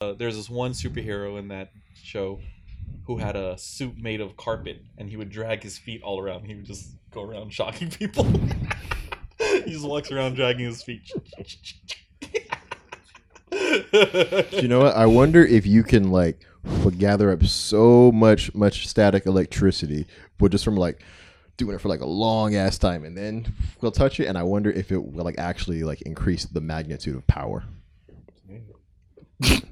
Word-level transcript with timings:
uh, 0.00 0.14
there's 0.14 0.34
this 0.34 0.48
one 0.48 0.72
superhero 0.72 1.38
in 1.38 1.48
that 1.48 1.72
show 1.94 2.40
who 3.04 3.18
had 3.18 3.36
a 3.36 3.58
suit 3.58 3.98
made 3.98 4.20
of 4.20 4.34
carpet, 4.36 4.82
and 4.96 5.10
he 5.10 5.16
would 5.16 5.28
drag 5.28 5.62
his 5.62 5.76
feet 5.76 6.02
all 6.02 6.18
around. 6.18 6.44
He 6.44 6.54
would 6.54 6.64
just 6.64 6.92
go 7.10 7.22
around 7.22 7.52
shocking 7.52 7.90
people. 7.90 8.24
he 9.38 9.70
just 9.72 9.86
walks 9.86 10.10
around 10.10 10.36
dragging 10.36 10.66
his 10.66 10.82
feet. 10.82 11.02
You 14.52 14.68
know 14.68 14.80
what? 14.80 14.96
I 14.96 15.06
wonder 15.06 15.44
if 15.44 15.66
you 15.66 15.82
can 15.82 16.10
like 16.10 16.46
gather 16.98 17.30
up 17.30 17.44
so 17.44 18.10
much 18.12 18.54
much 18.54 18.88
static 18.88 19.26
electricity, 19.26 20.06
but 20.38 20.50
just 20.50 20.64
from 20.64 20.76
like 20.76 21.02
doing 21.56 21.74
it 21.74 21.80
for 21.80 21.88
like 21.88 22.00
a 22.00 22.06
long 22.06 22.54
ass 22.54 22.78
time, 22.78 23.04
and 23.04 23.18
then 23.18 23.52
we'll 23.80 23.92
touch 23.92 24.18
it, 24.18 24.26
and 24.26 24.38
I 24.38 24.44
wonder 24.44 24.70
if 24.70 24.90
it 24.92 24.98
will 24.98 25.24
like 25.24 25.38
actually 25.38 25.82
like 25.82 26.00
increase 26.02 26.46
the 26.46 26.60
magnitude 26.60 27.16
of 27.16 27.26
power. 27.26 27.64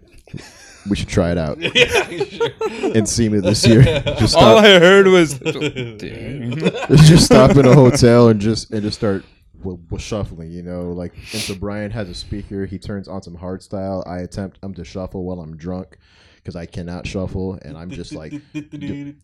we 0.88 0.96
should 0.96 1.08
try 1.08 1.30
it 1.30 1.38
out 1.38 1.58
yeah, 1.74 2.08
sure. 2.08 2.50
in 2.94 3.06
SEMA 3.06 3.40
this 3.40 3.66
year. 3.66 3.82
Just 4.18 4.36
All 4.36 4.58
I 4.58 4.78
heard 4.78 5.06
was. 5.06 5.38
Just 7.08 7.26
stop 7.26 7.56
in 7.56 7.66
a 7.66 7.74
hotel 7.74 8.28
and 8.28 8.40
just 8.40 8.70
and 8.70 8.82
just 8.82 8.98
start 8.98 9.24
well, 9.62 9.80
well, 9.90 9.98
shuffling. 9.98 10.50
You 10.50 10.62
know, 10.62 10.92
like 10.92 11.14
and 11.14 11.42
so 11.42 11.54
Brian 11.54 11.90
has 11.90 12.08
a 12.08 12.14
speaker. 12.14 12.66
He 12.66 12.78
turns 12.78 13.08
on 13.08 13.22
some 13.22 13.34
hard 13.34 13.62
style. 13.62 14.04
I 14.06 14.18
attempt 14.20 14.58
um 14.62 14.74
to 14.74 14.84
shuffle 14.84 15.24
while 15.24 15.40
I'm 15.40 15.56
drunk 15.56 15.98
because 16.36 16.56
I 16.56 16.66
cannot 16.66 17.06
shuffle, 17.06 17.58
and 17.62 17.76
I'm 17.76 17.90
just 17.90 18.14
like. 18.14 18.32
and 18.32 19.16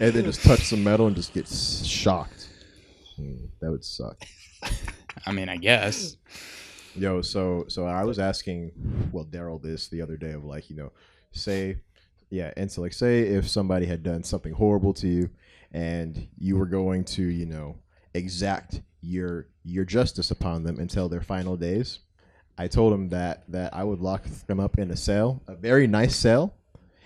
then 0.00 0.24
just 0.24 0.42
touch 0.42 0.60
some 0.60 0.84
metal 0.84 1.06
and 1.06 1.16
just 1.16 1.32
get 1.32 1.48
shocked. 1.48 2.48
Hmm, 3.16 3.46
that 3.60 3.70
would 3.70 3.84
suck. 3.84 4.22
I 5.24 5.32
mean, 5.32 5.48
I 5.48 5.56
guess. 5.56 6.16
Yo, 6.96 7.20
so 7.20 7.64
so 7.68 7.84
I 7.86 8.04
was 8.04 8.18
asking, 8.18 8.72
well, 9.12 9.24
Daryl 9.24 9.62
this 9.62 9.88
the 9.88 10.00
other 10.00 10.16
day 10.16 10.32
of 10.32 10.44
like, 10.44 10.70
you 10.70 10.76
know, 10.76 10.92
say, 11.32 11.76
yeah, 12.30 12.52
and 12.56 12.72
so 12.72 12.80
like, 12.80 12.94
say 12.94 13.20
if 13.22 13.48
somebody 13.48 13.84
had 13.84 14.02
done 14.02 14.22
something 14.22 14.54
horrible 14.54 14.94
to 14.94 15.08
you, 15.08 15.30
and 15.72 16.26
you 16.38 16.56
were 16.56 16.66
going 16.66 17.04
to, 17.04 17.22
you 17.22 17.44
know, 17.44 17.76
exact 18.14 18.80
your 19.02 19.48
your 19.62 19.84
justice 19.84 20.30
upon 20.30 20.62
them 20.62 20.78
until 20.78 21.08
their 21.08 21.20
final 21.20 21.56
days. 21.56 22.00
I 22.56 22.66
told 22.68 22.94
him 22.94 23.10
that 23.10 23.44
that 23.48 23.74
I 23.74 23.84
would 23.84 24.00
lock 24.00 24.24
them 24.46 24.58
up 24.58 24.78
in 24.78 24.90
a 24.90 24.96
cell, 24.96 25.42
a 25.46 25.54
very 25.54 25.86
nice 25.86 26.16
cell, 26.16 26.54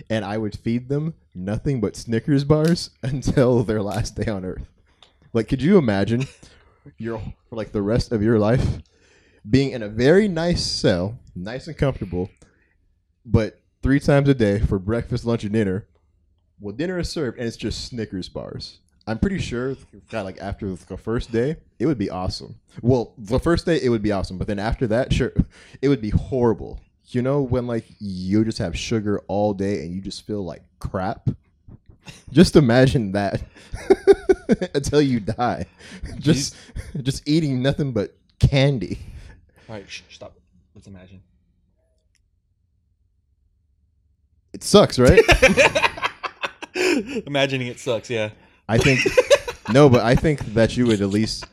and 0.09 0.25
I 0.25 0.39
would 0.39 0.57
feed 0.57 0.89
them 0.89 1.15
nothing 1.35 1.81
but 1.81 1.97
Snickers 1.97 2.45
bars 2.45 2.91
until 3.03 3.65
their 3.65 3.83
last 3.83 4.15
day 4.15 4.31
on 4.31 4.45
Earth. 4.45 4.69
Like, 5.33 5.49
could 5.49 5.63
you 5.63 5.79
imagine 5.79 6.27
your 6.97 7.19
for 7.49 7.57
like 7.57 7.73
the 7.73 7.83
rest 7.83 8.13
of 8.13 8.23
your 8.23 8.39
life 8.39 8.79
being 9.49 9.73
in 9.73 9.83
a 9.83 9.89
very 9.89 10.29
nice 10.29 10.65
cell, 10.65 11.19
nice 11.35 11.67
and 11.67 11.77
comfortable, 11.77 12.31
but 13.25 13.61
three 13.83 14.01
times 14.01 14.29
a 14.29 14.35
day 14.35 14.59
for 14.59 14.79
breakfast, 14.79 15.25
lunch, 15.25 15.45
and 15.45 15.53
dinner. 15.53 15.87
Well, 16.61 16.75
dinner 16.75 16.99
is 16.99 17.09
served, 17.09 17.39
and 17.39 17.47
it's 17.47 17.57
just 17.57 17.87
Snickers 17.87 18.29
bars. 18.29 18.79
I'm 19.07 19.19
pretty 19.19 19.39
sure, 19.39 19.71
of 19.71 19.87
like 20.13 20.39
after 20.41 20.75
the 20.75 20.97
first 20.97 21.33
day, 21.33 21.57
it 21.79 21.87
would 21.87 21.99
be 21.99 22.11
awesome. 22.11 22.57
Well, 22.83 23.15
the 23.19 23.41
first 23.41 23.67
day 23.67 23.81
it 23.83 23.89
would 23.89 24.03
be 24.03 24.13
awesome, 24.13 24.39
but 24.39 24.47
then 24.47 24.59
after 24.59 24.87
that, 24.89 25.13
sure, 25.13 25.33
it 25.83 25.89
would 25.89 26.03
be 26.03 26.11
horrible. 26.11 26.81
You 27.07 27.23
know 27.23 27.43
when 27.43 27.67
like 27.67 27.87
you 27.99 28.45
just 28.45 28.59
have 28.59 28.79
sugar 28.79 29.21
all 29.27 29.53
day 29.53 29.83
and 29.83 29.93
you 29.93 30.01
just 30.01 30.27
feel 30.27 30.45
like 30.45 30.63
crap. 30.79 31.29
Just 32.31 32.55
imagine 32.55 33.13
that 33.13 33.43
until 34.75 35.03
you 35.03 35.19
die. 35.19 35.67
Just 36.19 36.55
just 37.03 37.29
eating 37.29 37.63
nothing 37.63 37.91
but 37.91 38.17
candy. 38.39 39.01
All 39.71 39.77
right, 39.77 39.89
shh, 39.89 40.03
stop. 40.11 40.35
Let's 40.75 40.89
imagine. 40.89 41.23
It 44.53 44.65
sucks, 44.65 44.99
right? 44.99 45.23
Imagining 47.27 47.69
it 47.69 47.79
sucks. 47.79 48.11
Yeah. 48.11 48.31
I 48.69 48.79
think 48.79 49.01
no, 49.73 49.89
but 49.89 50.01
I 50.05 50.17
think 50.17 50.41
that 50.55 50.77
you 50.77 50.87
would 50.87 51.01
at 51.01 51.09
least. 51.11 51.45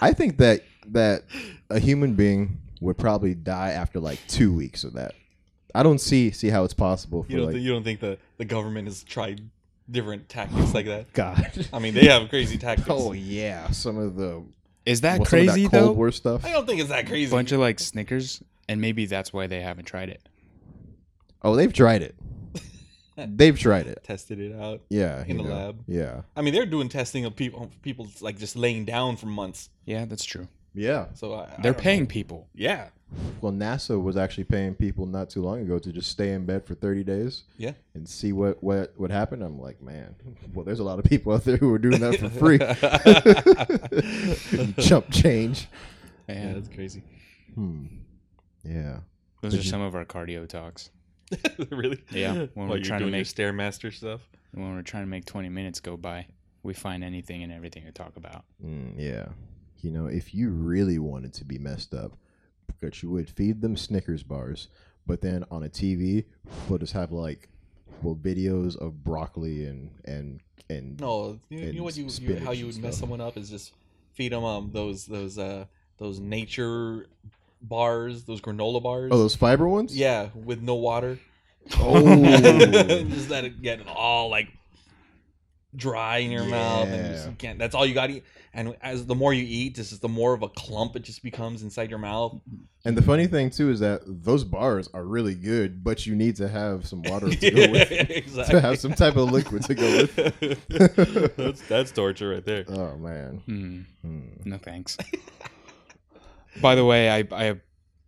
I 0.00 0.12
think 0.12 0.36
that 0.36 0.64
that 0.88 1.22
a 1.70 1.78
human 1.78 2.12
being 2.14 2.58
would 2.82 2.98
probably 2.98 3.34
die 3.34 3.70
after 3.70 4.00
like 4.00 4.18
two 4.28 4.52
weeks 4.52 4.84
of 4.84 4.92
that. 4.92 5.14
I 5.74 5.82
don't 5.82 6.00
see 6.00 6.30
see 6.32 6.48
how 6.50 6.64
it's 6.64 6.74
possible 6.74 7.22
for 7.22 7.30
You 7.32 7.38
don't. 7.38 7.46
like 7.46 7.54
thi- 7.56 7.62
you 7.62 7.72
don't 7.72 7.84
think 7.84 8.00
the 8.00 8.18
the 8.36 8.44
government 8.44 8.86
has 8.88 9.02
tried 9.02 9.40
different 9.90 10.28
tactics 10.28 10.74
like 10.74 10.86
that? 10.86 11.10
God. 11.14 11.66
I 11.72 11.78
mean, 11.78 11.94
they 11.94 12.06
have 12.08 12.28
crazy 12.28 12.58
tactics. 12.58 12.88
oh 12.90 13.12
yeah, 13.12 13.70
some 13.70 13.96
of 13.96 14.16
the 14.16 14.44
Is 14.86 15.00
that 15.02 15.18
well, 15.18 15.26
some 15.26 15.40
of 15.40 15.46
crazy 15.46 15.64
that 15.64 15.70
Cold 15.72 15.84
though? 15.88 15.92
War 15.92 16.10
stuff. 16.12 16.44
I 16.46 16.52
don't 16.52 16.66
think 16.66 16.80
it's 16.80 16.88
that 16.90 17.06
crazy. 17.06 17.30
bunch 17.30 17.52
of 17.52 17.60
like 17.60 17.78
Snickers, 17.80 18.42
and 18.68 18.80
maybe 18.80 19.04
that's 19.06 19.32
why 19.32 19.46
they 19.48 19.60
haven't 19.60 19.84
tried 19.86 20.08
it. 20.08 20.22
Oh, 21.42 21.54
they've 21.56 21.72
tried 21.72 22.02
it. 22.02 22.14
They've 23.16 23.58
tried 23.58 23.86
it. 23.86 24.04
tested 24.04 24.38
it 24.40 24.54
out. 24.54 24.82
Yeah, 24.90 25.22
In 25.22 25.38
you 25.38 25.42
the 25.44 25.48
know. 25.48 25.54
lab. 25.56 25.82
Yeah, 25.86 26.20
I 26.36 26.42
mean, 26.42 26.52
they're 26.52 26.66
doing 26.66 26.90
testing 26.90 27.24
of 27.24 27.34
people, 27.34 27.70
people 27.80 28.08
like 28.20 28.38
just 28.38 28.56
laying 28.56 28.84
down 28.84 29.16
for 29.16 29.24
months. 29.26 29.70
Yeah, 29.86 30.04
that's 30.04 30.24
true. 30.24 30.48
yeah. 30.74 31.06
So 31.14 31.32
I, 31.32 31.44
I 31.44 31.46
They're 31.62 31.72
don't 31.72 31.78
paying 31.82 32.00
know. 32.02 32.06
people. 32.08 32.48
Yeah, 32.54 32.88
Well, 33.40 33.52
NASA 33.52 34.02
was 34.02 34.16
actually 34.16 34.44
paying 34.44 34.74
people 34.74 35.06
not 35.06 35.30
too 35.30 35.40
long 35.40 35.60
ago 35.60 35.78
to 35.78 35.92
just 35.92 36.10
stay 36.10 36.32
in 36.32 36.44
bed 36.44 36.64
for 36.66 36.74
30 36.74 37.04
days 37.04 37.44
yeah. 37.56 37.72
and 37.94 38.08
see 38.08 38.32
what 38.32 38.62
what 38.62 38.92
would 38.98 39.10
happen. 39.12 39.42
I'm 39.42 39.60
like, 39.60 39.80
man, 39.80 40.16
well, 40.52 40.64
there's 40.64 40.80
a 40.80 40.84
lot 40.84 40.98
of 40.98 41.04
people 41.04 41.32
out 41.32 41.44
there 41.44 41.56
who 41.56 41.72
are 41.72 41.78
doing 41.78 42.00
that 42.00 42.18
for 42.18 42.28
free. 42.30 42.58
Chump 44.82 45.10
change. 45.10 45.68
Yeah, 46.28 46.34
And 46.34 46.56
that's 46.56 46.74
crazy. 46.74 47.02
Hmm. 47.54 47.86
Yeah. 48.64 48.98
those 49.40 49.52
Did 49.52 49.60
are 49.60 49.62
you- 49.64 49.70
some 49.70 49.80
of 49.82 49.94
our 49.94 50.04
cardio 50.04 50.48
talks. 50.48 50.90
really? 51.70 52.02
Yeah, 52.10 52.32
when 52.32 52.48
When 52.54 52.68
we're 52.68 52.80
trying 52.80 53.00
to 53.00 53.06
make- 53.06 53.26
stairmaster 53.26 53.92
stuff. 53.92 54.20
When 54.52 54.74
we're 54.74 54.82
trying 54.82 55.02
to 55.04 55.08
make 55.08 55.24
20 55.26 55.48
minutes 55.50 55.80
go 55.80 55.96
by, 55.96 56.26
we 56.62 56.72
find 56.74 57.04
anything 57.04 57.42
and 57.42 57.52
everything 57.52 57.84
to 57.84 57.92
talk 57.92 58.16
about. 58.16 58.44
Mm, 58.64 58.94
yeah. 58.96 59.26
You 59.82 59.90
know, 59.90 60.06
if 60.06 60.34
you 60.34 60.50
really 60.50 60.98
wanted 60.98 61.34
to 61.34 61.44
be 61.44 61.58
messed 61.58 61.92
up, 61.94 62.16
because 62.66 63.02
you 63.02 63.10
would 63.10 63.30
feed 63.30 63.60
them 63.60 63.76
Snickers 63.76 64.22
bars, 64.22 64.68
but 65.06 65.20
then 65.20 65.44
on 65.50 65.62
a 65.62 65.68
TV, 65.68 66.24
we'll 66.68 66.78
just 66.78 66.92
have 66.92 67.12
like, 67.12 67.48
well, 68.02 68.14
videos 68.14 68.76
of 68.76 69.02
broccoli 69.04 69.66
and 69.66 69.90
and 70.04 70.40
and 70.68 71.00
No, 71.00 71.38
you, 71.48 71.58
you 71.58 71.72
know 71.74 71.84
what 71.84 71.96
you, 71.96 72.06
you 72.20 72.36
how 72.40 72.50
you 72.52 72.66
would 72.66 72.78
mess 72.78 72.98
someone 72.98 73.20
up 73.20 73.36
is 73.36 73.48
just 73.48 73.72
feed 74.14 74.32
them 74.32 74.44
um 74.44 74.70
those 74.72 75.06
those 75.06 75.38
uh 75.38 75.64
those 75.98 76.20
nature 76.20 77.06
bars, 77.62 78.24
those 78.24 78.40
granola 78.40 78.82
bars. 78.82 79.10
oh 79.12 79.18
those 79.18 79.36
fiber 79.36 79.68
ones. 79.68 79.96
yeah, 79.96 80.28
with 80.34 80.62
no 80.62 80.74
water. 80.74 81.18
Oh. 81.78 82.22
just 82.22 83.30
let 83.30 83.44
it 83.44 83.60
get 83.60 83.80
all 83.88 84.28
like 84.28 84.48
dry 85.76 86.18
in 86.18 86.30
your 86.30 86.44
mouth, 86.44 86.88
and 86.88 87.14
just, 87.14 87.26
you 87.28 87.34
can't. 87.36 87.58
That's 87.58 87.74
all 87.74 87.84
you 87.86 87.94
got 87.94 88.06
to 88.08 88.14
eat. 88.14 88.24
And 88.54 88.74
as 88.80 89.04
the 89.04 89.14
more 89.14 89.34
you 89.34 89.44
eat, 89.46 89.76
this 89.76 89.92
is 89.92 89.98
the 90.00 90.08
more 90.08 90.32
of 90.32 90.42
a 90.42 90.48
clump 90.48 90.96
it 90.96 91.02
just 91.02 91.22
becomes 91.22 91.62
inside 91.62 91.90
your 91.90 91.98
mouth. 91.98 92.40
And 92.86 92.96
the 92.96 93.02
funny 93.02 93.26
thing 93.26 93.50
too 93.50 93.68
is 93.70 93.80
that 93.80 94.00
those 94.06 94.44
bars 94.44 94.88
are 94.94 95.04
really 95.04 95.34
good, 95.34 95.84
but 95.84 96.06
you 96.06 96.14
need 96.14 96.36
to 96.36 96.48
have 96.48 96.86
some 96.86 97.02
water 97.02 97.28
to 97.28 97.50
go 97.50 97.70
with 97.70 97.88
them, 97.90 98.06
exactly. 98.08 98.54
to 98.54 98.60
have 98.60 98.78
some 98.78 98.94
type 98.94 99.16
of 99.16 99.30
liquid 99.30 99.62
to 99.64 99.74
go 99.74 99.96
with. 99.96 100.16
them. 100.16 101.30
that's 101.36 101.60
that's 101.68 101.92
torture 101.92 102.30
right 102.30 102.44
there. 102.44 102.64
oh 102.68 102.96
man. 102.96 103.42
Hmm. 103.44 103.80
Hmm. 104.02 104.20
No 104.48 104.56
thanks. 104.58 104.96
By 106.62 106.74
the 106.74 106.84
way, 106.84 107.10
I, 107.10 107.24
I 107.32 107.60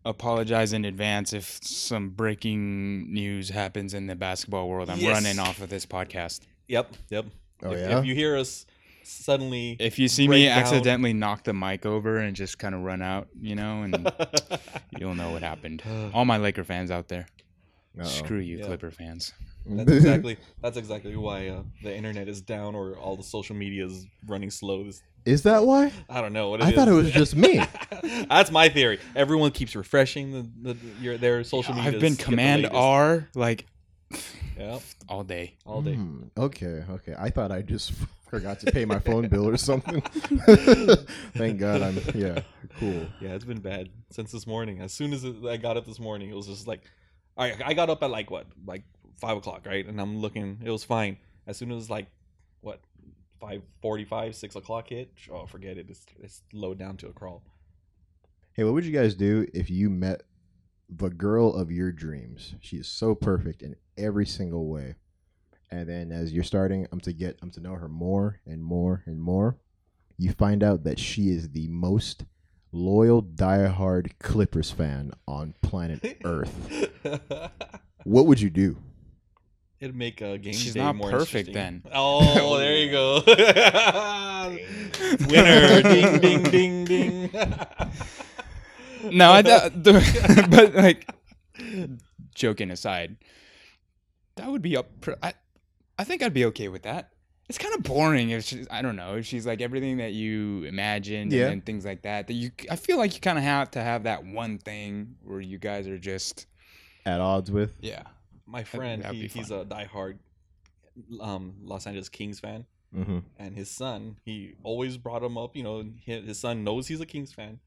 apologize 0.07 0.73
in 0.73 0.87
advance 0.87 1.35
if 1.35 1.59
some 1.63 2.09
breaking 2.11 3.13
news 3.13 3.51
happens 3.51 3.93
in 3.93 4.07
the 4.07 4.15
basketball 4.17 4.69
world. 4.69 4.89
I'm 4.89 4.99
Yes. 4.99 5.13
running 5.13 5.39
off 5.39 5.61
of 5.61 5.69
this 5.69 5.85
podcast. 5.85 6.41
Yep, 6.69 6.95
yep. 7.11 7.27
Oh 7.63 7.73
if, 7.73 7.79
yeah. 7.79 7.99
if 7.99 8.05
you 8.07 8.15
hear 8.15 8.37
us 8.37 8.67
suddenly, 9.03 9.77
If 9.81 9.99
you 9.99 10.07
see 10.09 10.29
me 10.29 10.47
down. 10.47 10.59
accidentally 10.59 11.13
knock 11.13 11.45
the 11.45 11.55
mic 11.55 11.87
over 11.87 12.19
and 12.19 12.37
just 12.37 12.59
kind 12.59 12.75
of 12.75 12.83
run 12.83 13.01
out, 13.03 13.29
you 13.41 13.55
know, 13.55 13.83
and 13.83 14.13
you'll 14.99 15.15
know 15.15 15.31
what 15.31 15.43
happened. 15.43 15.83
All 16.13 16.25
my 16.25 16.37
Laker 16.37 16.65
fans 16.65 16.91
out 16.91 17.09
there, 17.09 17.27
Uh-oh. 17.99 18.05
screw 18.05 18.39
you, 18.39 18.59
Yeah. 18.59 18.67
Clipper 18.67 18.91
fans. 18.91 19.33
that's 19.67 19.91
exactly 19.93 20.37
that's 20.63 20.77
exactly 20.79 21.15
why 21.17 21.49
uh, 21.49 21.63
the 21.83 21.95
internet 21.95 22.27
is 22.29 22.41
down 22.41 22.75
or 22.75 22.97
all 22.97 23.17
the 23.17 23.23
social 23.23 23.55
media 23.57 23.85
is 23.87 24.07
running 24.27 24.51
slow. 24.51 24.85
This, 24.85 25.03
Is 25.27 25.43
that 25.43 25.65
why? 25.65 25.93
I 26.09 26.21
don't 26.23 26.33
know 26.33 26.51
what 26.51 26.61
it 26.61 26.65
I 26.65 26.69
is. 26.71 26.75
thought 26.75 26.89
it 26.89 26.93
was 26.93 27.11
just 27.11 27.35
me. 27.37 27.63
That's 28.31 28.51
my 28.51 28.69
theory. 28.71 28.99
Everyone 29.17 29.51
keeps 29.51 29.75
refreshing 29.77 30.33
the, 30.33 30.73
the 30.73 30.79
your 31.03 31.19
their 31.19 31.45
social 31.45 31.75
media. 31.75 31.93
I've 31.93 32.01
been 32.01 32.17
Command. 32.17 32.67
R 32.73 33.29
like 33.35 33.67
Yep, 34.59 34.83
all 35.09 35.23
day. 35.23 35.55
all 35.65 35.83
day. 35.83 35.95
Hmm, 35.95 36.25
okay, 36.37 36.85
okay. 36.91 37.15
I 37.19 37.31
thought 37.31 37.53
I 37.53 37.63
just 37.63 37.93
forgot 38.31 38.59
to 38.61 38.73
pay 38.73 38.85
my 38.85 38.99
phone 38.99 39.29
bill 39.29 39.49
or 39.49 39.57
something. 39.71 40.01
Thank 41.37 41.59
God 41.61 41.83
I'm 41.83 41.99
yeah, 42.15 42.41
cool. 42.79 43.07
Yeah, 43.21 43.35
it's 43.35 43.45
been 43.45 43.61
bad 43.61 43.89
since 44.11 44.33
this 44.33 44.47
morning. 44.47 44.81
As 44.81 44.93
soon 44.93 45.13
as 45.13 45.25
it, 45.25 45.37
I 45.45 45.57
got 45.57 45.77
up 45.77 45.87
this 45.87 46.01
morning, 46.01 46.31
it 46.31 46.37
was 46.37 46.47
just 46.47 46.67
like, 46.67 46.83
I 47.37 47.55
I 47.65 47.75
got 47.75 47.91
up 47.91 48.03
at 48.03 48.11
like 48.11 48.31
what, 48.31 48.47
like 48.67 48.83
five 49.21 49.37
o'clock, 49.37 49.65
right? 49.67 49.87
And 49.87 50.01
I'm 50.01 50.19
looking, 50.19 50.61
it 50.65 50.71
was 50.71 50.85
fine. 50.85 51.19
As 51.47 51.57
soon 51.57 51.71
as 51.71 51.89
like, 51.89 52.07
what, 52.61 52.81
five 53.41 53.63
forty-five, 53.81 54.35
six 54.35 54.57
o'clock 54.57 54.89
hit, 54.89 55.13
oh 55.31 55.47
forget 55.47 55.79
it. 55.79 55.87
It's 55.89 56.05
it's 56.21 56.43
low 56.53 56.75
down 56.75 56.97
to 56.99 57.09
a 57.09 57.13
crawl. 57.13 57.43
Hey, 58.55 58.65
what 58.65 58.75
would 58.75 58.85
you 58.85 58.93
guys 58.93 59.15
do 59.15 59.47
if 59.55 59.71
you 59.71 59.89
met 59.89 60.23
the 60.89 61.11
girl 61.11 61.55
of 61.55 61.71
your 61.71 61.93
dreams. 61.93 62.55
She 62.61 62.77
is 62.77 62.89
so 62.89 63.15
perfect 63.15 63.63
in 63.63 63.77
every 63.97 64.27
single 64.27 64.69
way. 64.69 64.95
And 65.71 65.89
then 65.89 66.13
as 66.13 66.33
you're 66.33 66.45
starting 66.45 66.87
um, 66.93 67.01
to 67.01 67.13
get 67.13 67.39
um, 67.43 67.51
to 67.51 67.61
know 67.61 67.75
her 67.75 67.89
more 67.89 68.41
and 68.47 68.63
more 68.63 69.03
and 69.07 69.21
more, 69.21 69.59
you 70.17 70.33
find 70.33 70.63
out 70.63 70.85
that 70.85 70.99
she 70.99 71.29
is 71.29 71.51
the 71.51 71.69
most 71.69 72.25
loyal, 72.73 73.23
diehard 73.23 74.13
Clippers 74.19 74.71
fan 74.71 75.13
on 75.27 75.55
planet 75.63 76.19
Earth. 76.25 76.89
What 78.05 78.27
would 78.27 78.41
you 78.41 78.51
do? 78.51 78.79
It'd 79.81 79.95
make 79.95 80.21
a 80.23 80.39
game 80.39 80.55
She's 80.55 80.75
day 80.75 80.81
not 80.81 80.97
more 80.97 81.11
perfect 81.11 81.53
then. 81.53 81.83
Oh, 81.93 82.59
there 82.59 82.77
you 82.77 82.91
go. 82.91 83.23
Winner. 85.29 85.83
ding, 85.83 86.19
ding, 86.21 86.43
ding, 86.43 86.85
ding. 86.85 87.31
No, 89.05 89.33
I 89.33 89.43
th- 89.43 89.73
the, 89.75 90.47
but 90.51 90.75
like 90.75 91.09
joking 92.35 92.71
aside, 92.71 93.17
that 94.37 94.51
would 94.51 94.63
be 94.63 94.77
up. 94.77 94.89
pr- 95.01 95.13
I, 95.23 95.35
I 95.99 96.05
think 96.05 96.23
I'd 96.23 96.35
be 96.35 96.45
okay 96.47 96.69
with 96.69 96.83
that. 96.83 97.11
It's 97.49 97.59
kind 97.59 97.75
of 97.75 97.83
boring 97.83 98.31
if 98.31 98.45
she's. 98.45 98.67
I 98.71 98.83
don't 98.83 98.97
know 98.97 99.17
if 99.17 99.25
she's 99.27 99.47
like 99.47 99.61
everything 99.63 99.97
that 99.99 100.13
you 100.13 100.65
imagined 100.65 101.33
Yeah. 101.33 101.49
and, 101.49 101.65
things 101.65 101.85
like 101.85 102.03
that. 102.03 102.27
That 102.27 102.35
you, 102.35 102.51
I 102.71 102.77
feel 102.77 102.99
like 102.99 103.15
you 103.15 103.21
kind 103.21 103.39
of 103.39 103.45
have 103.45 103.71
to 103.73 103.83
have 103.83 104.03
that 104.03 104.25
one 104.25 104.59
thing 104.59 105.17
where 105.25 105.41
you 105.41 105.59
guys 105.59 105.89
are 105.89 105.99
just 105.99 106.47
At 107.07 107.21
odds 107.21 107.51
with? 107.51 107.73
yeah. 107.81 108.03
My 108.47 108.65
friend, 108.65 109.03
that'd 109.03 109.15
he, 109.17 109.27
he's 109.29 109.51
a 109.51 109.65
diehard 109.65 110.19
um, 111.21 111.55
Los 111.63 111.87
Angeles 111.87 112.09
Kings 112.09 112.41
fan. 112.41 112.67
Mm-hmm. 112.97 113.19
and 113.39 113.55
his 113.55 113.71
son 113.71 114.17
he 114.25 114.55
always 114.63 114.97
brought 114.97 115.23
him 115.23 115.37
up 115.37 115.55
you 115.55 115.63
know 115.63 115.85
his 116.07 116.39
son 116.41 116.65
knows 116.65 116.89
he's 116.89 117.03
a 117.03 117.05
kings 117.05 117.35
fan 117.35 117.59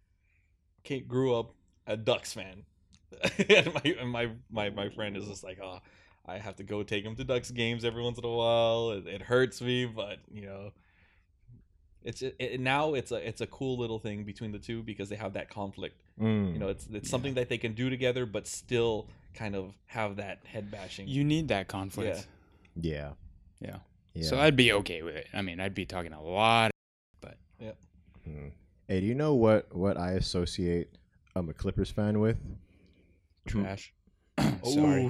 kate 0.84 1.08
grew 1.08 1.36
up 1.36 1.54
a 1.88 1.96
ducks 1.98 2.34
fan 2.34 2.64
and, 3.50 3.74
my, 3.74 3.82
and 4.00 4.10
my 4.10 4.30
my 4.52 4.70
my 4.70 4.90
friend 4.90 5.18
is 5.18 5.26
just 5.28 5.44
like 5.44 5.60
oh 5.62 5.80
i 6.26 6.38
have 6.38 6.56
to 6.56 6.64
go 6.64 6.82
take 6.84 7.04
him 7.04 7.16
to 7.16 7.24
ducks 7.24 7.52
games 7.52 7.84
every 7.84 8.02
once 8.04 8.18
in 8.18 8.26
a 8.26 8.30
while 8.30 8.92
it, 8.92 9.06
it 9.08 9.22
hurts 9.22 9.62
me 9.62 9.86
but 9.86 10.20
you 10.32 10.42
know 10.46 10.72
it's 12.04 12.22
it, 12.22 12.36
it- 12.40 12.60
now 12.60 12.94
it's 12.94 13.12
a 13.12 13.28
it's 13.28 13.42
a 13.42 13.48
cool 13.48 13.78
little 13.78 14.00
thing 14.00 14.24
between 14.24 14.52
the 14.52 14.60
two 14.60 14.82
because 14.84 15.10
they 15.10 15.16
have 15.16 15.34
that 15.34 15.50
conflict 15.50 16.02
Mm. 16.20 16.54
you 16.54 16.60
know 16.60 16.68
it's 16.68 16.88
it's 16.92 17.10
something 17.10 17.34
that 17.36 17.48
they 17.50 17.58
can 17.58 17.74
do 17.74 17.90
together 17.90 18.26
but 18.26 18.46
still 18.46 19.08
kind 19.34 19.56
of 19.56 19.74
have 19.88 20.18
that 20.18 20.40
head 20.46 20.70
bashing 20.70 21.08
You 21.08 21.24
need 21.24 21.48
that 21.48 21.68
conflict. 21.70 22.28
Yeah. 22.80 23.12
Yeah. 23.60 23.76
Yeah. 24.14 24.24
So 24.28 24.38
I'd 24.38 24.58
be 24.58 24.74
okay 24.74 25.02
with 25.04 25.16
it. 25.16 25.28
I 25.34 25.42
mean, 25.42 25.60
I'd 25.62 25.74
be 25.74 25.86
talking 25.86 26.12
a 26.12 26.22
lot. 26.22 26.70
But 27.22 27.38
yeah. 27.60 27.72
Mm. 28.28 28.52
Hey, 28.88 29.00
do 29.00 29.06
you 29.06 29.16
know 29.16 29.34
what 29.36 29.74
what 29.76 29.98
I 29.98 30.12
associate 30.12 30.90
um, 31.36 31.50
a 31.50 31.54
Clippers 31.54 31.92
fan 31.92 32.20
with? 32.20 32.38
Trash. 33.46 33.94
Oh, 34.38 34.54
Sorry. 34.64 35.10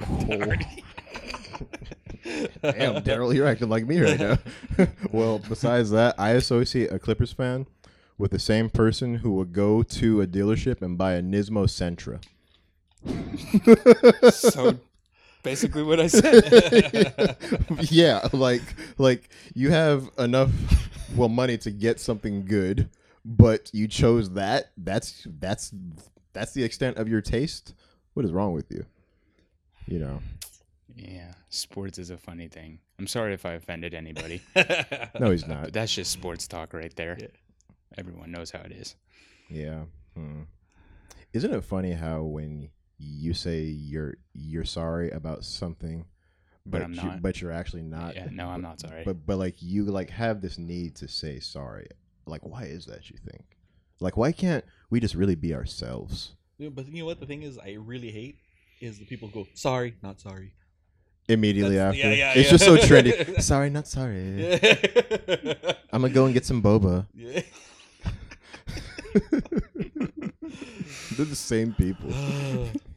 Damn, 2.62 3.02
Daryl, 3.02 3.34
you're 3.34 3.46
acting 3.46 3.68
like 3.68 3.86
me 3.86 4.00
right 4.00 4.18
now. 4.18 4.38
well, 5.12 5.40
besides 5.40 5.90
that, 5.90 6.14
I 6.18 6.30
associate 6.30 6.92
a 6.92 6.98
Clippers 6.98 7.32
fan 7.32 7.66
with 8.18 8.30
the 8.30 8.38
same 8.38 8.70
person 8.70 9.16
who 9.16 9.32
would 9.32 9.52
go 9.52 9.82
to 9.82 10.20
a 10.20 10.26
dealership 10.26 10.82
and 10.82 10.96
buy 10.96 11.14
a 11.14 11.22
Nismo 11.22 11.66
Sentra. 11.66 12.22
so 14.32 14.78
basically 15.42 15.82
what 15.82 15.98
I 15.98 16.06
said. 16.06 17.36
yeah, 17.90 18.28
like 18.32 18.62
like 18.98 19.28
you 19.54 19.70
have 19.70 20.08
enough 20.18 20.50
well 21.16 21.28
money 21.28 21.58
to 21.58 21.70
get 21.72 21.98
something 21.98 22.44
good, 22.44 22.88
but 23.24 23.70
you 23.72 23.88
chose 23.88 24.30
that. 24.30 24.72
That's 24.76 25.26
that's 25.38 25.72
that's 26.32 26.52
the 26.52 26.64
extent 26.64 26.96
of 26.96 27.08
your 27.08 27.20
taste. 27.20 27.74
What 28.14 28.24
is 28.24 28.32
wrong 28.32 28.52
with 28.52 28.70
you? 28.70 28.84
You 29.86 29.98
know. 29.98 30.20
Yeah, 30.94 31.32
sports 31.48 31.98
is 31.98 32.10
a 32.10 32.18
funny 32.18 32.48
thing. 32.48 32.78
I'm 32.98 33.06
sorry 33.06 33.32
if 33.32 33.46
I 33.46 33.52
offended 33.52 33.94
anybody, 33.94 34.42
No, 35.18 35.30
he's 35.30 35.42
but 35.44 35.48
not. 35.48 35.72
that's 35.72 35.94
just 35.94 36.10
sports 36.12 36.46
talk 36.46 36.74
right 36.74 36.94
there. 36.96 37.16
Yeah. 37.18 37.28
Everyone 37.96 38.30
knows 38.30 38.50
how 38.50 38.60
it 38.60 38.72
is. 38.72 38.94
Yeah. 39.48 39.84
Hmm. 40.14 40.42
Isn't 41.32 41.52
it 41.54 41.64
funny 41.64 41.92
how 41.92 42.22
when 42.24 42.68
you 42.98 43.32
say 43.32 43.60
you're 43.62 44.16
you're 44.34 44.64
sorry 44.66 45.10
about 45.10 45.44
something, 45.44 46.04
But 46.66 46.82
I'm 46.82 46.92
you, 46.92 47.02
not. 47.02 47.22
but 47.22 47.40
you're 47.40 47.52
actually 47.52 47.82
not. 47.82 48.14
yeah, 48.14 48.28
no, 48.30 48.48
I'm 48.48 48.60
not 48.62 48.80
sorry. 48.80 49.02
But 49.04 49.24
but 49.26 49.38
like 49.38 49.62
you 49.62 49.84
like 49.86 50.10
have 50.10 50.42
this 50.42 50.58
need 50.58 50.94
to 50.96 51.08
say 51.08 51.40
sorry. 51.40 51.88
Like 52.26 52.42
why 52.42 52.64
is 52.64 52.86
that? 52.86 53.10
You 53.10 53.18
think? 53.30 53.44
Like 54.00 54.16
why 54.16 54.32
can't 54.32 54.64
we 54.90 55.00
just 55.00 55.14
really 55.14 55.34
be 55.34 55.54
ourselves? 55.54 56.34
Yeah, 56.58 56.68
but 56.70 56.86
you 56.86 57.00
know 57.00 57.06
what 57.06 57.20
the 57.20 57.26
thing 57.26 57.42
is 57.42 57.58
I 57.58 57.72
really 57.78 58.10
hate 58.10 58.36
is 58.80 58.98
the 58.98 59.04
people 59.04 59.28
who 59.28 59.44
go 59.44 59.48
sorry, 59.54 59.94
not 60.02 60.20
sorry. 60.20 60.52
Immediately 61.28 61.76
That's- 61.76 61.94
after, 61.94 62.08
yeah, 62.08 62.14
yeah, 62.14 62.32
it's 62.34 62.46
yeah. 62.46 62.50
just 62.50 62.64
so 62.64 62.76
trendy. 62.76 63.40
sorry, 63.50 63.70
not 63.70 63.86
sorry. 63.86 64.54
I'm 65.92 66.02
gonna 66.02 66.12
go 66.12 66.24
and 66.24 66.34
get 66.34 66.44
some 66.44 66.60
boba. 66.62 67.06
They're 71.16 71.26
the 71.26 71.36
same 71.36 71.74
people. 71.74 72.10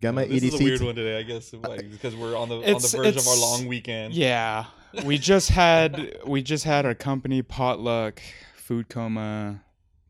Got 0.00 0.14
my 0.14 0.24
E 0.24 0.38
this 0.38 0.54
is 0.54 0.54
a 0.54 0.56
EDC. 0.58 0.64
weird 0.64 0.80
one 0.82 0.94
today, 0.94 1.18
I 1.18 1.22
guess, 1.22 1.52
uh, 1.54 1.58
why? 1.58 1.78
because 1.78 2.14
we're 2.16 2.36
on 2.36 2.48
the 2.48 2.56
on 2.56 2.80
the 2.82 2.88
verge 2.96 3.16
of 3.16 3.26
our 3.28 3.36
long 3.36 3.66
weekend. 3.66 4.14
yeah, 4.14 4.66
we 5.04 5.18
just 5.18 5.50
had 5.50 6.18
we 6.26 6.42
just 6.42 6.64
had 6.64 6.84
our 6.86 6.94
company 6.94 7.42
potluck 7.42 8.20
food 8.56 8.88
coma 8.88 9.62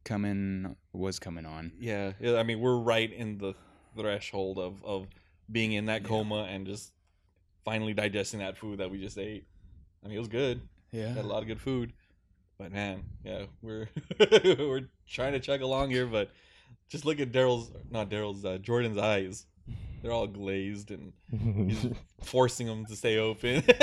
coming 0.04 0.76
was 0.92 1.18
coming 1.18 1.44
on. 1.46 1.72
Yeah, 1.78 2.12
yeah, 2.20 2.36
I 2.36 2.42
mean, 2.42 2.60
we're 2.60 2.76
right 2.78 3.12
in 3.12 3.38
the 3.38 3.54
threshold 3.96 4.58
of 4.58 4.82
of 4.84 5.06
being 5.50 5.72
in 5.72 5.86
that 5.86 6.02
Yeah. 6.02 6.08
coma 6.08 6.44
and 6.50 6.66
just 6.66 6.92
finally 7.64 7.94
digesting 7.94 8.40
that 8.40 8.56
food 8.56 8.78
that 8.78 8.90
we 8.90 8.98
just 9.00 9.18
ate. 9.18 9.44
I 10.04 10.08
mean, 10.08 10.16
it 10.16 10.20
was 10.20 10.28
good. 10.28 10.60
Yeah. 10.92 11.08
Had 11.08 11.24
a 11.24 11.28
lot 11.28 11.42
of 11.42 11.48
good 11.48 11.60
food, 11.60 11.92
but 12.58 12.72
man, 12.72 13.02
yeah, 13.24 13.44
we're 13.62 13.88
we're 14.20 14.88
trying 15.08 15.32
to 15.32 15.40
chug 15.40 15.60
along 15.62 15.90
here, 15.90 16.06
but 16.06 16.30
just 16.88 17.04
look 17.04 17.20
at 17.20 17.32
Daryl's, 17.32 17.70
not 17.90 18.10
Daryl's, 18.10 18.44
uh, 18.44 18.58
Jordan's 18.58 18.98
eyes. 18.98 19.46
They're 20.02 20.12
all 20.12 20.26
glazed 20.26 20.90
and 20.90 21.12
he's 21.68 21.86
forcing 22.22 22.66
them 22.66 22.84
to 22.86 22.96
stay 22.96 23.18
open. 23.18 23.62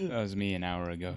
That 0.00 0.20
was 0.22 0.34
me 0.34 0.54
an 0.54 0.64
hour 0.64 0.90
ago. 0.90 1.14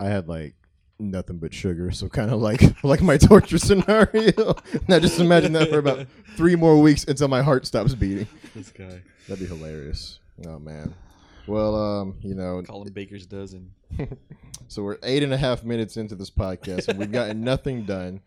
I 0.00 0.06
had 0.06 0.28
like 0.28 0.54
nothing 0.98 1.38
but 1.38 1.54
sugar, 1.54 1.92
so 1.92 2.08
kind 2.08 2.30
of 2.30 2.40
like 2.40 2.60
like 2.84 3.00
my 3.02 3.16
torture 3.16 3.58
scenario. 3.58 4.56
now 4.88 4.98
just 4.98 5.20
imagine 5.20 5.52
that 5.52 5.70
for 5.70 5.78
about 5.78 6.06
three 6.36 6.56
more 6.56 6.80
weeks 6.80 7.04
until 7.04 7.28
my 7.28 7.40
heart 7.42 7.66
stops 7.66 7.94
beating. 7.94 8.26
this 8.54 8.70
guy, 8.70 9.00
That'd 9.28 9.48
be 9.48 9.54
hilarious. 9.54 10.18
Oh 10.46 10.58
man. 10.58 10.92
Well, 11.46 11.74
um, 11.76 12.16
you 12.20 12.34
know, 12.34 12.62
call 12.62 12.82
him 12.82 12.92
Baker's 12.92 13.26
dozen. 13.26 13.70
so 14.66 14.82
we're 14.82 14.98
eight 15.02 15.22
and 15.22 15.32
a 15.32 15.36
half 15.36 15.62
minutes 15.62 15.96
into 15.96 16.14
this 16.16 16.30
podcast, 16.30 16.88
and 16.88 16.98
we've 16.98 17.12
gotten 17.12 17.42
nothing 17.42 17.84
done. 17.84 18.22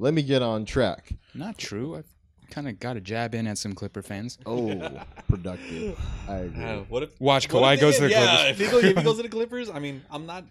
Let 0.00 0.14
me 0.14 0.22
get 0.22 0.42
on 0.42 0.64
track. 0.64 1.12
Not 1.34 1.58
true. 1.58 1.96
I've 1.96 2.06
kind 2.50 2.66
of 2.68 2.80
got 2.80 2.96
a 2.96 3.00
jab 3.00 3.34
in 3.34 3.46
at 3.46 3.58
some 3.58 3.74
Clipper 3.74 4.02
fans. 4.02 4.38
Oh, 4.46 4.90
productive. 5.28 5.98
I 6.28 6.34
agree. 6.38 6.64
Uh, 6.64 6.78
what 6.88 7.02
if 7.02 7.20
Watch 7.20 7.52
what 7.52 7.62
Kawhi 7.62 7.74
if 7.74 7.80
goes 7.80 7.98
they- 7.98 8.08
to 8.08 8.14
the 8.14 8.20
yeah, 8.20 8.36
Clippers. 8.36 8.50
if 8.50 8.58
he, 8.58 8.72
goes, 8.72 8.84
if 8.84 8.96
he 8.96 9.02
goes 9.04 9.16
to 9.18 9.22
the 9.22 9.28
Clippers, 9.36 9.70
I 9.70 9.78
mean, 9.78 10.02
I'm 10.10 10.26
not. 10.26 10.44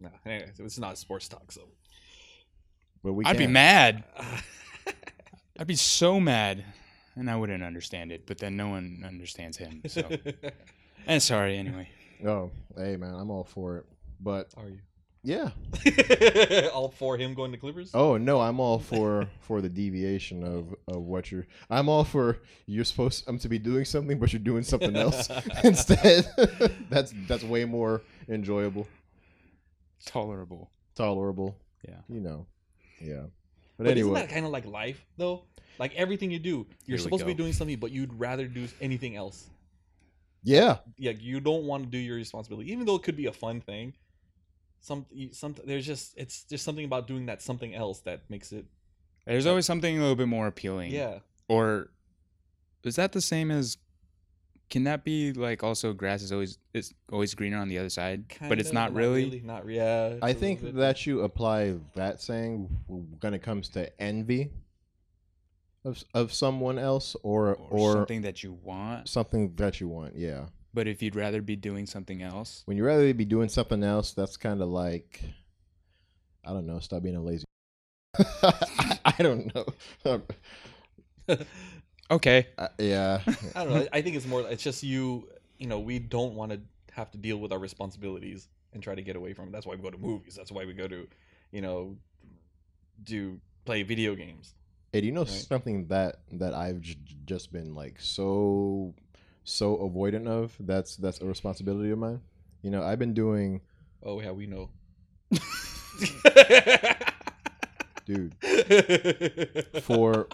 No, 0.00 0.10
anyway, 0.24 0.50
it's 0.58 0.78
not 0.78 0.96
sports 0.96 1.28
talk, 1.28 1.50
so. 1.50 1.62
But 3.02 3.14
we 3.14 3.24
I'd 3.24 3.32
be 3.36 3.44
can't- 3.44 3.52
mad. 3.52 4.04
I'd 5.58 5.66
be 5.66 5.74
so 5.74 6.20
mad, 6.20 6.64
and 7.16 7.28
I 7.28 7.34
wouldn't 7.34 7.64
understand 7.64 8.12
it. 8.12 8.26
But 8.26 8.38
then 8.38 8.56
no 8.56 8.68
one 8.68 9.02
understands 9.04 9.56
him. 9.56 9.82
So, 9.88 10.02
and 11.06 11.20
sorry 11.20 11.58
anyway. 11.58 11.88
Oh, 12.24 12.52
hey 12.76 12.96
man, 12.96 13.14
I'm 13.14 13.30
all 13.30 13.42
for 13.44 13.78
it. 13.78 13.86
But 14.20 14.52
Are 14.56 14.68
you 14.68 14.78
yeah. 15.28 15.50
all 16.72 16.88
for 16.88 17.18
him 17.18 17.34
going 17.34 17.52
to 17.52 17.58
Clippers? 17.58 17.90
Oh 17.92 18.16
no, 18.16 18.40
I'm 18.40 18.58
all 18.60 18.78
for 18.78 19.28
for 19.40 19.60
the 19.60 19.68
deviation 19.68 20.42
of 20.42 20.74
of 20.88 21.02
what 21.02 21.30
you're. 21.30 21.46
I'm 21.68 21.88
all 21.88 22.04
for 22.04 22.38
you're 22.66 22.84
supposed 22.84 23.28
um, 23.28 23.38
to 23.40 23.48
be 23.48 23.58
doing 23.58 23.84
something, 23.84 24.18
but 24.18 24.32
you're 24.32 24.40
doing 24.40 24.62
something 24.62 24.96
else 24.96 25.28
instead. 25.64 26.26
that's 26.90 27.12
that's 27.28 27.44
way 27.44 27.66
more 27.66 28.00
enjoyable, 28.28 28.88
Tolerable. 30.06 30.70
tolerable. 30.94 31.56
Yeah. 31.86 32.00
you 32.08 32.20
know, 32.20 32.46
yeah. 33.00 33.24
But, 33.76 33.84
But 33.86 33.98
isn't 33.98 34.12
that 34.14 34.30
kind 34.30 34.44
of 34.46 34.50
like 34.50 34.66
life, 34.66 35.04
though? 35.16 35.44
Like 35.78 35.94
everything 35.94 36.30
you 36.30 36.40
do, 36.40 36.50
you're 36.50 36.66
Here 36.86 36.96
we 36.96 36.98
supposed 36.98 37.20
to 37.20 37.26
be 37.26 37.34
doing 37.34 37.52
something, 37.52 37.78
but 37.78 37.92
you'd 37.92 38.12
rather 38.14 38.48
do 38.48 38.66
anything 38.80 39.14
else. 39.14 39.48
yeah, 40.42 40.78
Yeah, 40.96 41.12
you 41.12 41.38
don't 41.38 41.64
want 41.64 41.84
to 41.84 41.88
do 41.88 41.98
your 41.98 42.16
responsibility, 42.16 42.72
even 42.72 42.84
though 42.84 42.96
it 42.96 43.04
could 43.04 43.16
be 43.16 43.26
a 43.26 43.32
fun 43.32 43.60
thing. 43.60 43.94
Some, 44.80 45.06
some, 45.32 45.54
there's 45.64 45.86
just 45.86 46.16
it's 46.16 46.44
just 46.44 46.64
something 46.64 46.84
about 46.84 47.06
doing 47.06 47.26
that 47.26 47.42
something 47.42 47.74
else 47.74 48.00
that 48.00 48.22
makes 48.28 48.52
it. 48.52 48.66
There's 49.26 49.46
always 49.46 49.66
something 49.66 49.98
a 49.98 50.00
little 50.00 50.16
bit 50.16 50.28
more 50.28 50.46
appealing. 50.46 50.90
Yeah, 50.90 51.18
Or 51.48 51.90
is 52.84 52.96
that 52.96 53.12
the 53.12 53.20
same 53.20 53.50
as? 53.50 53.76
Can 54.70 54.84
that 54.84 55.02
be 55.02 55.32
like 55.32 55.62
also 55.62 55.94
grass 55.94 56.22
is 56.22 56.30
always 56.30 56.58
it's 56.74 56.92
always 57.10 57.34
greener 57.34 57.56
on 57.58 57.68
the 57.68 57.78
other 57.78 57.88
side, 57.88 58.24
but 58.48 58.58
it's 58.58 58.68
kinda, 58.68 58.80
not 58.80 58.94
really. 58.94 59.40
not 59.44 59.66
yeah. 59.66 60.08
it's 60.08 60.22
I 60.22 60.28
a 60.28 60.32
little 60.34 60.40
think 60.40 60.74
that 60.76 61.06
you 61.06 61.22
apply 61.22 61.76
that 61.94 62.20
saying 62.20 62.68
when 62.86 63.34
it 63.34 63.42
comes 63.42 63.70
to 63.70 64.00
envy. 64.00 64.50
of 65.84 66.04
of 66.12 66.32
someone 66.34 66.78
else 66.78 67.16
or 67.22 67.54
or, 67.54 67.68
or, 67.70 67.92
something 67.94 68.22
that 68.22 68.42
you 68.42 68.52
want. 68.62 69.08
something 69.08 69.54
that 69.56 69.80
you 69.80 69.88
want. 69.88 70.16
Yeah. 70.16 70.46
But 70.74 70.86
if 70.86 71.02
you'd 71.02 71.16
rather 71.16 71.40
be 71.42 71.56
doing 71.56 71.86
something 71.86 72.22
else, 72.22 72.62
When 72.66 72.76
you 72.76 72.84
rather 72.84 73.12
be 73.14 73.24
doing 73.24 73.48
something 73.48 73.82
else, 73.82 74.12
that's 74.12 74.36
kind 74.36 74.60
of 74.62 74.68
like 74.68 75.22
I 76.44 76.52
don't 76.52 76.66
know. 76.66 76.78
Stop 76.78 77.02
being 77.02 77.16
a 77.16 77.22
lazy. 77.22 77.44
I, 78.18 78.98
I 79.04 79.22
don't 79.22 79.54
know. 79.54 80.22
okay. 82.10 82.48
Uh, 82.56 82.68
yeah. 82.78 83.20
I 83.54 83.64
don't 83.64 83.72
know. 83.74 83.86
I 83.92 84.02
think 84.02 84.16
it's 84.16 84.26
more. 84.26 84.42
It's 84.42 84.62
just 84.62 84.82
you. 84.82 85.28
You 85.58 85.66
know, 85.66 85.80
we 85.80 85.98
don't 85.98 86.34
want 86.34 86.52
to 86.52 86.60
have 86.92 87.10
to 87.12 87.18
deal 87.18 87.36
with 87.38 87.52
our 87.52 87.58
responsibilities 87.58 88.48
and 88.72 88.82
try 88.82 88.94
to 88.94 89.02
get 89.02 89.16
away 89.16 89.32
from. 89.32 89.48
it. 89.48 89.52
That's 89.52 89.66
why 89.66 89.74
we 89.74 89.82
go 89.82 89.90
to 89.90 89.98
movies. 89.98 90.34
That's 90.36 90.52
why 90.52 90.64
we 90.64 90.72
go 90.72 90.86
to, 90.86 91.06
you 91.50 91.60
know, 91.60 91.96
do 93.02 93.40
play 93.64 93.82
video 93.82 94.14
games. 94.14 94.54
Hey, 94.92 95.00
do 95.00 95.06
you 95.06 95.12
know 95.12 95.20
Right. 95.22 95.28
something 95.30 95.86
that 95.88 96.20
that 96.32 96.54
I've 96.54 96.80
j- 96.80 96.96
just 97.26 97.52
been 97.52 97.74
like 97.74 98.00
so 98.00 98.94
so 99.48 99.76
avoidant 99.76 100.26
of? 100.26 100.54
That's 100.60 100.96
that's 100.96 101.20
a 101.20 101.24
responsibility 101.26 101.90
of 101.90 101.98
mine. 101.98 102.20
You 102.62 102.70
know, 102.70 102.82
I've 102.82 102.98
been 102.98 103.14
doing, 103.14 103.60
Oh 104.02 104.20
yeah, 104.20 104.32
we 104.32 104.46
know. 104.46 104.70
dude, 108.06 108.34
for 109.82 110.28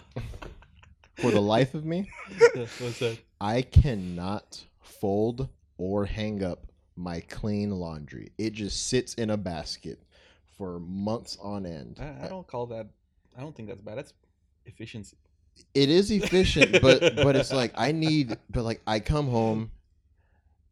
for 1.17 1.31
the 1.31 1.41
life 1.41 1.73
of 1.73 1.85
me, 1.85 2.09
What's 2.55 2.99
that? 2.99 3.17
I 3.41 3.61
cannot 3.61 4.63
fold 4.81 5.49
or 5.77 6.05
hang 6.05 6.43
up 6.43 6.67
my 6.95 7.19
clean 7.21 7.71
laundry. 7.71 8.31
It 8.37 8.53
just 8.53 8.87
sits 8.87 9.13
in 9.15 9.29
a 9.29 9.37
basket 9.37 9.99
for 10.57 10.79
months 10.79 11.37
on 11.41 11.65
end. 11.65 11.99
I, 11.99 12.25
I 12.25 12.29
don't 12.29 12.47
call 12.47 12.67
that. 12.67 12.87
I 13.37 13.41
don't 13.41 13.55
think 13.55 13.67
that's 13.67 13.81
bad. 13.81 13.97
That's 13.97 14.13
efficiency. 14.65 15.17
It 15.73 15.89
is 15.89 16.11
efficient 16.11 16.81
but 16.81 17.15
but 17.15 17.35
it's 17.35 17.51
like 17.51 17.71
i 17.75 17.91
need 18.05 18.37
but 18.49 18.63
like 18.63 18.81
i 18.87 18.99
come 18.99 19.27
home 19.27 19.71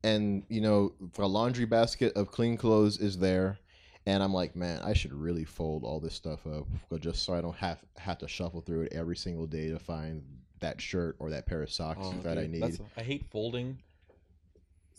and 0.03 0.43
you 0.49 0.61
know 0.61 0.91
a 1.17 1.25
laundry 1.27 1.65
basket 1.65 2.13
of 2.15 2.31
clean 2.31 2.57
clothes 2.57 2.97
is 2.97 3.17
there 3.17 3.57
and 4.05 4.21
i'm 4.21 4.33
like 4.33 4.55
man 4.55 4.79
i 4.83 4.93
should 4.93 5.13
really 5.13 5.45
fold 5.45 5.83
all 5.83 5.99
this 5.99 6.13
stuff 6.13 6.45
up 6.47 6.67
just 6.99 7.23
so 7.23 7.33
i 7.33 7.41
don't 7.41 7.55
have 7.55 7.79
have 7.97 8.17
to 8.17 8.27
shuffle 8.27 8.61
through 8.61 8.81
it 8.81 8.93
every 8.93 9.15
single 9.15 9.45
day 9.47 9.69
to 9.69 9.79
find 9.79 10.23
that 10.59 10.79
shirt 10.79 11.15
or 11.19 11.29
that 11.29 11.45
pair 11.45 11.61
of 11.61 11.71
socks 11.71 11.99
Oh, 12.01 12.13
that 12.21 12.37
i 12.37 12.47
need 12.47 12.79
I 12.97 13.01
hate 13.03 13.25
folding. 13.29 13.77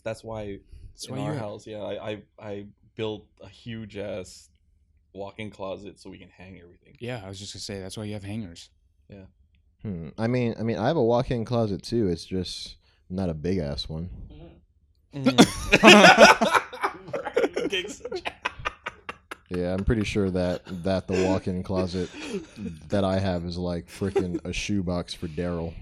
That's 0.03 0.23
why 0.23 0.59
That's 0.91 1.07
in 1.07 1.15
why 1.15 1.21
our 1.21 1.33
you 1.33 1.39
house, 1.39 1.65
yeah, 1.65 1.79
I, 1.79 2.11
I 2.11 2.21
I 2.39 2.65
built 2.95 3.25
a 3.41 3.49
huge 3.49 3.97
ass 3.97 4.49
walk-in 5.13 5.49
closet 5.49 5.99
so 5.99 6.11
we 6.11 6.19
can 6.19 6.29
hang 6.29 6.59
everything. 6.61 6.95
Yeah, 6.99 7.21
I 7.25 7.27
was 7.27 7.39
just 7.39 7.53
gonna 7.53 7.61
say 7.61 7.79
that's 7.79 7.97
why 7.97 8.03
you 8.03 8.13
have 8.13 8.23
hangers. 8.23 8.69
Hmm. 9.85 10.09
i 10.17 10.27
mean 10.27 10.55
i 10.59 10.63
mean 10.63 10.77
i 10.77 10.87
have 10.87 10.97
a 10.97 11.03
walk-in 11.03 11.45
closet 11.45 11.83
too 11.83 12.07
it's 12.07 12.25
just 12.25 12.77
not 13.09 13.29
a 13.29 13.33
big 13.33 13.59
ass 13.59 13.87
one 13.87 14.09
yeah 19.49 19.73
i'm 19.73 19.85
pretty 19.85 20.03
sure 20.03 20.29
that 20.29 20.61
that 20.83 21.07
the 21.07 21.25
walk-in 21.25 21.63
closet 21.63 22.09
that 22.89 23.03
i 23.03 23.19
have 23.19 23.45
is 23.45 23.57
like 23.57 23.87
freaking 23.87 24.43
a 24.43 24.51
shoebox 24.51 25.13
for 25.13 25.27
daryl 25.27 25.73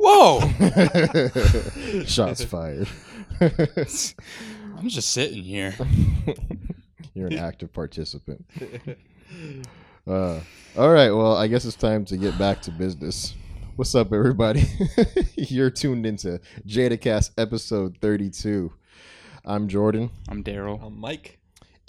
Whoa! 0.00 0.40
Shots 2.06 2.42
fired. 2.42 2.88
I'm 3.40 4.88
just 4.88 5.12
sitting 5.12 5.44
here. 5.44 5.74
You're 7.14 7.28
an 7.28 7.38
active 7.38 7.72
participant. 7.72 8.44
Uh, 10.06 10.40
all 10.76 10.90
right. 10.90 11.10
Well, 11.10 11.36
I 11.36 11.48
guess 11.48 11.64
it's 11.64 11.76
time 11.76 12.04
to 12.06 12.16
get 12.16 12.38
back 12.38 12.62
to 12.62 12.70
business. 12.70 13.34
What's 13.74 13.94
up, 13.94 14.12
everybody? 14.12 14.64
You're 15.36 15.70
tuned 15.70 16.06
into 16.06 16.40
JadaCast 16.66 17.32
episode 17.38 17.98
32. 18.00 18.72
I'm 19.44 19.68
Jordan, 19.68 20.10
I'm 20.28 20.42
Daryl. 20.42 20.80
I'm 20.84 20.98
Mike. 20.98 21.38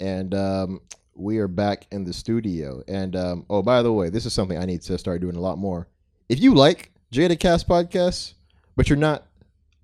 and 0.00 0.34
um, 0.34 0.80
we 1.14 1.38
are 1.38 1.48
back 1.48 1.86
in 1.90 2.04
the 2.04 2.12
studio. 2.12 2.82
And 2.88 3.16
um, 3.16 3.46
oh, 3.50 3.62
by 3.62 3.82
the 3.82 3.92
way, 3.92 4.10
this 4.10 4.26
is 4.26 4.32
something 4.32 4.58
I 4.58 4.64
need 4.64 4.82
to 4.82 4.98
start 4.98 5.20
doing 5.20 5.36
a 5.36 5.40
lot 5.40 5.58
more. 5.58 5.88
If 6.28 6.40
you 6.40 6.54
like 6.54 6.92
JadaCast 7.12 7.66
podcasts, 7.66 8.34
but 8.76 8.88
you're 8.88 8.98
not 8.98 9.26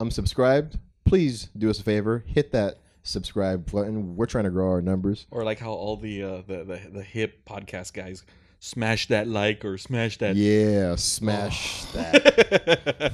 um 0.00 0.10
subscribed, 0.10 0.78
please 1.04 1.50
do 1.56 1.70
us 1.70 1.78
a 1.80 1.82
favor, 1.84 2.24
hit 2.26 2.52
that 2.52 2.78
subscribe 3.04 3.70
button. 3.70 4.16
We're 4.16 4.26
trying 4.26 4.44
to 4.44 4.50
grow 4.50 4.68
our 4.70 4.82
numbers. 4.82 5.26
Or 5.30 5.44
like 5.44 5.60
how 5.60 5.70
all 5.70 5.96
the 5.96 6.22
uh, 6.22 6.42
the, 6.46 6.64
the 6.64 6.80
the 6.92 7.02
hip 7.02 7.44
podcast 7.46 7.92
guys 7.92 8.24
smash 8.58 9.06
that 9.08 9.28
like 9.28 9.64
or 9.64 9.78
smash 9.78 10.18
that. 10.18 10.34
Yeah, 10.34 10.96
smash 10.96 11.84
that. 11.92 13.12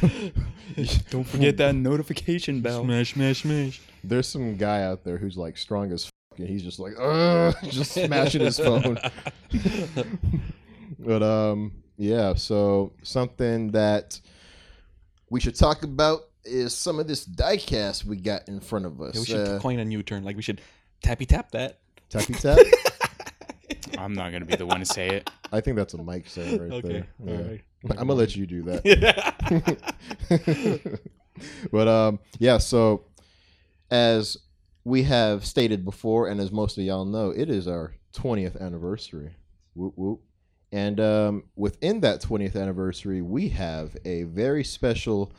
Don't 1.10 1.24
forget 1.24 1.58
that 1.58 1.74
notification 1.74 2.60
bell. 2.62 2.84
Smash, 2.84 3.12
smash, 3.14 3.42
smash. 3.42 3.82
There's 4.02 4.28
some 4.28 4.56
guy 4.56 4.82
out 4.82 5.04
there 5.04 5.18
who's 5.18 5.36
like 5.36 5.58
strong 5.58 5.92
as 5.92 6.04
fuck, 6.04 6.38
and 6.38 6.48
he's 6.48 6.62
just 6.62 6.78
like, 6.78 6.94
Ugh, 6.98 7.54
just 7.64 7.92
smashing 7.92 8.40
his 8.40 8.58
phone. 8.58 8.96
but 10.98 11.22
um, 11.22 11.72
yeah. 11.98 12.34
So 12.34 12.92
something 13.02 13.72
that 13.72 14.20
we 15.28 15.40
should 15.40 15.56
talk 15.56 15.82
about 15.82 16.29
is 16.44 16.74
some 16.74 16.98
of 16.98 17.06
this 17.06 17.26
diecast 17.26 18.04
we 18.04 18.16
got 18.16 18.48
in 18.48 18.60
front 18.60 18.86
of 18.86 19.00
us. 19.00 19.14
Yeah, 19.14 19.20
we 19.20 19.26
should 19.26 19.48
Uh, 19.48 19.58
coin 19.60 19.78
a 19.78 19.84
new 19.84 20.02
term. 20.02 20.24
Like 20.24 20.36
we 20.36 20.42
should 20.42 20.60
tappy 21.02 21.26
tap 21.26 21.50
that. 21.52 21.78
tappy 22.08 22.34
tap. 22.34 22.58
I'm 23.98 24.14
not 24.14 24.32
gonna 24.32 24.44
be 24.46 24.56
the 24.56 24.66
one 24.66 24.80
to 24.80 24.86
say 24.86 25.08
it. 25.08 25.30
I 25.52 25.60
think 25.60 25.76
that's 25.76 25.94
a 25.94 25.98
mic 26.02 26.28
saying 26.28 26.60
right 26.60 26.72
Okay, 26.72 26.88
there. 26.88 27.06
Yeah. 27.24 27.34
alright. 27.36 27.60
I'm 27.90 27.96
gonna 28.08 28.14
let 28.14 28.34
you 28.36 28.46
do 28.46 28.62
that. 28.62 29.90
but 31.72 31.88
um, 31.88 32.18
yeah. 32.38 32.58
So 32.58 33.04
as 33.90 34.36
we 34.84 35.02
have 35.04 35.44
stated 35.46 35.84
before, 35.84 36.28
and 36.28 36.40
as 36.40 36.50
most 36.52 36.78
of 36.78 36.84
y'all 36.84 37.04
know, 37.04 37.30
it 37.30 37.50
is 37.50 37.68
our 37.68 37.94
20th 38.14 38.60
anniversary. 38.60 39.34
Whoop 39.74 39.94
whoop. 39.96 40.20
And 40.72 41.00
um, 41.00 41.44
within 41.56 42.00
that 42.00 42.22
20th 42.22 42.54
anniversary, 42.60 43.22
we 43.22 43.48
have 43.50 43.96
a 44.04 44.22
very 44.24 44.62
special 44.62 45.32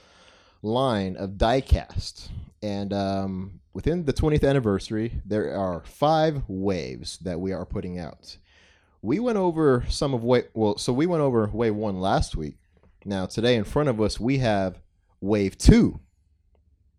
line 0.61 1.15
of 1.17 1.31
diecast. 1.31 2.29
And 2.61 2.93
um, 2.93 3.59
within 3.73 4.05
the 4.05 4.13
20th 4.13 4.47
anniversary, 4.47 5.21
there 5.25 5.55
are 5.55 5.83
five 5.83 6.43
waves 6.47 7.17
that 7.19 7.39
we 7.39 7.53
are 7.53 7.65
putting 7.65 7.99
out. 7.99 8.37
We 9.01 9.19
went 9.19 9.37
over 9.37 9.83
some 9.89 10.13
of 10.13 10.23
wave 10.23 10.47
well, 10.53 10.77
so 10.77 10.93
we 10.93 11.07
went 11.07 11.21
over 11.21 11.49
wave 11.51 11.73
one 11.73 11.99
last 11.99 12.35
week. 12.35 12.57
Now 13.03 13.25
today 13.25 13.55
in 13.55 13.63
front 13.63 13.89
of 13.89 13.99
us 13.99 14.19
we 14.19 14.37
have 14.37 14.79
wave 15.21 15.57
two, 15.57 15.99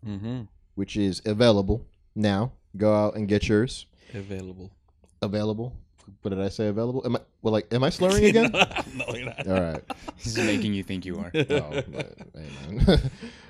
mm-hmm. 0.05 0.43
which 0.75 0.97
is 0.97 1.23
available 1.25 1.87
now. 2.17 2.53
Go 2.77 2.93
out 2.93 3.15
and 3.15 3.29
get 3.29 3.49
yours. 3.49 3.87
Available. 4.15 4.73
Available. 5.21 5.77
What 6.23 6.31
did 6.31 6.41
I 6.41 6.49
say? 6.49 6.69
Available? 6.69 7.03
Am 7.05 7.17
I 7.17 7.21
well? 7.43 7.53
Like, 7.53 7.73
am 7.73 7.85
I 7.85 7.91
slurring 7.91 8.25
again? 8.25 8.51
no, 8.95 9.05
you're 9.15 9.25
not. 9.25 9.47
All 9.47 9.61
right. 9.61 9.83
This 10.23 10.39
is 10.39 10.47
making 10.47 10.73
you 10.73 10.85
think 10.85 11.05
you 11.05 11.19
are. 11.19 11.33
Oh, 11.35 11.83
but, 11.89 12.17
hey, 12.35 12.97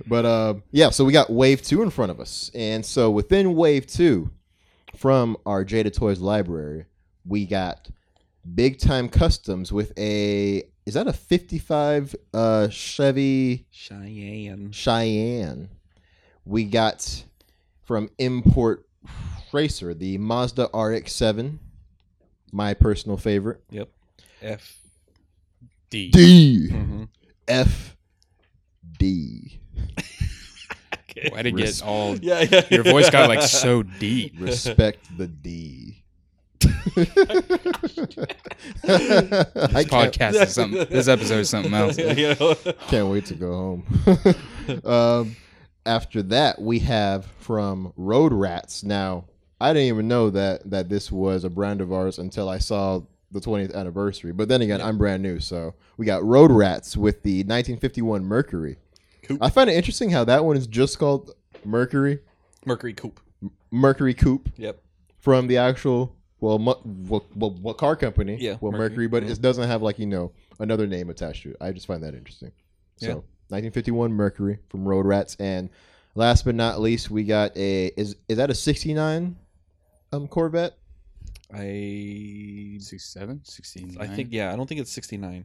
but 0.06 0.24
uh, 0.24 0.54
yeah, 0.70 0.88
so 0.88 1.04
we 1.04 1.12
got 1.12 1.28
wave 1.30 1.60
two 1.60 1.82
in 1.82 1.90
front 1.90 2.10
of 2.10 2.18
us, 2.18 2.50
and 2.54 2.84
so 2.84 3.10
within 3.10 3.54
wave 3.54 3.86
two, 3.86 4.30
from 4.96 5.36
our 5.44 5.64
Jada 5.64 5.92
Toys 5.94 6.20
library, 6.20 6.86
we 7.26 7.44
got 7.44 7.90
big 8.54 8.78
time 8.78 9.08
customs 9.08 9.70
with 9.70 9.92
a 9.98 10.62
is 10.86 10.94
that 10.94 11.06
a 11.06 11.12
55 11.12 12.16
uh 12.32 12.68
Chevy 12.68 13.66
Cheyenne. 13.70 14.72
Cheyenne. 14.72 15.68
We 16.44 16.64
got 16.64 17.24
from 17.84 18.10
Import 18.18 18.86
Racer 19.52 19.94
the 19.94 20.18
Mazda 20.18 20.64
RX-7, 20.74 21.58
my 22.52 22.74
personal 22.74 23.16
favorite. 23.16 23.62
Yep. 23.70 23.88
F. 24.42 24.76
D. 25.90 26.10
D 26.10 26.68
Mm-hmm. 26.70 27.04
F 27.48 27.96
D. 28.98 29.58
Okay. 31.14 31.28
Why 31.30 31.42
did 31.42 31.54
Res- 31.54 31.80
get 31.82 31.86
all? 31.86 32.16
Yeah, 32.22 32.40
yeah. 32.50 32.62
Your 32.70 32.84
voice 32.84 33.10
got 33.10 33.28
like 33.28 33.42
so 33.42 33.82
deep. 33.98 34.32
Respect 34.38 35.14
the 35.18 35.26
D. 35.26 36.02
This 36.58 37.06
podcast 39.86 40.42
is 40.42 40.54
something. 40.54 40.86
This 40.88 41.08
episode 41.08 41.40
is 41.40 41.50
something 41.50 41.74
else. 41.74 41.98
Yeah, 41.98 42.12
you 42.12 42.34
know? 42.40 42.54
Can't 42.88 43.08
wait 43.08 43.26
to 43.26 43.34
go 43.34 43.52
home. 43.84 44.84
um, 44.86 45.36
after 45.84 46.22
that, 46.24 46.60
we 46.62 46.78
have 46.80 47.26
from 47.40 47.92
Road 47.96 48.32
Rats. 48.32 48.82
Now, 48.82 49.24
I 49.62 49.72
didn't 49.72 49.88
even 49.88 50.08
know 50.08 50.30
that 50.30 50.68
that 50.70 50.88
this 50.88 51.10
was 51.12 51.44
a 51.44 51.50
brand 51.50 51.80
of 51.80 51.92
ours 51.92 52.18
until 52.18 52.48
I 52.48 52.58
saw 52.58 53.00
the 53.30 53.40
20th 53.40 53.74
anniversary. 53.74 54.32
But 54.32 54.48
then 54.48 54.60
again, 54.62 54.80
I'm 54.82 54.98
brand 54.98 55.22
new, 55.22 55.40
so 55.40 55.74
we 55.96 56.04
got 56.04 56.22
Road 56.24 56.50
Rats 56.50 56.96
with 56.96 57.22
the 57.22 57.38
1951 57.44 58.24
Mercury. 58.24 58.76
Coupe. 59.22 59.38
I 59.40 59.48
find 59.50 59.70
it 59.70 59.74
interesting 59.74 60.10
how 60.10 60.24
that 60.24 60.44
one 60.44 60.56
is 60.56 60.66
just 60.66 60.98
called 60.98 61.30
Mercury, 61.64 62.18
Mercury 62.66 62.92
Coupe. 62.92 63.20
Mercury 63.70 64.14
Coupe 64.14 64.48
Yep. 64.56 64.80
from 65.18 65.46
the 65.46 65.56
actual 65.58 66.14
well, 66.40 66.58
mu- 66.58 66.72
what, 66.72 67.34
what, 67.36 67.52
what 67.60 67.78
car 67.78 67.94
company? 67.94 68.36
Yeah, 68.40 68.56
well, 68.60 68.72
Mercury, 68.72 68.88
Mercury, 68.88 69.06
but 69.08 69.22
it 69.22 69.40
doesn't 69.40 69.68
have 69.68 69.80
like 69.80 69.98
you 70.00 70.06
know 70.06 70.32
another 70.58 70.86
name 70.88 71.08
attached 71.08 71.44
to 71.44 71.50
it. 71.50 71.56
I 71.60 71.70
just 71.72 71.86
find 71.86 72.02
that 72.02 72.14
interesting. 72.14 72.50
So, 72.96 73.06
Yeah. 73.06 73.12
1951 73.48 74.12
Mercury 74.12 74.58
from 74.68 74.84
Road 74.86 75.06
Rats, 75.06 75.36
and 75.38 75.70
last 76.16 76.44
but 76.44 76.54
not 76.56 76.80
least, 76.80 77.10
we 77.10 77.22
got 77.24 77.56
a 77.56 77.86
is 77.96 78.16
is 78.28 78.36
that 78.38 78.50
a 78.50 78.54
69 78.54 79.36
um 80.12 80.28
Corvette? 80.28 80.78
I 81.54 82.78
67, 82.80 83.44
69. 83.44 83.96
I 84.00 84.14
think 84.14 84.28
yeah. 84.32 84.52
I 84.52 84.56
don't 84.56 84.66
think 84.66 84.80
it's 84.80 84.90
69. 84.92 85.44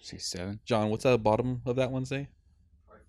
67. 0.00 0.60
John, 0.64 0.90
what's 0.90 1.04
at 1.06 1.10
the 1.10 1.18
bottom 1.18 1.60
of 1.66 1.76
that 1.76 1.90
one 1.90 2.04
say? 2.04 2.28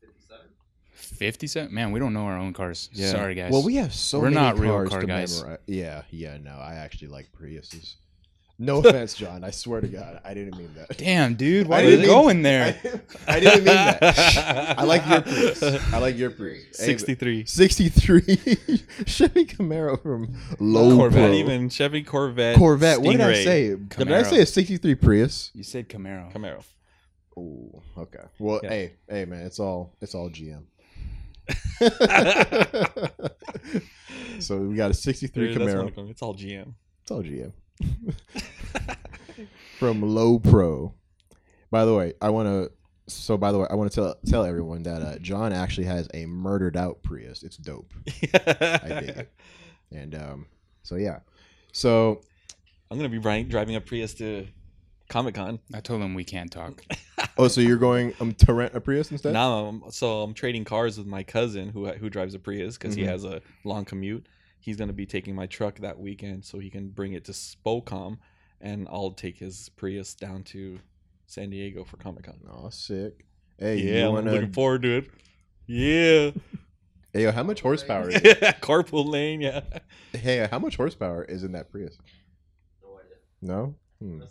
fifty 0.01 0.19
seven. 0.27 0.45
Fifty 0.93 1.47
seven. 1.47 1.73
Man, 1.73 1.91
we 1.91 1.99
don't 1.99 2.13
know 2.13 2.23
our 2.25 2.37
own 2.37 2.53
cars. 2.53 2.89
Yeah. 2.91 3.11
Sorry, 3.11 3.35
guys. 3.35 3.51
Well, 3.51 3.63
we 3.63 3.75
have 3.75 3.93
so 3.93 4.19
We're 4.19 4.25
many 4.31 4.35
not 4.35 4.57
real 4.59 4.73
cars 4.73 4.89
car 4.89 5.01
to 5.01 5.07
guys. 5.07 5.39
memorize. 5.41 5.59
Yeah, 5.67 6.01
yeah, 6.09 6.37
no, 6.37 6.51
I 6.57 6.75
actually 6.75 7.09
like 7.09 7.29
Priuses. 7.31 7.95
No 8.61 8.79
offense, 8.83 9.13
John. 9.13 9.43
I 9.45 9.51
swear 9.51 9.79
to 9.79 9.87
God, 9.87 10.19
I 10.25 10.33
didn't 10.33 10.57
mean 10.57 10.69
that. 10.75 10.97
Damn, 10.97 11.35
dude. 11.35 11.67
Why 11.67 11.77
I 11.77 11.79
are 11.79 11.83
you 11.85 11.89
didn't 11.91 12.01
mean- 12.01 12.09
going 12.09 12.41
there? 12.41 12.77
I, 13.27 13.35
I 13.35 13.39
didn't 13.39 13.63
mean 13.63 13.65
that. 13.75 14.75
I 14.77 14.83
like 14.83 15.07
your 15.07 15.21
Prius. 15.21 15.63
I 15.93 15.97
like 15.99 16.17
your 16.17 16.29
Prius. 16.31 16.65
63. 16.77 17.45
63 17.45 18.21
Chevy 19.05 19.45
Camaro 19.45 20.01
from 20.01 20.35
Low 20.59 20.95
Corvette. 20.97 21.29
Pro. 21.29 21.33
Even 21.33 21.69
Chevy 21.69 22.03
Corvette. 22.03 22.57
Corvette. 22.57 23.01
What 23.01 23.13
did 23.13 23.21
I 23.21 23.31
Stingray, 23.33 23.43
say? 23.45 23.75
Did 23.97 24.11
I 24.11 24.23
say 24.23 24.41
a 24.41 24.45
63 24.45 24.95
Prius? 24.95 25.51
You 25.53 25.63
said 25.63 25.87
Camaro. 25.87 26.31
Camaro. 26.33 26.61
Oh, 27.37 27.81
okay. 27.97 28.23
Well, 28.39 28.59
Yeah. 28.63 28.69
hey, 28.69 28.93
hey, 29.07 29.23
man, 29.25 29.45
it's 29.45 29.59
all 29.59 29.95
it's 30.01 30.13
all 30.13 30.29
GM. 30.29 30.63
so 34.39 34.57
we 34.59 34.75
got 34.75 34.91
a 34.91 34.93
63 34.93 35.47
Dude, 35.53 35.57
Camaro. 35.61 35.77
one 35.77 35.87
of 35.87 35.95
them. 35.95 36.09
It's 36.09 36.21
all 36.21 36.35
GM. 36.35 36.73
It's 37.03 37.11
all 37.11 37.23
GM. 37.23 37.53
From 39.79 40.01
Low 40.01 40.39
Pro. 40.39 40.93
By 41.71 41.85
the 41.85 41.95
way, 41.95 42.13
I 42.21 42.29
want 42.29 42.47
to. 42.47 42.71
So, 43.07 43.37
by 43.37 43.51
the 43.51 43.57
way, 43.59 43.67
I 43.69 43.75
want 43.75 43.91
to 43.91 43.95
tell 43.95 44.15
tell 44.27 44.45
everyone 44.45 44.83
that 44.83 45.01
uh, 45.01 45.17
John 45.19 45.53
actually 45.53 45.87
has 45.87 46.07
a 46.13 46.25
murdered 46.25 46.77
out 46.77 47.01
Prius. 47.01 47.43
It's 47.43 47.57
dope, 47.57 47.93
I 48.07 49.01
dig 49.01 49.09
it. 49.09 49.33
and 49.91 50.15
um, 50.15 50.45
so 50.83 50.95
yeah. 50.95 51.19
So 51.71 52.21
I'm 52.91 52.97
gonna 52.97 53.09
be 53.09 53.17
ri- 53.17 53.43
driving 53.43 53.75
a 53.75 53.81
Prius 53.81 54.13
to 54.15 54.47
Comic 55.07 55.35
Con. 55.35 55.59
I 55.73 55.79
told 55.79 56.01
him 56.01 56.13
we 56.13 56.23
can't 56.23 56.51
talk. 56.51 56.83
oh, 57.37 57.47
so 57.47 57.61
you're 57.61 57.77
going 57.77 58.13
um 58.19 58.33
to 58.33 58.53
rent 58.53 58.75
a 58.75 58.81
Prius 58.81 59.11
instead? 59.11 59.33
Now, 59.33 59.65
I'm, 59.65 59.83
so 59.91 60.21
I'm 60.21 60.33
trading 60.33 60.65
cars 60.65 60.97
with 60.97 61.07
my 61.07 61.23
cousin 61.23 61.69
who 61.69 61.87
who 61.93 62.09
drives 62.09 62.35
a 62.35 62.39
Prius 62.39 62.77
because 62.77 62.95
he 62.95 63.03
Mhm. 63.03 63.07
has 63.07 63.23
a 63.23 63.41
long 63.63 63.85
commute. 63.85 64.27
He's 64.59 64.75
gonna 64.77 64.93
be 64.93 65.05
taking 65.05 65.35
my 65.35 65.45
truck 65.47 65.79
that 65.79 65.99
weekend, 65.99 66.43
so 66.45 66.59
he 66.59 66.69
can 66.69 66.89
bring 66.89 67.13
it 67.13 67.25
to 67.25 67.31
Spocom, 67.31 68.17
and 68.61 68.87
I'll 68.89 69.11
take 69.11 69.37
his 69.37 69.69
Prius 69.69 70.13
down 70.15 70.43
to 70.45 70.79
San 71.27 71.49
Diego 71.49 71.83
for 71.83 71.97
Comic 71.97 72.23
Con. 72.25 72.39
Oh, 72.51 72.69
sick. 72.69 73.25
Hey, 73.57 73.77
yeah, 73.77 73.99
you 74.01 74.07
I'm 74.07 74.13
wanna? 74.13 74.31
looking 74.31 74.51
forward 74.53 74.81
to 74.83 74.97
it. 74.97 75.09
Yeah, 75.67 76.31
Hey, 77.13 77.23
yo, 77.23 77.31
how 77.31 77.41
much 77.43 77.61
horsepower? 77.61 78.09
Is 78.09 78.15
it? 78.23 78.39
carpool 78.61 79.07
lane. 79.09 79.41
Yeah, 79.41 79.61
Hey, 80.13 80.47
how 80.49 80.59
much 80.59 80.75
horsepower 80.77 81.23
is 81.25 81.43
in 81.43 81.51
that 81.53 81.71
Prius? 81.71 81.97
No. 82.83 82.89
Idea. 82.99 83.15
No? 83.41 83.75
Hmm. 83.99 84.21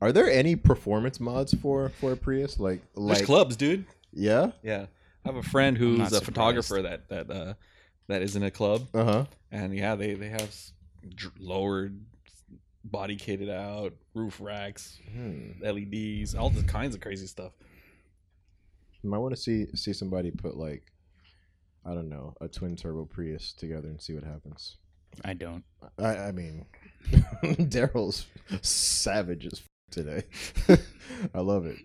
Are 0.00 0.10
there 0.10 0.28
any 0.28 0.56
performance 0.56 1.20
mods 1.20 1.54
for 1.54 1.88
for 2.00 2.12
a 2.12 2.16
Prius? 2.16 2.58
Like, 2.58 2.82
there's 2.96 3.22
clubs, 3.22 3.54
dude. 3.56 3.84
yeah. 4.12 4.50
Yeah, 4.62 4.86
I 5.24 5.28
have 5.28 5.36
a 5.36 5.42
friend 5.44 5.78
who's 5.78 6.00
a 6.00 6.04
surprised. 6.06 6.24
photographer 6.24 6.82
that 6.82 7.08
that 7.08 7.30
uh, 7.30 7.54
that 8.12 8.22
is 8.22 8.36
in 8.36 8.42
a 8.42 8.50
club, 8.50 8.86
Uh 8.94 9.04
huh. 9.04 9.24
and 9.50 9.74
yeah, 9.74 9.94
they 9.96 10.14
they 10.14 10.28
have 10.28 10.54
dr- 11.14 11.34
lowered, 11.38 11.98
body 12.84 13.16
kitted 13.16 13.50
out, 13.50 13.92
roof 14.14 14.38
racks, 14.40 14.98
Hmm. 15.12 15.52
LEDs, 15.62 16.34
all 16.34 16.50
the 16.50 16.62
kinds 16.62 16.94
of 16.94 17.00
crazy 17.00 17.26
stuff. 17.26 17.52
You 19.02 19.10
Might 19.10 19.18
want 19.18 19.34
to 19.34 19.40
see 19.40 19.66
see 19.74 19.92
somebody 19.92 20.30
put 20.30 20.56
like, 20.56 20.84
I 21.84 21.94
don't 21.94 22.08
know, 22.08 22.34
a 22.40 22.48
twin 22.48 22.76
turbo 22.76 23.04
Prius 23.04 23.52
together 23.52 23.88
and 23.88 24.00
see 24.00 24.14
what 24.14 24.24
happens. 24.24 24.76
I 25.24 25.34
don't. 25.34 25.64
I 25.98 26.16
I 26.28 26.32
mean, 26.32 26.66
Daryl's 27.42 28.26
savage 28.62 29.46
as 29.46 29.54
f- 29.60 29.68
today. 29.90 30.22
I 31.34 31.40
love 31.40 31.66
it. 31.66 31.76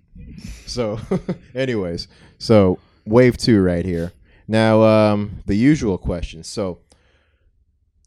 So, 0.65 0.99
anyways, 1.55 2.07
so 2.37 2.79
wave 3.05 3.35
two 3.37 3.61
right 3.61 3.83
here. 3.83 4.13
Now, 4.47 4.83
um, 4.83 5.43
the 5.45 5.55
usual 5.55 5.97
question. 5.97 6.43
So, 6.43 6.79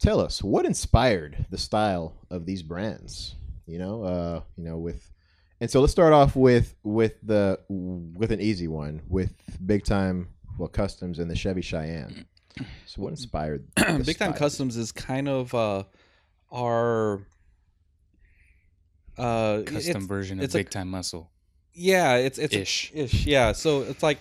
tell 0.01 0.21
us 0.21 0.43
what 0.43 0.65
inspired 0.65 1.47
the 1.51 1.59
style 1.59 2.15
of 2.31 2.47
these 2.47 2.63
brands. 2.63 3.35
You 3.67 3.79
know, 3.79 4.03
uh, 4.03 4.41
you 4.57 4.65
know, 4.65 4.79
with, 4.79 5.11
and 5.61 5.71
so 5.71 5.81
let's 5.81 5.93
start 5.93 6.13
off 6.13 6.35
with 6.35 6.75
with 6.83 7.15
the 7.23 7.61
with 7.69 8.33
an 8.33 8.41
easy 8.41 8.69
one 8.69 9.03
with 9.09 9.33
big 9.65 9.85
time 9.85 10.29
well 10.59 10.69
customs 10.69 11.19
and 11.19 11.31
the 11.31 11.37
Chevy 11.37 11.61
Cheyenne. 11.63 12.25
So, 12.87 13.03
what 13.03 13.11
inspired 13.11 13.65
the 13.77 14.03
Big 14.05 14.19
Time? 14.19 14.33
Customs 14.33 14.77
is 14.77 14.91
kind 14.93 15.29
of 15.29 15.55
uh, 15.55 15.85
our 16.53 17.21
uh, 19.19 19.63
Custom 19.67 19.77
it's- 19.77 20.05
version 20.07 20.39
of 20.39 20.45
it's 20.45 20.55
a- 20.55 20.59
Big 20.59 20.71
Time 20.71 20.89
Muscle. 20.91 21.31
Yeah, 21.73 22.17
it's 22.17 22.39
it's 22.39 22.55
Ish. 22.55 22.91
ish. 22.95 23.27
Yeah, 23.27 23.53
so 23.53 23.83
it's 23.83 24.03
like 24.03 24.19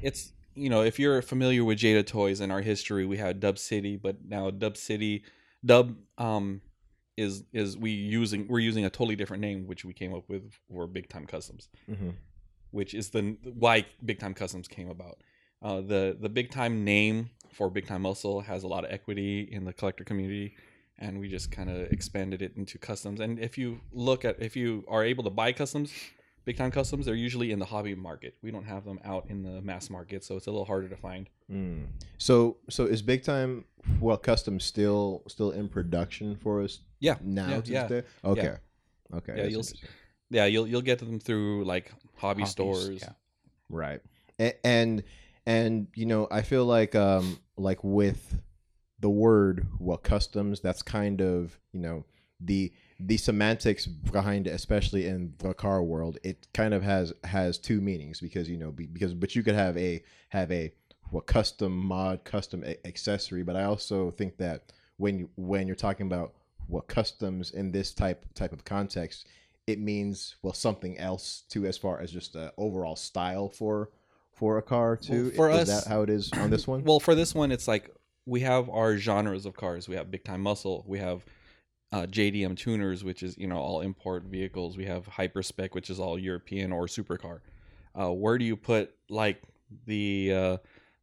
it's 0.00 0.30
you 0.58 0.70
know 0.70 0.82
if 0.82 0.98
you're 0.98 1.22
familiar 1.22 1.64
with 1.64 1.78
Jada 1.78 2.06
Toys 2.06 2.40
and 2.40 2.50
our 2.52 2.60
history, 2.60 3.04
we 3.06 3.16
had 3.16 3.40
Dub 3.40 3.58
City, 3.58 3.96
but 3.96 4.16
now 4.26 4.50
Dub 4.50 4.76
City, 4.76 5.24
Dub 5.64 5.96
um 6.18 6.60
is 7.16 7.44
is 7.52 7.76
we 7.76 7.90
using 7.90 8.46
we're 8.48 8.58
using 8.60 8.84
a 8.84 8.90
totally 8.90 9.16
different 9.16 9.40
name 9.40 9.66
which 9.66 9.84
we 9.84 9.92
came 9.92 10.14
up 10.14 10.28
with 10.28 10.52
for 10.68 10.86
Big 10.86 11.08
Time 11.08 11.26
Customs, 11.26 11.68
Mhm. 11.90 12.14
which 12.70 12.94
is 12.94 13.10
the 13.10 13.36
why 13.54 13.86
Big 14.04 14.18
Time 14.18 14.34
Customs 14.34 14.68
came 14.68 14.88
about. 14.88 15.16
Uh, 15.60 15.80
the 15.80 16.16
the 16.20 16.28
Big 16.28 16.50
Time 16.50 16.84
name 16.84 17.30
for 17.52 17.70
Big 17.70 17.86
Time 17.86 18.02
Muscle 18.02 18.40
has 18.42 18.62
a 18.62 18.68
lot 18.68 18.84
of 18.84 18.90
equity 18.92 19.40
in 19.50 19.64
the 19.64 19.72
collector 19.72 20.04
community. 20.04 20.54
And 21.00 21.20
we 21.20 21.28
just 21.28 21.52
kind 21.52 21.70
of 21.70 21.92
expanded 21.92 22.42
it 22.42 22.52
into 22.56 22.76
customs. 22.76 23.20
And 23.20 23.38
if 23.38 23.56
you 23.56 23.80
look 23.92 24.24
at, 24.24 24.42
if 24.42 24.56
you 24.56 24.84
are 24.88 25.04
able 25.04 25.22
to 25.22 25.30
buy 25.30 25.52
customs, 25.52 25.92
big 26.48 26.56
time 26.56 26.70
customs 26.70 27.04
they're 27.04 27.14
usually 27.14 27.52
in 27.52 27.58
the 27.58 27.64
hobby 27.64 27.94
market 27.94 28.34
we 28.42 28.50
don't 28.50 28.64
have 28.64 28.84
them 28.84 28.98
out 29.04 29.26
in 29.28 29.42
the 29.42 29.60
mass 29.60 29.90
market 29.90 30.24
so 30.24 30.36
it's 30.36 30.46
a 30.46 30.50
little 30.50 30.64
harder 30.64 30.88
to 30.88 30.96
find 30.96 31.28
Mm. 31.50 31.86
So 32.18 32.58
so 32.68 32.84
is 32.84 33.00
big 33.00 33.22
time 33.22 33.64
well 34.00 34.18
custom 34.18 34.60
still 34.60 35.22
still 35.28 35.50
in 35.50 35.68
production 35.68 36.36
for 36.36 36.60
us 36.60 36.80
yeah 37.00 37.16
now 37.22 37.48
yeah, 37.48 37.60
yeah. 37.64 37.86
this 37.86 38.02
day? 38.02 38.08
Okay. 38.24 38.54
Okay. 39.14 39.34
Yeah, 39.36 39.44
you'll 39.44 39.64
yeah 40.30 40.44
you'll 40.44 40.66
you'll 40.66 40.82
get 40.82 40.98
them 40.98 41.18
through 41.18 41.64
like 41.64 41.90
hobby 42.16 42.42
Hobbies, 42.42 42.50
stores 42.50 43.00
yeah. 43.02 43.12
right. 43.70 44.00
And, 44.38 44.54
and 44.62 45.02
and 45.46 45.86
you 45.94 46.04
know, 46.04 46.28
I 46.30 46.42
feel 46.42 46.66
like 46.66 46.94
um 46.94 47.38
like 47.56 47.82
with 47.82 48.38
the 49.00 49.08
word 49.08 49.66
well 49.78 49.96
customs 49.96 50.60
that's 50.60 50.82
kind 50.82 51.22
of, 51.22 51.58
you 51.72 51.80
know, 51.80 52.04
the 52.40 52.72
the 53.00 53.16
semantics 53.16 53.86
behind 53.86 54.46
it 54.46 54.50
especially 54.50 55.06
in 55.06 55.32
the 55.38 55.54
car 55.54 55.82
world 55.82 56.18
it 56.24 56.48
kind 56.52 56.74
of 56.74 56.82
has 56.82 57.12
has 57.24 57.56
two 57.58 57.80
meanings 57.80 58.20
because 58.20 58.48
you 58.48 58.56
know 58.56 58.72
because 58.72 59.14
but 59.14 59.36
you 59.36 59.42
could 59.42 59.54
have 59.54 59.76
a 59.76 60.02
have 60.30 60.50
a 60.50 60.72
what 61.10 61.26
custom 61.26 61.76
mod 61.76 62.24
custom 62.24 62.64
a- 62.64 62.86
accessory 62.86 63.42
but 63.44 63.54
i 63.54 63.62
also 63.62 64.10
think 64.10 64.36
that 64.36 64.72
when 64.96 65.18
you 65.18 65.30
when 65.36 65.66
you're 65.66 65.76
talking 65.76 66.06
about 66.06 66.34
what 66.66 66.88
customs 66.88 67.52
in 67.52 67.70
this 67.70 67.94
type 67.94 68.26
type 68.34 68.52
of 68.52 68.64
context 68.64 69.28
it 69.68 69.78
means 69.78 70.34
well 70.42 70.52
something 70.52 70.98
else 70.98 71.44
too 71.48 71.66
as 71.66 71.78
far 71.78 72.00
as 72.00 72.10
just 72.10 72.32
the 72.32 72.52
overall 72.58 72.96
style 72.96 73.48
for 73.48 73.90
for 74.32 74.58
a 74.58 74.62
car 74.62 74.96
too. 74.96 75.24
Well, 75.24 75.32
for 75.34 75.50
is 75.50 75.68
us- 75.68 75.84
that 75.84 75.88
how 75.90 76.02
it 76.02 76.10
is 76.10 76.32
on 76.32 76.50
this 76.50 76.66
one? 76.66 76.84
well 76.84 77.00
for 77.00 77.14
this 77.14 77.34
one 77.34 77.50
it's 77.52 77.66
like 77.68 77.90
we 78.24 78.40
have 78.40 78.68
our 78.68 78.96
genres 78.98 79.46
of 79.46 79.56
cars. 79.56 79.88
We 79.88 79.96
have 79.96 80.10
big 80.10 80.22
time 80.22 80.42
muscle. 80.42 80.84
We 80.86 80.98
have 80.98 81.24
uh, 81.92 82.02
jdm 82.06 82.56
tuners 82.56 83.02
which 83.04 83.22
is 83.22 83.36
you 83.38 83.46
know 83.46 83.56
all 83.56 83.80
import 83.80 84.24
vehicles 84.24 84.76
we 84.76 84.84
have 84.84 85.06
hyperspec 85.08 85.74
which 85.74 85.88
is 85.90 85.98
all 85.98 86.18
european 86.18 86.70
or 86.72 86.86
supercar 86.86 87.40
uh, 87.98 88.12
where 88.12 88.36
do 88.38 88.44
you 88.44 88.56
put 88.56 88.94
like 89.08 89.40
the 89.86 90.32
uh, 90.34 90.56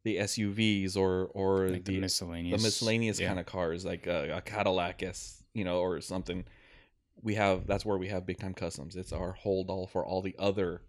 the 0.04 0.16
suvs 0.18 0.96
or 0.96 1.26
or 1.34 1.68
Like 1.70 1.84
the, 1.84 1.94
the 1.94 2.00
miscellaneous. 2.00 2.60
the 2.60 2.66
miscellaneous 2.66 3.18
yeah. 3.20 3.26
kind 3.28 3.40
of 3.40 3.46
cars 3.46 3.84
like 3.84 4.06
a, 4.06 4.36
a 4.36 4.40
Cadillac 4.40 5.02
S, 5.02 5.42
you 5.52 5.64
know, 5.64 5.80
or 5.80 6.00
something. 6.00 6.44
We 7.22 7.34
have 7.34 7.66
that's 7.66 7.84
where 7.84 7.96
we 7.98 8.06
have 8.08 8.24
big 8.24 8.38
time 8.38 8.54
customs. 8.54 8.94
It's 8.94 9.12
our 9.12 9.32
hold 9.32 9.68
all 9.68 9.86
for 9.88 10.04
all 10.06 10.22
the 10.22 10.36
other 10.38 10.82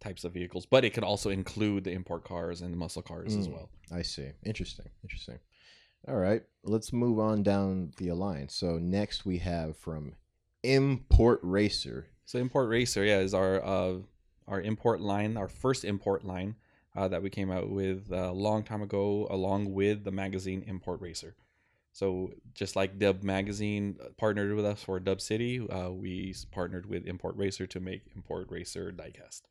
types 0.00 0.24
of 0.24 0.32
vehicles, 0.32 0.64
but 0.66 0.82
it 0.84 0.90
could 0.94 1.04
also 1.04 1.28
include 1.30 1.84
the 1.84 1.92
import 1.92 2.24
cars 2.24 2.62
and 2.62 2.72
the 2.72 2.76
muscle 2.78 3.02
cars 3.02 3.36
as 3.36 3.48
Mm. 3.48 3.52
well. 3.52 3.70
I 3.92 4.00
see. 4.02 4.30
Interesting. 4.44 4.86
Interesting. 5.02 5.38
All 6.06 6.16
right. 6.16 6.42
Let's 6.64 6.92
move 6.92 7.18
on 7.18 7.42
down 7.42 7.92
the 7.96 8.08
alliance. 8.08 8.54
So 8.54 8.78
next 8.78 9.24
we 9.24 9.38
have 9.38 9.76
from 9.76 10.14
Import 10.62 11.40
Racer. 11.42 12.08
So 12.26 12.38
import 12.38 12.70
racer, 12.70 13.04
yeah, 13.04 13.18
is 13.18 13.34
our 13.34 13.62
uh, 13.62 13.96
our 14.48 14.60
import 14.60 15.00
line, 15.00 15.36
our 15.36 15.48
first 15.48 15.84
import 15.84 16.24
line 16.24 16.56
uh, 16.96 17.08
that 17.08 17.22
we 17.22 17.30
came 17.30 17.50
out 17.50 17.70
with 17.70 18.10
a 18.10 18.32
long 18.32 18.62
time 18.62 18.82
ago, 18.82 19.26
along 19.30 19.72
with 19.72 20.04
the 20.04 20.10
magazine 20.10 20.64
Import 20.66 21.00
Racer. 21.00 21.36
So 21.92 22.32
just 22.54 22.76
like 22.76 22.98
Dub 22.98 23.22
Magazine 23.22 23.96
partnered 24.16 24.54
with 24.54 24.64
us 24.64 24.82
for 24.82 24.98
Dub 24.98 25.20
City, 25.20 25.60
uh, 25.68 25.90
we 25.90 26.34
partnered 26.50 26.86
with 26.86 27.06
Import 27.06 27.36
Racer 27.36 27.66
to 27.68 27.80
make 27.80 28.02
Import 28.16 28.48
Racer 28.50 28.92
diecast. 28.92 29.42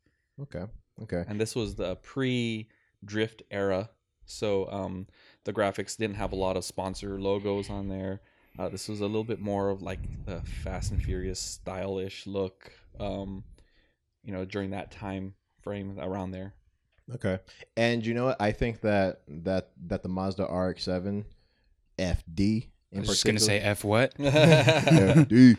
Okay. 0.41 0.65
Okay. 1.01 1.23
And 1.27 1.39
this 1.39 1.55
was 1.55 1.75
the 1.75 1.95
pre 1.97 2.69
drift 3.05 3.43
era. 3.49 3.89
So 4.25 4.69
um, 4.71 5.07
the 5.45 5.53
graphics 5.53 5.97
didn't 5.97 6.15
have 6.15 6.31
a 6.31 6.35
lot 6.35 6.57
of 6.57 6.63
sponsor 6.63 7.19
logos 7.19 7.69
on 7.69 7.89
there. 7.89 8.21
Uh, 8.57 8.69
this 8.69 8.87
was 8.87 9.01
a 9.01 9.05
little 9.05 9.23
bit 9.23 9.39
more 9.39 9.69
of 9.69 9.81
like 9.81 9.99
the 10.25 10.41
Fast 10.41 10.91
and 10.91 11.01
Furious 11.01 11.39
stylish 11.39 12.27
look, 12.27 12.71
um, 12.99 13.43
you 14.23 14.31
know, 14.31 14.45
during 14.45 14.71
that 14.71 14.91
time 14.91 15.33
frame 15.61 15.97
around 15.99 16.31
there. 16.31 16.53
Okay. 17.13 17.39
And 17.75 18.05
you 18.05 18.13
know 18.13 18.25
what? 18.25 18.41
I 18.41 18.51
think 18.51 18.81
that 18.81 19.21
that 19.27 19.71
that 19.87 20.03
the 20.03 20.09
Mazda 20.09 20.43
RX-7 20.43 21.25
FD 21.97 22.63
I 22.63 22.95
in 22.95 22.99
was 22.99 23.09
just 23.09 23.25
gonna 23.25 23.39
say 23.39 23.59
F 23.59 23.83
what? 23.83 24.15
FD. 24.17 25.57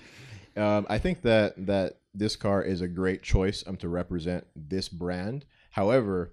Um, 0.57 0.87
I 0.88 0.99
think 0.99 1.23
that 1.23 1.66
that 1.66 1.99
this 2.14 2.37
car 2.37 2.62
is 2.62 2.81
a 2.81 2.88
great 2.88 3.23
choice 3.23 3.64
um 3.66 3.77
to 3.79 3.88
represent 3.88 4.47
this 4.55 4.88
brand. 4.88 5.44
However, 5.70 6.33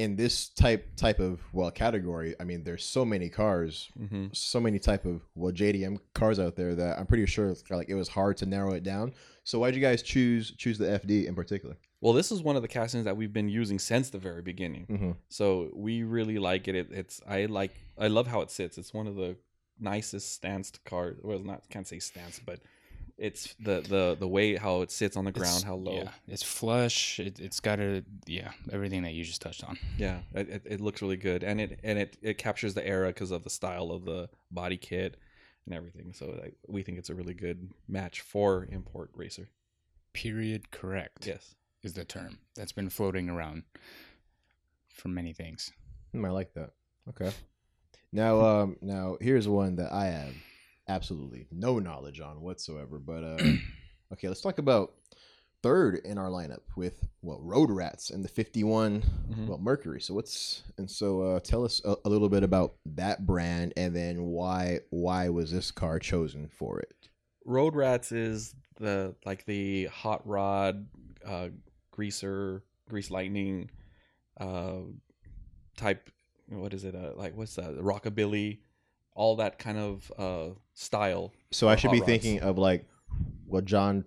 in 0.00 0.16
this 0.16 0.48
type 0.48 0.96
type 0.96 1.20
of 1.20 1.40
well 1.52 1.70
category, 1.70 2.34
I 2.40 2.44
mean, 2.44 2.64
there's 2.64 2.84
so 2.84 3.04
many 3.04 3.28
cars, 3.28 3.90
hmm 3.96 4.28
so 4.32 4.58
many 4.60 4.78
type 4.78 5.04
of 5.04 5.20
well 5.34 5.52
JDM 5.52 5.98
cars 6.14 6.38
out 6.38 6.56
there 6.56 6.74
that 6.74 6.98
I'm 6.98 7.06
pretty 7.06 7.26
sure 7.26 7.54
like 7.68 7.90
it 7.90 7.94
was 7.94 8.08
hard 8.08 8.38
to 8.38 8.46
narrow 8.46 8.72
it 8.72 8.82
down. 8.82 9.12
So 9.44 9.58
why'd 9.58 9.74
you 9.74 9.80
guys 9.80 10.02
choose 10.02 10.52
choose 10.56 10.78
the 10.78 10.86
FD 10.86 11.26
in 11.26 11.34
particular? 11.34 11.76
Well, 12.00 12.14
this 12.14 12.32
is 12.32 12.42
one 12.42 12.56
of 12.56 12.62
the 12.62 12.68
castings 12.68 13.04
that 13.04 13.16
we've 13.18 13.32
been 13.32 13.50
using 13.50 13.78
since 13.78 14.08
the 14.08 14.18
very 14.18 14.40
beginning. 14.40 14.86
Mm-hmm. 14.90 15.10
So 15.28 15.70
we 15.74 16.02
really 16.02 16.38
like 16.38 16.66
it. 16.66 16.74
it. 16.74 16.88
It's 16.90 17.20
I 17.28 17.44
like 17.44 17.74
I 17.98 18.08
love 18.08 18.26
how 18.26 18.40
it 18.40 18.50
sits. 18.50 18.78
It's 18.78 18.94
one 18.94 19.06
of 19.06 19.16
the 19.16 19.36
nicest 19.78 20.32
stanced 20.32 20.82
cars. 20.84 21.18
Well, 21.22 21.40
not 21.40 21.68
can't 21.68 21.86
say 21.86 21.98
stance, 21.98 22.40
but 22.44 22.60
it's 23.20 23.54
the 23.60 23.80
the 23.82 24.16
the 24.18 24.26
way 24.26 24.56
how 24.56 24.80
it 24.82 24.90
sits 24.90 25.16
on 25.16 25.24
the 25.24 25.32
ground, 25.32 25.48
It's- 25.58 25.62
how 25.62 25.76
low. 25.76 25.94
Yeah, 25.98 26.10
it's 26.26 26.42
flush. 26.42 27.20
It, 27.20 27.38
it's 27.38 27.60
got 27.60 27.78
a 27.78 28.02
yeah 28.26 28.50
everything 28.72 29.02
that 29.02 29.12
you 29.12 29.22
just 29.24 29.42
touched 29.42 29.62
on. 29.62 29.78
Yeah, 29.98 30.20
it, 30.34 30.48
it, 30.48 30.62
it 30.64 30.80
looks 30.80 31.02
really 31.02 31.16
good, 31.18 31.44
and 31.44 31.60
it 31.60 31.78
and 31.84 31.98
it 31.98 32.16
it 32.22 32.38
captures 32.38 32.74
the 32.74 32.86
era 32.86 33.08
because 33.08 33.30
of 33.30 33.44
the 33.44 33.50
style 33.50 33.90
of 33.92 34.04
the 34.04 34.28
body 34.50 34.76
kit 34.78 35.16
and 35.66 35.74
everything. 35.74 36.12
So 36.14 36.26
like, 36.42 36.56
we 36.66 36.82
think 36.82 36.98
it's 36.98 37.10
a 37.10 37.14
really 37.14 37.34
good 37.34 37.70
match 37.86 38.22
for 38.22 38.66
import 38.70 39.10
racer. 39.14 39.50
Period. 40.14 40.70
Correct. 40.70 41.26
Yes. 41.26 41.54
is 41.82 41.92
the 41.92 42.04
term 42.04 42.38
that's 42.56 42.72
been 42.72 42.90
floating 42.90 43.28
around 43.28 43.62
for 44.88 45.08
many 45.08 45.32
things. 45.32 45.72
Hmm, 46.12 46.24
I 46.24 46.30
like 46.30 46.54
that. 46.54 46.70
Okay. 47.10 47.30
Now, 48.12 48.40
um, 48.40 48.76
now 48.82 49.16
here's 49.20 49.46
one 49.46 49.76
that 49.76 49.92
I 49.92 50.06
have 50.06 50.34
absolutely 50.90 51.46
no 51.50 51.78
knowledge 51.78 52.20
on 52.20 52.40
whatsoever. 52.42 52.98
But 52.98 53.24
uh, 53.24 53.38
okay, 54.12 54.28
let's 54.28 54.40
talk 54.40 54.58
about 54.58 54.92
third 55.62 55.96
in 56.04 56.18
our 56.18 56.28
lineup 56.28 56.62
with 56.76 57.04
well, 57.22 57.40
Road 57.42 57.70
Rats 57.70 58.10
and 58.10 58.24
the 58.24 58.28
51 58.28 59.02
Mhm. 59.30 59.46
well 59.46 59.58
Mercury. 59.58 60.00
So 60.00 60.14
what's 60.14 60.62
and 60.78 60.90
so 60.90 61.22
uh, 61.22 61.40
tell 61.40 61.64
us 61.64 61.80
a, 61.84 61.96
a 62.04 62.08
little 62.08 62.28
bit 62.28 62.42
about 62.42 62.74
that 62.86 63.26
brand 63.26 63.72
and 63.76 63.94
then 63.94 64.22
why 64.24 64.80
why 64.90 65.28
was 65.28 65.52
this 65.52 65.70
car 65.70 65.98
chosen 65.98 66.48
for 66.48 66.80
it? 66.80 67.08
Road 67.44 67.74
Rats 67.74 68.12
is 68.12 68.54
the 68.78 69.14
like 69.24 69.44
the 69.44 69.86
hot 69.86 70.26
rod, 70.26 70.86
uh, 71.24 71.48
greaser, 71.90 72.62
grease 72.88 73.10
lightning, 73.10 73.70
uh, 74.38 74.80
type. 75.76 76.10
What 76.48 76.74
is 76.74 76.84
it? 76.84 76.94
Uh, 76.94 77.12
like 77.14 77.36
what's 77.36 77.54
that? 77.56 77.78
Rockabilly, 77.78 78.58
all 79.20 79.36
that 79.36 79.58
kind 79.58 79.78
of 79.78 80.12
uh 80.18 80.48
style. 80.74 81.32
So 81.50 81.68
I 81.68 81.76
should 81.76 81.92
be 81.92 81.98
rods. 81.98 82.10
thinking 82.10 82.40
of 82.40 82.56
like 82.56 82.82
well 83.46 83.62
John 83.62 84.04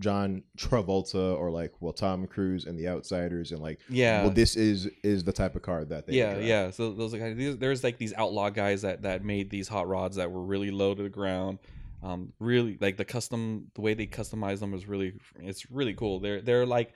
John 0.00 0.42
Travolta 0.58 1.38
or 1.38 1.50
like 1.50 1.72
well 1.80 1.92
Tom 1.92 2.26
Cruise 2.26 2.66
and 2.66 2.78
the 2.78 2.88
Outsiders 2.88 3.52
and 3.52 3.60
like 3.62 3.78
Yeah. 3.88 4.22
well 4.22 4.30
this 4.30 4.56
is 4.56 4.88
is 5.02 5.24
the 5.24 5.32
type 5.32 5.56
of 5.56 5.62
car 5.62 5.84
that 5.86 6.06
they 6.06 6.14
yeah, 6.14 6.38
yeah. 6.38 6.70
So 6.70 6.92
those 6.92 7.14
of, 7.14 7.36
these, 7.36 7.56
there's 7.56 7.82
like 7.82 7.96
these 7.98 8.12
outlaw 8.14 8.50
guys 8.50 8.82
that 8.82 9.02
that 9.02 9.24
made 9.24 9.48
these 9.50 9.68
hot 9.68 9.88
rods 9.88 10.16
that 10.16 10.30
were 10.30 10.42
really 10.42 10.70
low 10.70 10.94
to 10.94 11.02
the 11.02 11.08
ground. 11.08 11.58
Um, 12.02 12.34
really 12.38 12.76
like 12.82 12.98
the 12.98 13.04
custom, 13.06 13.70
the 13.74 13.80
way 13.80 13.94
they 13.94 14.06
customize 14.06 14.60
them 14.60 14.72
was 14.72 14.86
really, 14.86 15.14
it's 15.40 15.70
really 15.70 15.94
cool. 15.94 16.20
They're 16.20 16.42
they're 16.42 16.66
like 16.66 16.92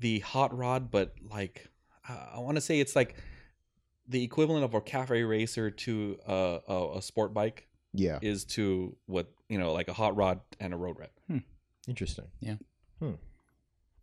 the 0.00 0.18
hot 0.18 0.54
rod, 0.54 0.90
but 0.90 1.14
like 1.30 1.68
I 2.34 2.38
want 2.38 2.56
to 2.56 2.60
say 2.60 2.78
it's 2.80 2.94
like 2.94 3.14
the 4.12 4.22
equivalent 4.22 4.64
of 4.64 4.74
a 4.74 4.80
cafe 4.80 5.24
racer 5.24 5.70
to 5.70 6.18
a, 6.26 6.60
a, 6.68 6.98
a 6.98 7.02
sport 7.02 7.34
bike 7.34 7.66
yeah 7.94 8.18
is 8.22 8.44
to 8.44 8.96
what 9.06 9.32
you 9.48 9.58
know 9.58 9.72
like 9.72 9.88
a 9.88 9.92
hot 9.92 10.14
rod 10.16 10.40
and 10.60 10.72
a 10.72 10.76
road 10.76 10.98
rat. 10.98 11.10
interesting 11.88 12.26
Yeah. 12.40 12.56
hmm. 13.00 13.12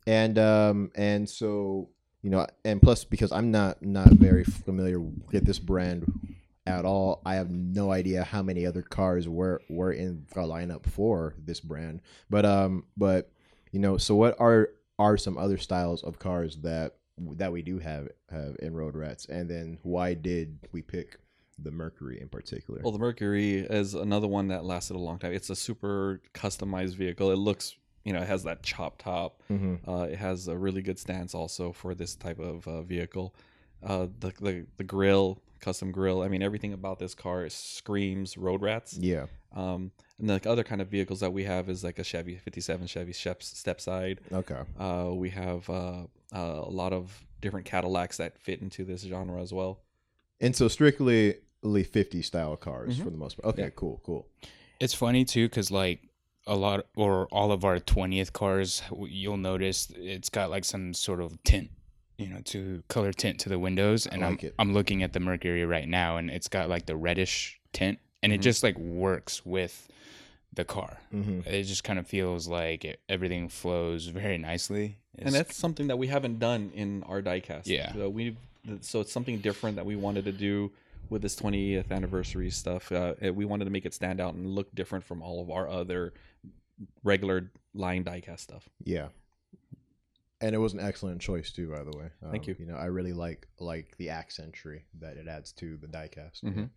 and 0.05 0.37
um 0.37 0.91
and 0.95 1.29
so 1.29 1.89
you 2.21 2.29
know 2.29 2.45
and 2.65 2.81
plus 2.81 3.05
because 3.05 3.31
I'm 3.31 3.51
not 3.51 3.81
not 3.81 4.09
very 4.09 4.43
familiar 4.43 4.99
with 4.99 5.45
this 5.45 5.59
brand 5.59 6.11
at 6.67 6.85
all 6.85 7.21
I 7.25 7.35
have 7.35 7.49
no 7.49 7.91
idea 7.91 8.23
how 8.23 8.43
many 8.43 8.65
other 8.65 8.81
cars 8.81 9.29
were 9.29 9.61
were 9.69 9.91
in 9.91 10.25
the 10.33 10.41
lineup 10.41 10.85
for 10.85 11.35
this 11.43 11.59
brand 11.59 12.01
but 12.29 12.45
um 12.45 12.85
but 12.97 13.31
you 13.71 13.79
know 13.79 13.97
so 13.97 14.15
what 14.15 14.35
are 14.39 14.69
are 14.97 15.17
some 15.17 15.37
other 15.37 15.57
styles 15.57 16.03
of 16.03 16.19
cars 16.19 16.57
that 16.57 16.95
that 17.35 17.51
we 17.51 17.61
do 17.61 17.79
have 17.79 18.07
have 18.29 18.55
in 18.59 18.73
road 18.73 18.95
rats 18.95 19.25
and 19.27 19.49
then 19.49 19.77
why 19.83 20.13
did 20.13 20.57
we 20.71 20.81
pick 20.81 21.17
the 21.61 21.71
mercury 21.71 22.21
in 22.21 22.29
particular 22.29 22.79
Well, 22.81 22.93
the 22.93 22.99
Mercury 22.99 23.59
is 23.59 23.93
another 23.93 24.27
one 24.27 24.47
that 24.47 24.63
lasted 24.63 24.95
a 24.95 24.99
long 24.99 25.19
time. 25.19 25.33
It's 25.33 25.49
a 25.49 25.55
super 25.57 26.21
customized 26.33 26.95
vehicle. 26.95 27.31
It 27.31 27.35
looks, 27.37 27.75
you 28.05 28.13
know, 28.13 28.21
it 28.21 28.27
has 28.29 28.43
that 28.43 28.63
chop 28.63 28.97
top. 28.97 29.43
hmm 29.49 29.75
Uh, 29.85 30.07
it 30.09 30.17
has 30.17 30.47
a 30.47 30.57
really 30.57 30.81
good 30.81 30.97
stance 30.97 31.35
also 31.35 31.73
for 31.73 31.93
this 31.93 32.15
type 32.15 32.39
of 32.39 32.65
uh, 32.65 32.81
vehicle. 32.83 33.35
Uh, 33.83 34.07
the, 34.21 34.31
the 34.39 34.65
the 34.77 34.83
grill, 34.85 35.41
custom 35.59 35.91
grill. 35.91 36.21
I 36.21 36.29
mean, 36.29 36.41
everything 36.41 36.71
about 36.71 36.97
this 36.99 37.13
car 37.13 37.49
screams 37.49 38.37
road 38.37 38.61
rats. 38.61 38.97
yeah 38.97 39.25
Um, 39.55 39.91
and 40.19 40.29
the 40.29 40.49
other 40.49 40.63
kind 40.63 40.81
of 40.81 40.87
vehicles 40.89 41.19
that 41.21 41.33
we 41.33 41.43
have 41.45 41.69
is 41.69 41.83
like 41.83 41.97
a 41.99 42.03
Chevy 42.03 42.35
57 42.37 42.85
Chevy 42.87 43.13
step 43.13 43.41
step 43.43 43.81
side. 43.81 44.19
okay 44.31 44.61
Uh, 44.79 45.09
we 45.13 45.29
have 45.31 45.69
uh, 45.69 46.03
uh, 46.33 46.37
a 46.37 46.69
lot 46.69 46.93
of 46.93 47.25
different 47.41 47.65
Cadillacs 47.65 48.17
that 48.17 48.37
fit 48.37 48.61
into 48.61 48.83
this 48.85 49.01
genre 49.03 49.41
as 49.41 49.51
well. 49.53 49.79
And 50.41 50.55
so 50.55 50.67
strictly 50.67 51.35
50 51.63 52.21
style 52.21 52.55
cars 52.57 52.97
Mhm. 52.99 53.03
for 53.03 53.09
the 53.09 53.17
most 53.17 53.41
part. 53.41 53.53
Okay, 53.53 53.63
Yeah. 53.63 53.69
cool, 53.75 54.01
cool. 54.05 54.27
It's 54.79 54.93
funny 54.93 55.25
too 55.25 55.47
because 55.49 55.71
like 55.71 55.99
a 56.47 56.55
lot 56.55 56.85
or 56.95 57.27
all 57.31 57.51
of 57.51 57.65
our 57.65 57.79
twentieth 57.79 58.31
cars, 58.33 58.81
you'll 59.07 59.37
notice 59.37 59.91
it's 59.95 60.29
got 60.29 60.49
like 60.49 60.63
some 60.65 60.93
sort 60.93 61.21
of 61.21 61.41
tint, 61.43 61.69
you 62.17 62.27
know, 62.27 62.39
to 62.45 62.81
color 62.87 63.11
tint 63.13 63.39
to 63.41 63.49
the 63.49 63.59
windows. 63.59 64.07
And 64.07 64.21
like 64.21 64.41
I'm 64.43 64.47
it. 64.47 64.55
I'm 64.59 64.73
looking 64.73 65.03
at 65.03 65.11
the 65.13 65.19
Mercury 65.19 65.65
right 65.65 65.87
now, 65.87 66.17
and 66.17 66.29
it's 66.29 66.47
got 66.47 66.69
like 66.69 66.85
the 66.85 66.95
reddish 66.95 67.59
tint, 67.73 67.99
and 68.21 68.31
Mhm. 68.31 68.35
it 68.35 68.41
just 68.41 68.63
like 68.63 68.77
works 68.77 69.45
with 69.45 69.87
the 70.53 70.65
car. 70.65 70.97
hmm 71.11 71.41
It 71.45 71.63
just 71.63 71.83
kind 71.83 71.99
of 71.99 72.07
feels 72.07 72.47
like 72.47 72.83
it, 72.83 72.99
everything 73.07 73.49
flows 73.49 74.07
very 74.07 74.37
nicely. 74.37 74.97
and 75.17 75.33
that's 75.35 75.55
something 75.55 75.87
that 75.87 75.97
we 75.97 76.07
haven't 76.07 76.39
done 76.39 76.71
in 76.73 77.03
our 77.03 77.21
diecast. 77.21 77.67
Yeah. 77.67 77.93
so 77.93 78.09
we 78.09 78.35
so 78.81 78.99
it's 79.01 79.11
something 79.11 79.39
different 79.39 79.75
that 79.77 79.85
we 79.85 79.95
wanted 79.95 80.25
to 80.25 80.31
do 80.31 80.71
with 81.09 81.21
this 81.21 81.35
20th 81.35 81.91
anniversary 81.91 82.49
stuff. 82.51 82.91
Uh, 82.91 83.15
we 83.33 83.43
wanted 83.45 83.65
to 83.65 83.71
make 83.71 83.85
it 83.85 83.93
stand 83.93 84.19
out 84.21 84.33
and 84.35 84.53
look 84.53 84.73
different 84.75 85.03
from 85.03 85.21
all 85.21 85.41
of 85.41 85.49
our 85.49 85.67
other 85.67 86.13
regular 87.03 87.51
line 87.73 88.03
diecast 88.03 88.39
stuff. 88.39 88.69
Yeah. 88.83 89.09
And 90.41 90.55
it 90.55 90.57
was 90.59 90.73
an 90.73 90.79
excellent 90.79 91.19
choice 91.21 91.51
too, 91.51 91.69
by 91.69 91.83
the 91.83 91.97
way. 91.97 92.09
Thank 92.31 92.43
Um, 92.43 92.49
you. 92.49 92.55
You 92.59 92.65
know, 92.67 92.75
I 92.77 92.85
really 92.85 93.13
like 93.13 93.47
like 93.59 93.97
the 93.97 94.09
accentry 94.09 94.85
that 94.99 95.17
it 95.17 95.27
adds 95.27 95.51
to 95.53 95.77
the 95.77 95.87
diecast. 95.87 96.41
Mhm. 96.43 96.69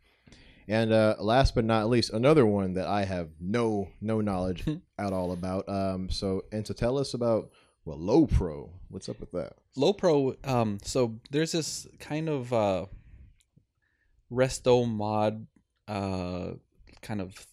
And 0.69 0.93
uh, 0.93 1.17
last 1.19 1.55
but 1.55 1.65
not 1.65 1.89
least, 1.89 2.11
another 2.13 2.47
one 2.47 2.75
that 2.75 2.87
I 2.87 3.05
have 3.05 3.31
no 3.41 3.89
no 4.01 4.21
knowledge 4.21 4.65
at 4.99 5.13
all 5.13 5.33
about. 5.33 5.69
Um, 5.69 6.09
so 6.11 6.45
and 6.53 6.65
to 6.67 6.75
tell 6.75 6.99
us 6.99 7.15
about 7.15 7.51
well, 7.85 7.99
Low 7.99 8.27
Pro. 8.27 8.71
What's 8.89 9.09
up 9.09 9.19
with 9.19 9.33
that? 9.33 9.55
Low 9.77 9.93
Pro, 9.93 10.37
um, 10.45 10.79
so 10.85 11.19
there's 11.31 11.53
this 11.53 11.87
kind 11.99 12.29
of 12.29 12.53
uh, 12.53 12.87
resto 14.31 14.89
mod 14.89 15.47
uh, 15.89 16.53
kind 17.01 17.21
of 17.21 17.47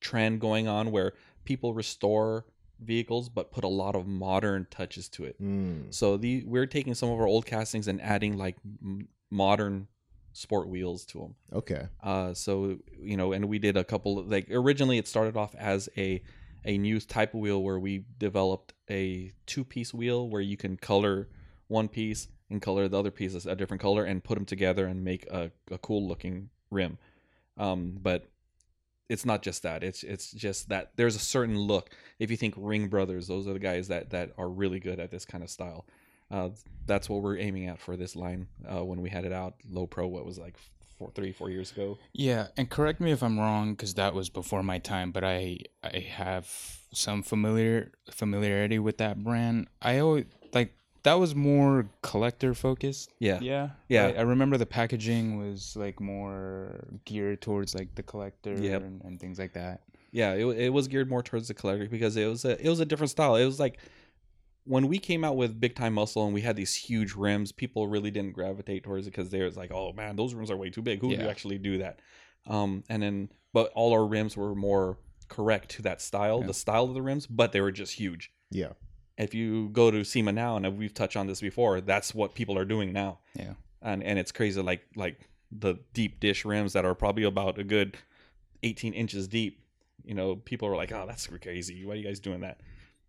trend 0.00 0.40
going 0.40 0.68
on 0.68 0.90
where 0.90 1.12
people 1.44 1.74
restore 1.74 2.46
vehicles 2.80 3.28
but 3.28 3.50
put 3.50 3.64
a 3.64 3.68
lot 3.68 3.96
of 3.96 4.06
modern 4.06 4.66
touches 4.70 5.08
to 5.08 5.24
it. 5.24 5.40
Mm. 5.42 5.92
So 5.92 6.16
the 6.16 6.44
we're 6.46 6.66
taking 6.66 6.94
some 6.94 7.10
of 7.10 7.18
our 7.18 7.26
old 7.26 7.44
castings 7.44 7.88
and 7.88 8.00
adding 8.00 8.38
like 8.38 8.56
m- 8.82 9.08
modern 9.30 9.88
sport 10.38 10.68
wheels 10.68 11.04
to 11.04 11.18
them. 11.18 11.34
Okay. 11.52 11.88
Uh, 12.00 12.32
so 12.32 12.78
you 13.00 13.16
know, 13.16 13.32
and 13.32 13.46
we 13.46 13.58
did 13.58 13.76
a 13.76 13.82
couple. 13.82 14.22
Like 14.22 14.48
originally, 14.50 14.98
it 14.98 15.08
started 15.08 15.36
off 15.36 15.54
as 15.56 15.88
a 15.96 16.22
a 16.64 16.78
new 16.78 17.00
type 17.00 17.34
of 17.34 17.40
wheel 17.40 17.62
where 17.62 17.78
we 17.78 18.04
developed 18.18 18.72
a 18.88 19.32
two 19.46 19.64
piece 19.64 19.92
wheel 19.92 20.28
where 20.28 20.40
you 20.40 20.56
can 20.56 20.76
color 20.76 21.28
one 21.66 21.88
piece 21.88 22.28
and 22.50 22.62
color 22.62 22.88
the 22.88 22.98
other 22.98 23.10
piece 23.10 23.46
a 23.46 23.56
different 23.56 23.82
color 23.82 24.04
and 24.04 24.24
put 24.24 24.34
them 24.34 24.44
together 24.44 24.86
and 24.86 25.04
make 25.04 25.26
a, 25.30 25.50
a 25.70 25.78
cool 25.78 26.06
looking 26.06 26.50
rim. 26.70 26.98
Um, 27.56 27.98
but 28.00 28.28
it's 29.08 29.24
not 29.24 29.42
just 29.42 29.64
that. 29.64 29.82
It's 29.82 30.04
it's 30.04 30.30
just 30.30 30.68
that 30.68 30.92
there's 30.96 31.16
a 31.16 31.20
certain 31.20 31.58
look. 31.58 31.90
If 32.18 32.30
you 32.30 32.36
think 32.36 32.54
Ring 32.56 32.88
Brothers, 32.88 33.26
those 33.26 33.48
are 33.48 33.54
the 33.54 33.58
guys 33.58 33.88
that 33.88 34.10
that 34.10 34.32
are 34.38 34.48
really 34.48 34.78
good 34.78 35.00
at 35.00 35.10
this 35.10 35.24
kind 35.24 35.42
of 35.42 35.50
style. 35.50 35.84
Uh, 36.30 36.50
that's 36.86 37.08
what 37.08 37.22
we're 37.22 37.38
aiming 37.38 37.66
at 37.66 37.78
for 37.78 37.96
this 37.96 38.14
line. 38.16 38.48
Uh, 38.70 38.84
when 38.84 39.00
we 39.02 39.10
had 39.10 39.24
it 39.24 39.32
out, 39.32 39.54
Low 39.70 39.86
Pro, 39.86 40.06
what 40.06 40.24
was 40.26 40.38
it, 40.38 40.42
like 40.42 40.56
four, 40.98 41.10
three, 41.14 41.32
four 41.32 41.48
years 41.50 41.70
ago. 41.72 41.98
Yeah, 42.12 42.48
and 42.56 42.68
correct 42.68 43.00
me 43.00 43.12
if 43.12 43.22
I'm 43.22 43.38
wrong, 43.38 43.72
because 43.74 43.94
that 43.94 44.14
was 44.14 44.28
before 44.28 44.62
my 44.62 44.78
time. 44.78 45.10
But 45.12 45.24
I 45.24 45.58
I 45.84 46.00
have 46.00 46.50
some 46.92 47.22
familiar 47.22 47.92
familiarity 48.10 48.78
with 48.78 48.98
that 48.98 49.22
brand. 49.22 49.68
I 49.82 49.98
always 49.98 50.24
like 50.52 50.74
that 51.04 51.14
was 51.14 51.34
more 51.34 51.86
collector 52.02 52.54
focused. 52.54 53.10
Yeah, 53.20 53.38
Yeah, 53.40 53.70
Yeah. 53.88 54.06
I, 54.06 54.12
I 54.14 54.20
remember 54.22 54.56
the 54.58 54.66
packaging 54.66 55.38
was 55.38 55.76
like 55.76 56.00
more 56.00 56.84
geared 57.04 57.40
towards 57.40 57.74
like 57.74 57.94
the 57.94 58.02
collector 58.02 58.52
Yep. 58.54 58.82
and, 58.82 59.02
and 59.04 59.20
things 59.20 59.38
like 59.38 59.52
that. 59.52 59.82
yeah. 60.10 60.32
It, 60.34 60.44
it 60.46 60.68
was 60.72 60.88
geared 60.88 61.08
more 61.08 61.22
towards 61.22 61.48
the 61.48 61.54
collector 61.54 61.86
because 61.88 62.16
it 62.16 62.26
was 62.26 62.44
a 62.44 62.60
it 62.64 62.68
was 62.68 62.80
a 62.80 62.84
different 62.84 63.10
style. 63.10 63.36
It 63.36 63.44
was 63.44 63.60
like 63.60 63.78
when 64.68 64.86
we 64.88 64.98
came 64.98 65.24
out 65.24 65.36
with 65.36 65.58
Big 65.60 65.74
Time 65.74 65.94
Muscle 65.94 66.24
and 66.24 66.34
we 66.34 66.42
had 66.42 66.54
these 66.56 66.74
huge 66.74 67.14
rims, 67.14 67.52
people 67.52 67.88
really 67.88 68.10
didn't 68.10 68.32
gravitate 68.32 68.82
towards 68.84 69.06
it 69.06 69.10
because 69.10 69.30
they 69.30 69.42
was 69.42 69.56
like, 69.56 69.72
oh 69.72 69.92
man, 69.92 70.16
those 70.16 70.34
rims 70.34 70.50
are 70.50 70.56
way 70.56 70.70
too 70.70 70.82
big. 70.82 71.00
Who 71.00 71.08
would 71.08 71.18
Yeah. 71.20 71.26
actually 71.28 71.58
do 71.58 71.78
that? 71.78 72.00
Um, 72.46 72.84
and 72.88 73.02
then 73.02 73.30
but 73.52 73.72
all 73.74 73.92
our 73.92 74.06
rims 74.06 74.36
were 74.36 74.54
more 74.54 74.98
correct 75.28 75.70
to 75.70 75.82
that 75.82 76.00
style, 76.02 76.40
Yeah. 76.40 76.46
the 76.48 76.54
style 76.54 76.84
of 76.84 76.94
the 76.94 77.02
rims, 77.02 77.26
but 77.26 77.52
they 77.52 77.60
were 77.60 77.72
just 77.72 77.94
huge. 77.94 78.30
Yeah. 78.50 78.72
if 79.16 79.34
you 79.34 79.68
go 79.70 79.90
to 79.90 80.04
SEMA 80.04 80.30
now, 80.32 80.56
and 80.56 80.78
we've 80.78 80.94
touched 80.94 81.16
on 81.16 81.26
this 81.26 81.40
before, 81.40 81.80
that's 81.80 82.14
what 82.14 82.34
people 82.36 82.56
are 82.56 82.64
doing 82.64 82.92
now. 82.92 83.18
Yeah. 83.34 83.54
And 83.82 84.02
and 84.04 84.16
it's 84.18 84.30
crazy, 84.32 84.60
like 84.62 84.82
like 84.96 85.28
the 85.50 85.74
deep 85.92 86.20
dish 86.20 86.44
rims 86.44 86.72
that 86.74 86.84
are 86.84 86.94
probably 86.94 87.24
about 87.24 87.58
a 87.58 87.64
good 87.64 87.96
18 88.62 88.92
inches 88.92 89.26
deep. 89.28 89.60
You 90.04 90.14
know, 90.14 90.36
people 90.36 90.68
are 90.68 90.76
like, 90.76 90.92
oh, 90.92 91.04
that's 91.06 91.26
crazy. 91.26 91.84
Why 91.84 91.92
are 91.94 91.96
you 91.96 92.04
guys 92.04 92.20
doing 92.20 92.40
that? 92.40 92.60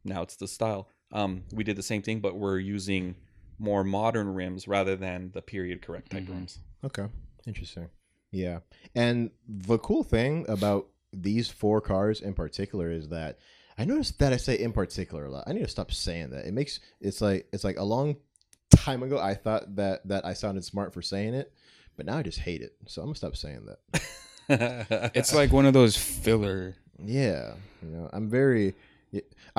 Now 0.03 0.21
it's 0.23 0.35
the 0.35 0.47
style. 0.47 0.87
Um, 1.11 1.43
we 1.51 1.63
did 1.63 1.75
the 1.75 1.83
same 1.83 2.01
thing, 2.01 2.19
but 2.19 2.35
we're 2.35 2.59
using 2.59 3.15
more 3.57 3.83
modern 3.83 4.33
rims 4.33 4.67
rather 4.67 4.95
than 4.95 5.31
the 5.33 5.41
period 5.41 5.81
correct 5.81 6.11
type 6.11 6.23
Mhm. 6.23 6.29
rims. 6.29 6.59
Okay. 6.83 7.07
Interesting. 7.45 7.89
Yeah. 8.31 8.59
And 8.95 9.31
the 9.47 9.77
cool 9.79 10.03
thing 10.03 10.45
about 10.47 10.87
these 11.11 11.49
four 11.49 11.81
cars 11.81 12.21
in 12.21 12.33
particular 12.33 12.91
is 12.91 13.09
that 13.09 13.39
I 13.77 13.85
noticed 13.85 14.19
that 14.19 14.33
I 14.33 14.37
say 14.37 14.57
in 14.59 14.71
particular 14.71 15.25
a 15.25 15.31
lot. 15.31 15.45
I 15.47 15.53
need 15.53 15.61
to 15.63 15.67
stop 15.67 15.91
saying 15.91 16.29
that. 16.31 16.45
It 16.45 16.53
makes 16.53 16.79
it's 17.01 17.21
like 17.21 17.47
it's 17.51 17.63
like 17.63 17.77
a 17.77 17.83
long 17.83 18.17
time 18.71 19.01
ago 19.03 19.17
I 19.17 19.33
thought 19.33 19.75
that 19.77 20.07
that 20.07 20.25
I 20.25 20.33
sounded 20.33 20.63
smart 20.63 20.93
for 20.93 21.01
saying 21.01 21.33
it, 21.33 21.51
but 21.97 22.05
now 22.05 22.17
I 22.17 22.23
just 22.23 22.39
hate 22.39 22.61
it. 22.61 22.75
So 22.87 23.01
I'm 23.01 23.07
gonna 23.07 23.15
stop 23.15 23.35
saying 23.35 23.65
that. 23.65 23.79
It's 25.15 25.33
like 25.33 25.51
one 25.51 25.65
of 25.65 25.73
those 25.73 25.95
filler. 25.97 26.75
Yeah. 27.03 27.55
You 27.83 27.89
know, 27.89 28.09
I'm 28.11 28.29
very 28.29 28.75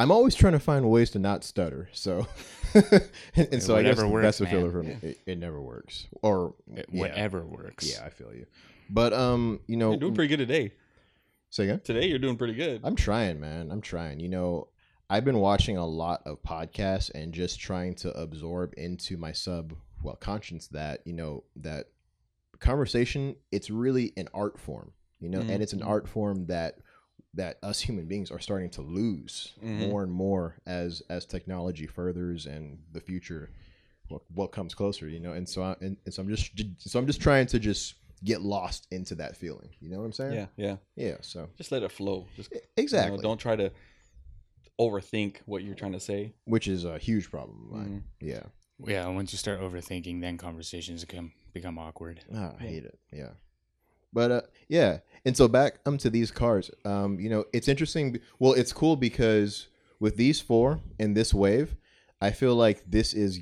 I'm 0.01 0.11
always 0.11 0.35
trying 0.35 0.55
to 0.55 0.59
find 0.61 0.89
ways 0.91 1.11
to 1.11 1.19
not 1.19 1.45
stutter. 1.45 1.89
So 1.93 2.27
and, 2.75 3.03
and 3.37 3.63
so 3.63 3.77
I 3.77 3.83
guess 3.83 3.97
Whatever 3.97 4.09
works, 4.09 4.23
that's 4.25 4.39
the 4.39 4.47
filler 4.47 4.71
for 4.71 4.83
me. 4.83 4.97
It, 5.03 5.19
it 5.27 5.39
never 5.39 5.61
works. 5.61 6.07
Or 6.23 6.55
It- 6.75 6.87
yeah. 6.91 7.01
Whatever 7.01 7.45
works. 7.45 7.91
Yeah, 7.93 8.05
I 8.05 8.09
feel 8.09 8.33
you. 8.35 8.47
But 8.89 9.13
um, 9.13 9.61
you 9.67 9.77
know, 9.77 9.91
You're 9.91 10.01
doing 10.01 10.15
pretty 10.15 10.29
good 10.29 10.39
today. 10.49 10.73
say 11.51 11.65
again. 11.65 11.81
Today 11.85 12.07
you're 12.07 12.19
doing 12.19 12.37
pretty 12.37 12.55
good. 12.55 12.81
I'm 12.83 12.97
trying, 12.97 13.39
man. 13.41 13.71
I'm 13.71 13.81
trying. 13.83 14.21
You 14.21 14.29
know, 14.31 14.69
I've 15.11 15.25
been 15.25 15.39
watching 15.39 15.77
a 15.77 15.87
lot 15.87 16.23
of 16.27 16.43
podcasts 16.43 17.11
and 17.15 17.33
just 17.33 17.61
trying 17.61 17.95
to 17.97 18.11
absorb 18.19 18.75
into 18.77 19.17
my 19.17 19.33
sub 19.33 19.75
well 20.03 20.17
conscience 20.17 20.67
that 20.69 21.01
you 21.05 21.13
know 21.13 21.45
that 21.57 21.87
conversation. 22.59 23.37
It's 23.53 23.71
really 23.71 24.13
an 24.17 24.29
art 24.35 24.59
form, 24.59 24.93
you 25.21 25.29
know, 25.29 25.41
and 25.41 25.63
it's 25.63 25.73
an 25.73 25.81
Mhm. 25.81 25.89
art 25.89 26.09
form 26.09 26.47
that 26.47 26.79
that 27.35 27.59
us 27.63 27.81
human 27.81 28.07
beings 28.07 28.31
are 28.31 28.41
starting 28.41 28.71
to 28.71 28.83
lose 28.83 29.53
Mhm. 29.63 29.89
more 29.89 30.03
and 30.03 30.13
more 30.13 30.57
as 30.67 31.03
as 31.09 31.25
technology 31.25 31.87
furthers 31.87 32.47
and 32.47 32.79
the 32.93 33.01
future 33.01 33.51
what, 34.09 34.23
what 34.35 34.51
comes 34.51 34.75
closer 34.75 35.09
you 35.09 35.21
know 35.21 35.33
and 35.33 35.49
so 35.49 35.63
I, 35.63 35.77
and, 35.81 35.97
and 36.05 36.13
so 36.13 36.23
i'm 36.23 36.29
just 36.29 36.51
so 36.79 36.99
i'm 36.99 37.07
just 37.07 37.21
trying 37.21 37.47
to 37.47 37.61
just 37.61 37.95
get 38.25 38.43
lost 38.43 38.89
into 38.91 39.15
that 39.17 39.37
feeling 39.37 39.71
you 39.81 39.89
know 39.91 39.99
what 40.01 40.07
i'm 40.07 40.13
saying 40.13 40.35
yeah, 40.35 40.47
yeah. 40.57 40.77
yeah 40.97 41.17
so 41.21 41.49
Just 41.57 41.71
let 41.73 41.83
it 41.85 41.93
flow. 41.93 42.27
Just 42.37 42.51
you 42.51 42.57
know, 42.59 42.67
exactly 42.77 43.19
don't 43.23 43.39
try 43.39 43.55
to 43.57 43.71
overthink 44.79 45.37
what 45.47 45.63
you're 45.63 45.75
trying 45.75 45.93
to 45.93 46.01
say. 46.01 46.33
which 46.45 46.67
is 46.67 46.85
a 46.85 46.99
huge 46.99 47.31
problem 47.31 47.67
of 47.67 47.71
mine. 47.79 48.05
Mhm. 48.23 48.27
Yeah, 48.27 48.43
Yeah, 48.87 49.07
once 49.09 49.31
you 49.33 49.39
start 49.39 49.61
overthinking, 49.61 50.21
then 50.23 50.39
conversations 50.39 51.05
become 51.05 51.33
become 51.53 51.79
awkward. 51.79 52.25
Ah, 52.35 52.55
I 52.59 52.65
Yeah. 52.65 52.71
hate 52.71 52.85
it. 52.87 52.99
Yeah, 53.13 53.33
but 54.13 54.31
uh, 54.31 54.41
yeah, 54.69 54.99
and 55.25 55.37
so 55.37 55.49
back 55.49 55.79
um 55.87 55.99
to 55.99 56.11
these 56.11 56.31
cars. 56.31 56.71
Um, 56.85 57.19
you 57.21 57.31
know, 57.31 57.45
it's 57.53 57.69
interesting. 57.69 58.21
Well, 58.39 58.53
it's 58.53 58.73
cool 58.73 58.97
because 58.97 59.69
with 59.99 60.17
these 60.17 60.41
four 60.41 60.81
in 60.99 61.15
this 61.15 61.35
wave, 61.35 61.77
I 62.21 62.31
feel 62.31 62.55
like 62.55 62.83
this 62.91 63.13
is 63.13 63.41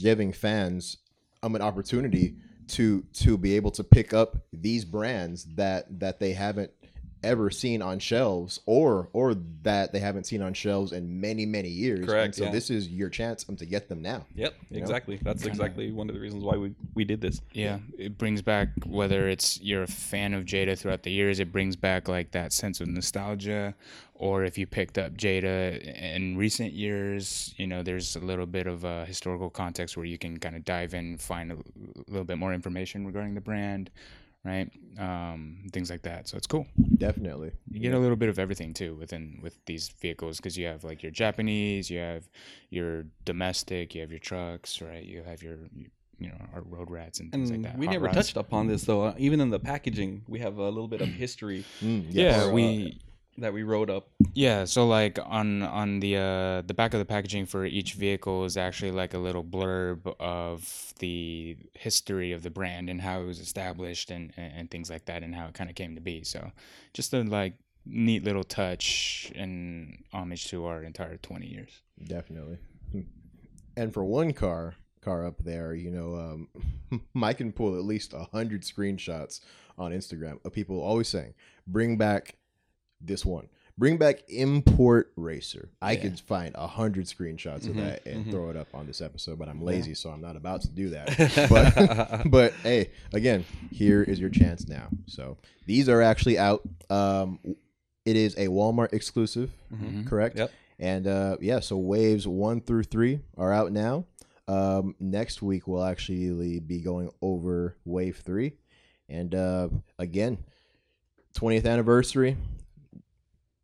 giving 0.00 0.32
fans 0.32 0.98
um 1.42 1.54
an 1.54 1.62
opportunity 1.62 2.36
to 2.68 3.02
to 3.12 3.38
be 3.38 3.54
able 3.56 3.70
to 3.70 3.84
pick 3.84 4.12
up 4.12 4.36
these 4.52 4.84
brands 4.84 5.44
that 5.54 6.00
that 6.00 6.18
they 6.18 6.32
haven't 6.32 6.72
ever 7.22 7.50
seen 7.50 7.82
on 7.82 7.98
shelves 7.98 8.60
or 8.66 9.08
or 9.12 9.34
that 9.62 9.92
they 9.92 9.98
haven't 9.98 10.24
seen 10.24 10.42
on 10.42 10.54
shelves 10.54 10.92
in 10.92 11.20
many 11.20 11.44
many 11.46 11.68
years 11.68 12.00
and 12.00 12.08
Correct, 12.08 12.34
so 12.36 12.44
yeah. 12.44 12.50
this 12.52 12.70
is 12.70 12.88
your 12.88 13.08
chance 13.08 13.44
um, 13.48 13.56
to 13.56 13.66
get 13.66 13.88
them 13.88 14.02
now 14.02 14.26
Yep, 14.34 14.54
You 14.70 14.76
know? 14.76 14.82
exactly. 14.82 15.18
That's 15.22 15.42
Kinda- 15.42 15.54
exactly 15.54 15.92
one 15.92 16.08
of 16.08 16.14
the 16.14 16.20
reasons 16.20 16.44
why 16.44 16.56
we, 16.56 16.74
we 16.94 17.04
did 17.04 17.20
this. 17.20 17.40
Yeah, 17.52 17.78
it 17.98 18.16
brings 18.18 18.42
back 18.42 18.68
whether 18.84 19.28
it's 19.28 19.60
you're 19.60 19.82
a 19.84 19.86
fan 19.88 20.34
of 20.34 20.44
Jada 20.44 20.78
throughout 20.78 21.02
the 21.02 21.10
years, 21.10 21.40
it 21.40 21.50
brings 21.52 21.74
back 21.76 22.08
like 22.08 22.30
that 22.32 22.52
sense 22.52 22.80
of 22.80 22.88
nostalgia, 22.88 23.74
or 24.14 24.44
if 24.44 24.56
you 24.58 24.66
picked 24.66 24.96
up 24.98 25.14
Jada 25.14 25.80
in 26.14 26.36
recent 26.36 26.72
years, 26.72 27.54
you 27.56 27.66
know, 27.66 27.82
there's 27.82 28.16
a 28.16 28.20
little 28.20 28.46
bit 28.46 28.66
of 28.66 28.84
a 28.84 29.04
historical 29.06 29.50
context 29.50 29.96
where 29.96 30.06
you 30.06 30.18
can 30.18 30.38
kind 30.38 30.54
of 30.56 30.64
dive 30.64 30.94
in, 30.94 31.18
find 31.18 31.50
a 31.52 31.56
little 32.08 32.24
bit 32.24 32.38
more 32.38 32.54
information 32.54 33.06
regarding 33.06 33.34
the 33.34 33.40
brand, 33.40 33.90
right? 34.46 34.70
Um, 34.98 35.66
things 35.72 35.90
like 35.90 36.02
that. 36.02 36.28
So 36.28 36.36
it's 36.38 36.46
cool. 36.46 36.66
definitely 36.96 37.50
You 37.70 37.80
get 37.80 37.92
a 37.92 37.98
little 37.98 38.16
bit 38.16 38.28
of 38.30 38.38
everything 38.38 38.72
too 38.72 38.94
within 38.94 39.40
with 39.42 39.56
these 39.66 39.88
vehicles 40.00 40.38
because 40.38 40.56
you 40.56 40.66
have 40.66 40.84
like 40.84 41.02
your 41.02 41.12
Japanese, 41.12 41.90
you 41.90 41.98
have 41.98 42.28
your 42.70 43.04
domestic, 43.24 43.94
you 43.94 44.00
have 44.00 44.10
your 44.10 44.20
trucks, 44.20 44.80
right? 44.80 45.04
You 45.04 45.22
have 45.24 45.42
your 45.42 45.58
you, 45.74 45.86
you 46.18 46.28
know 46.28 46.40
our 46.54 46.62
road 46.62 46.90
rats 46.90 47.20
and 47.20 47.30
things 47.30 47.50
And 47.50 47.62
like 47.62 47.72
that. 47.72 47.78
we 47.78 47.86
hot 47.86 47.92
never 47.92 48.06
rods. 48.06 48.16
touched 48.16 48.36
upon 48.38 48.68
this 48.68 48.84
though. 48.84 49.02
Uh, 49.04 49.14
even 49.18 49.40
in 49.40 49.50
the 49.50 49.58
packaging, 49.58 50.22
we 50.26 50.38
have 50.38 50.56
a 50.56 50.70
little 50.70 50.88
bit 50.88 51.02
of 51.02 51.08
history 51.08 51.64
Mm, 51.82 52.06
Yeah, 52.10 52.44
Or, 52.44 52.50
uh, 52.50 52.54
we 52.54 52.98
that 53.38 53.52
we 53.52 53.62
wrote 53.62 53.90
up. 53.90 54.08
yeah. 54.34 54.64
So 54.64 54.86
like 54.86 55.18
on 55.24 55.62
on 55.62 56.00
the 56.00 56.16
uh 56.16 56.62
the 56.62 56.74
back 56.74 56.94
of 56.94 56.98
the 57.00 57.04
packaging 57.04 57.46
for 57.46 57.64
each 57.64 57.94
vehicle 57.94 58.44
is 58.44 58.56
actually 58.56 58.92
like 58.92 59.14
a 59.14 59.18
little 59.18 59.44
blurb 59.44 60.14
of 60.20 60.94
the 60.98 61.56
history 61.74 62.32
of 62.32 62.42
the 62.42 62.50
brand 62.50 62.88
and 62.90 63.00
how 63.00 63.20
it 63.20 63.26
was 63.26 63.40
established 63.40 64.10
and 64.10 64.32
and, 64.36 64.52
and 64.56 64.70
things 64.70 64.88
like 64.90 65.04
that 65.06 65.22
and 65.22 65.34
how 65.34 65.46
it 65.46 65.54
kind 65.54 65.70
of 65.70 65.76
came 65.76 65.94
to 65.94 66.00
be. 66.00 66.24
So 66.24 66.50
just 66.94 67.12
a 67.14 67.22
like 67.22 67.54
neat 67.84 68.24
little 68.24 68.42
touch 68.44 69.30
and 69.36 70.02
homage 70.12 70.48
to 70.48 70.64
our 70.66 70.82
entire 70.82 71.16
20 71.18 71.46
years. 71.46 71.82
definitely 72.04 72.58
and 73.76 73.92
for 73.92 74.04
one 74.04 74.32
car 74.32 74.74
car 75.00 75.24
up 75.24 75.38
there 75.44 75.72
you 75.74 75.90
know 75.90 76.16
um 76.16 76.48
mike 77.14 77.38
can 77.38 77.52
pull 77.52 77.76
at 77.78 77.84
least 77.84 78.12
a 78.12 78.24
hundred 78.32 78.62
screenshots 78.62 79.40
on 79.78 79.92
instagram 79.92 80.44
of 80.44 80.52
people 80.52 80.80
always 80.80 81.08
saying 81.08 81.32
bring 81.66 81.96
back 81.96 82.36
this 83.00 83.24
one 83.24 83.48
bring 83.78 83.98
back 83.98 84.20
import 84.28 85.12
racer 85.16 85.68
i 85.82 85.92
Yeah. 85.92 86.00
could 86.02 86.20
find 86.20 86.54
a 86.54 86.66
hundred 86.66 87.04
screenshots 87.06 87.68
of 87.68 87.74
Mhm, 87.76 87.80
that 87.84 88.06
and 88.06 88.26
mhm. 88.26 88.30
throw 88.30 88.48
it 88.50 88.56
up 88.56 88.68
on 88.74 88.86
this 88.86 89.00
episode 89.02 89.38
but 89.38 89.48
i'm 89.48 89.60
lazy 89.62 89.92
so 89.94 90.08
i'm 90.10 90.20
not 90.22 90.34
about 90.36 90.62
to 90.62 90.68
do 90.70 90.90
that 90.90 91.08
but 91.50 92.30
but 92.30 92.52
hey, 92.62 92.90
again, 93.12 93.44
here 93.70 94.02
is 94.02 94.18
your 94.18 94.30
chance 94.30 94.66
now. 94.66 94.88
So 95.06 95.36
these 95.66 95.88
are 95.88 96.00
actually 96.02 96.38
out. 96.38 96.62
Um, 96.90 97.38
it 98.04 98.16
is 98.16 98.34
a 98.36 98.46
Walmart 98.48 98.92
exclusive, 98.92 99.50
Mhm. 99.72 100.06
correct? 100.06 100.38
Yep. 100.38 100.50
And 100.78 101.06
uh, 101.06 101.36
yeah, 101.40 101.60
so 101.60 101.76
waves 101.76 102.26
one 102.26 102.60
through 102.60 102.84
three 102.84 103.20
are 103.36 103.52
out 103.52 103.72
now. 103.72 104.04
Um, 104.48 104.94
next 105.00 105.42
week 105.42 105.66
we'll 105.66 105.82
actually 105.84 106.60
be 106.60 106.80
going 106.80 107.10
over 107.20 107.76
wave 107.84 108.18
three, 108.24 108.52
and 109.08 109.34
uh, 109.34 109.68
again, 109.98 110.38
20th 111.34 111.66
anniversary. 111.66 112.36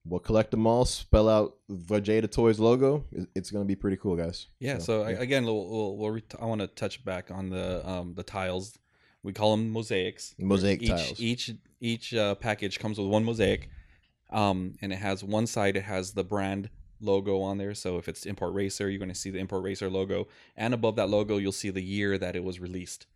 We'll 0.04 0.20
collect 0.20 0.50
them 0.50 0.66
all. 0.66 0.84
Spell 0.84 1.28
out 1.28 1.56
the 1.68 2.28
Toys 2.30 2.58
logo. 2.58 3.04
It's 3.34 3.50
gonna 3.50 3.64
be 3.64 3.76
pretty 3.76 3.96
cool, 3.96 4.16
guys. 4.16 4.48
Yeah. 4.58 4.78
So, 4.78 4.84
So, 4.84 5.02
I 5.02 5.10
again, 5.12 5.44
we'll, 5.44 5.68
we'll, 5.68 5.96
we'll 5.96 6.20
I 6.40 6.44
want 6.44 6.60
to 6.60 6.66
touch 6.66 7.04
back 7.04 7.30
on 7.30 7.50
the 7.50 7.88
um 7.88 8.14
the 8.14 8.24
tiles. 8.24 8.78
We 9.22 9.32
call 9.32 9.52
them 9.56 9.70
mosaics. 9.70 10.34
Mosaic 10.38 10.82
each, 10.82 10.88
tiles. 10.88 11.20
Each 11.20 11.50
each 11.80 12.14
uh, 12.14 12.34
package 12.34 12.80
comes 12.80 12.98
with 12.98 13.06
one 13.08 13.24
mosaic, 13.24 13.68
um, 14.30 14.74
and 14.82 14.92
it 14.92 14.96
has 14.96 15.22
one 15.22 15.46
side. 15.46 15.76
It 15.76 15.84
has 15.84 16.12
the 16.12 16.24
brand 16.24 16.70
logo 17.00 17.40
on 17.40 17.58
there. 17.58 17.74
So 17.74 17.98
if 17.98 18.08
it's 18.08 18.26
Import 18.26 18.54
Racer, 18.54 18.90
you're 18.90 18.98
going 18.98 19.08
to 19.08 19.14
see 19.14 19.30
the 19.30 19.38
Import 19.38 19.62
Racer 19.62 19.88
logo, 19.88 20.26
and 20.56 20.74
above 20.74 20.96
that 20.96 21.08
logo, 21.08 21.36
you'll 21.38 21.52
see 21.52 21.70
the 21.70 21.82
year 21.82 22.18
that 22.18 22.34
it 22.34 22.42
was 22.42 22.58
released. 22.58 23.06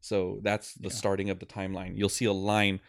So 0.00 0.38
that's 0.42 0.74
the 0.74 0.88
Yeah. 0.88 0.94
starting 0.94 1.30
of 1.30 1.38
the 1.38 1.46
timeline. 1.46 1.96
You'll 1.96 2.08
see 2.10 2.26
a 2.26 2.32
line 2.32 2.80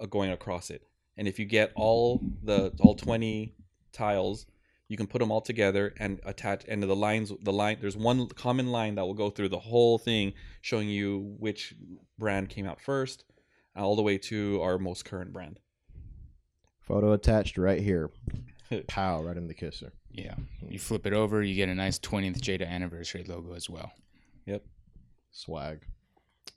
uh, 0.00 0.06
going 0.06 0.30
across 0.30 0.70
it. 0.70 0.86
And 1.16 1.26
if 1.26 1.38
you 1.38 1.44
get 1.44 1.72
all 1.74 2.20
the 2.42 2.72
all 2.80 2.94
20 2.94 3.54
tiles, 3.92 4.46
you 4.88 4.96
can 4.96 5.06
put 5.06 5.18
them 5.18 5.30
all 5.32 5.40
together 5.40 5.94
and 5.98 6.20
attach 6.24 6.64
and 6.68 6.82
the 6.82 6.94
lines 6.94 7.32
the 7.42 7.52
line 7.52 7.78
there's 7.80 7.96
one 7.96 8.28
common 8.28 8.68
line 8.68 8.94
that 8.94 9.04
will 9.04 9.14
go 9.14 9.30
through 9.30 9.48
the 9.48 9.58
whole 9.58 9.98
thing 9.98 10.32
showing 10.60 10.88
you 10.88 11.34
which 11.38 11.74
brand 12.18 12.48
came 12.48 12.66
out 12.66 12.80
first 12.80 13.24
all 13.74 13.96
the 13.96 14.02
way 14.02 14.16
to 14.16 14.60
our 14.62 14.78
most 14.78 15.04
current 15.04 15.32
brand. 15.32 15.60
Photo 16.80 17.12
attached 17.12 17.58
right 17.58 17.80
here. 17.80 18.10
Pow, 18.86 19.22
right 19.22 19.36
in 19.36 19.48
the 19.48 19.54
kisser. 19.54 19.92
Yeah. 20.10 20.34
You 20.66 20.78
flip 20.78 21.06
it 21.06 21.12
over, 21.12 21.42
you 21.42 21.54
get 21.54 21.68
a 21.68 21.74
nice 21.74 21.98
20th 21.98 22.40
Jada 22.40 22.66
anniversary 22.66 23.24
logo 23.24 23.54
as 23.54 23.68
well. 23.68 23.92
Yep. 24.46 24.64
Swag. 25.30 25.84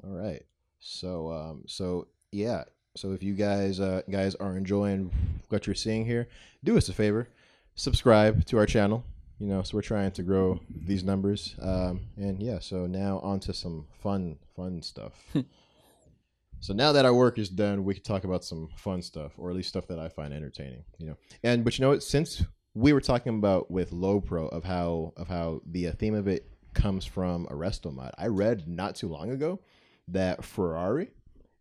All 0.04 0.12
right. 0.12 0.44
So 0.80 1.32
um 1.32 1.64
so 1.68 2.08
yeah. 2.32 2.64
So 3.00 3.14
if 3.14 3.24
you 3.24 3.34
guys 3.34 3.80
uh 3.80 4.02
guys 4.12 4.36
are 4.36 4.58
enjoying 4.58 5.10
what 5.48 5.66
you're 5.66 5.74
seeing 5.74 6.06
here, 6.06 6.28
do 6.66 6.78
us 6.78 6.90
a 6.90 6.94
favor. 6.94 7.30
Subscribe 7.76 8.44
to 8.48 8.58
our 8.58 8.66
channel. 8.66 9.06
You 9.40 9.48
know, 9.48 9.64
so 9.64 9.78
we're 9.78 9.84
trying 9.84 10.12
to 10.12 10.22
grow 10.22 10.60
these 10.86 11.02
numbers. 11.02 11.56
Um 11.62 12.02
and 12.18 12.44
yeah, 12.44 12.60
so 12.60 12.88
now 12.88 13.20
on 13.20 13.40
to 13.42 13.54
some 13.54 13.86
fun 14.04 14.38
fun 14.54 14.82
stuff. 14.82 15.14
so 16.60 16.74
now 16.74 16.92
that 16.92 17.06
our 17.06 17.14
work 17.14 17.40
is 17.40 17.48
done, 17.48 17.86
we 17.86 17.94
can 17.94 18.04
talk 18.04 18.26
about 18.26 18.44
some 18.44 18.68
fun 18.76 19.02
stuff, 19.02 19.32
or 19.38 19.50
at 19.50 19.56
least 19.56 19.70
stuff 19.70 19.88
that 19.88 19.98
I 19.98 20.10
find 20.10 20.34
entertaining, 20.34 20.84
you 20.98 21.08
know. 21.08 21.16
And 21.42 21.64
but 21.64 21.80
you 21.80 21.84
know 21.84 21.92
what, 21.92 22.04
since 22.04 22.44
we 22.74 22.92
were 22.92 23.00
talking 23.00 23.38
about 23.38 23.72
with 23.72 23.94
low 23.94 24.20
pro 24.20 24.50
of 24.50 24.66
how 24.66 25.14
of 25.16 25.30
how 25.30 25.62
the 25.66 25.88
uh, 25.88 25.94
theme 25.94 26.16
of 26.16 26.28
it 26.28 26.52
comes 26.74 27.06
from 27.06 27.46
a 27.46 27.54
resto 27.54 27.94
mod. 27.94 28.12
I 28.18 28.28
read 28.28 28.68
not 28.68 28.96
too 28.96 29.08
long 29.08 29.32
ago 29.32 29.62
that 30.10 30.44
Ferrari 30.44 31.12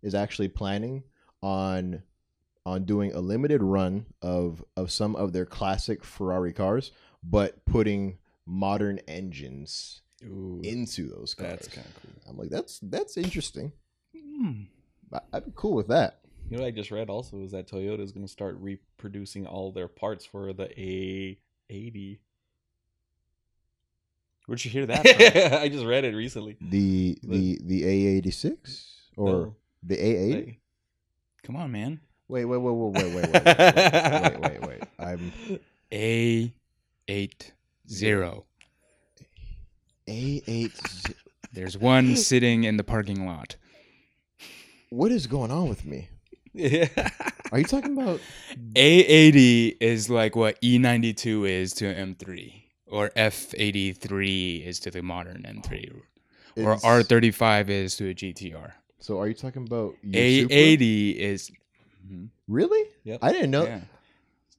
is 0.02 0.16
actually 0.16 0.48
planning 0.48 1.04
on 1.42 2.02
on 2.66 2.84
doing 2.84 3.12
a 3.12 3.20
limited 3.20 3.62
run 3.62 4.06
of 4.20 4.64
of 4.76 4.90
some 4.90 5.16
of 5.16 5.32
their 5.32 5.46
classic 5.46 6.04
Ferrari 6.04 6.52
cars, 6.52 6.90
but 7.22 7.64
putting 7.64 8.18
modern 8.46 8.98
engines 9.08 10.02
Ooh, 10.24 10.60
into 10.62 11.08
those 11.08 11.34
cars. 11.34 11.50
that's 11.50 11.68
kind 11.68 11.86
of 11.86 11.94
cool. 12.02 12.22
I'm 12.28 12.36
like, 12.36 12.50
that's 12.50 12.78
that's 12.82 13.16
interesting. 13.16 13.72
Hmm. 14.14 14.62
I, 15.12 15.20
I'd 15.32 15.44
be 15.46 15.52
cool 15.54 15.74
with 15.74 15.88
that. 15.88 16.20
You 16.50 16.56
know 16.56 16.62
what 16.62 16.68
I 16.68 16.70
just 16.70 16.90
read 16.90 17.10
also 17.10 17.40
is 17.42 17.52
that 17.52 17.68
Toyota 17.70 18.00
is 18.00 18.12
going 18.12 18.24
to 18.26 18.32
start 18.32 18.56
reproducing 18.58 19.46
all 19.46 19.70
their 19.70 19.88
parts 19.88 20.24
for 20.24 20.52
the 20.54 20.68
A80. 21.68 22.18
Where'd 24.46 24.64
you 24.64 24.70
hear 24.70 24.86
that 24.86 25.06
from? 25.06 25.52
I 25.60 25.68
just 25.68 25.84
read 25.84 26.04
it 26.04 26.14
recently. 26.14 26.56
The 26.60 27.18
the 27.22 27.58
the 27.62 27.82
A86 27.82 28.86
or 29.16 29.26
No, 29.26 29.56
the 29.82 29.96
A80. 29.96 30.56
Come 31.42 31.56
on, 31.56 31.72
man. 31.72 32.00
Wait, 32.28 32.44
wait, 32.44 32.58
wait, 32.58 32.72
wait, 32.72 32.92
wait, 32.92 33.14
wait, 33.14 33.14
wait, 33.14 33.32
wait, 33.32 34.40
wait, 34.40 34.40
wait, 34.40 34.66
wait. 34.66 34.82
I'm 34.98 35.32
A 35.92 36.52
eight 37.08 37.52
zero. 37.88 38.44
A8. 40.06 41.14
There's 41.52 41.76
one 41.76 42.16
sitting 42.16 42.64
in 42.64 42.76
the 42.76 42.84
parking 42.84 43.26
lot. 43.26 43.56
What 44.90 45.12
is 45.12 45.26
going 45.26 45.50
on 45.50 45.68
with 45.68 45.84
me? 45.84 46.08
Yeah. 46.54 46.88
Are 47.52 47.58
you 47.58 47.64
talking 47.64 47.96
about? 47.98 48.20
A80 48.74 49.76
is 49.80 50.10
like 50.10 50.36
what 50.36 50.60
E92 50.60 51.48
is 51.48 51.72
to 51.74 51.84
M3, 51.84 52.62
or 52.86 53.10
F83 53.10 54.66
is 54.66 54.80
to 54.80 54.90
the 54.90 55.02
modern 55.02 55.42
M3, 55.42 56.00
or 56.56 56.76
R35 56.76 57.68
is 57.68 57.96
to 57.96 58.10
a 58.10 58.14
GTR. 58.14 58.72
So 59.00 59.18
are 59.20 59.28
you 59.28 59.34
talking 59.34 59.62
about 59.66 59.94
your 60.02 60.42
Supra? 60.42 60.56
A80 60.56 61.16
is. 61.16 61.50
Mhm. 62.06 62.28
Really? 62.48 62.88
Yep. 63.04 63.18
I 63.22 63.32
didn't 63.32 63.50
know. 63.50 63.64
Yeah. 63.64 63.80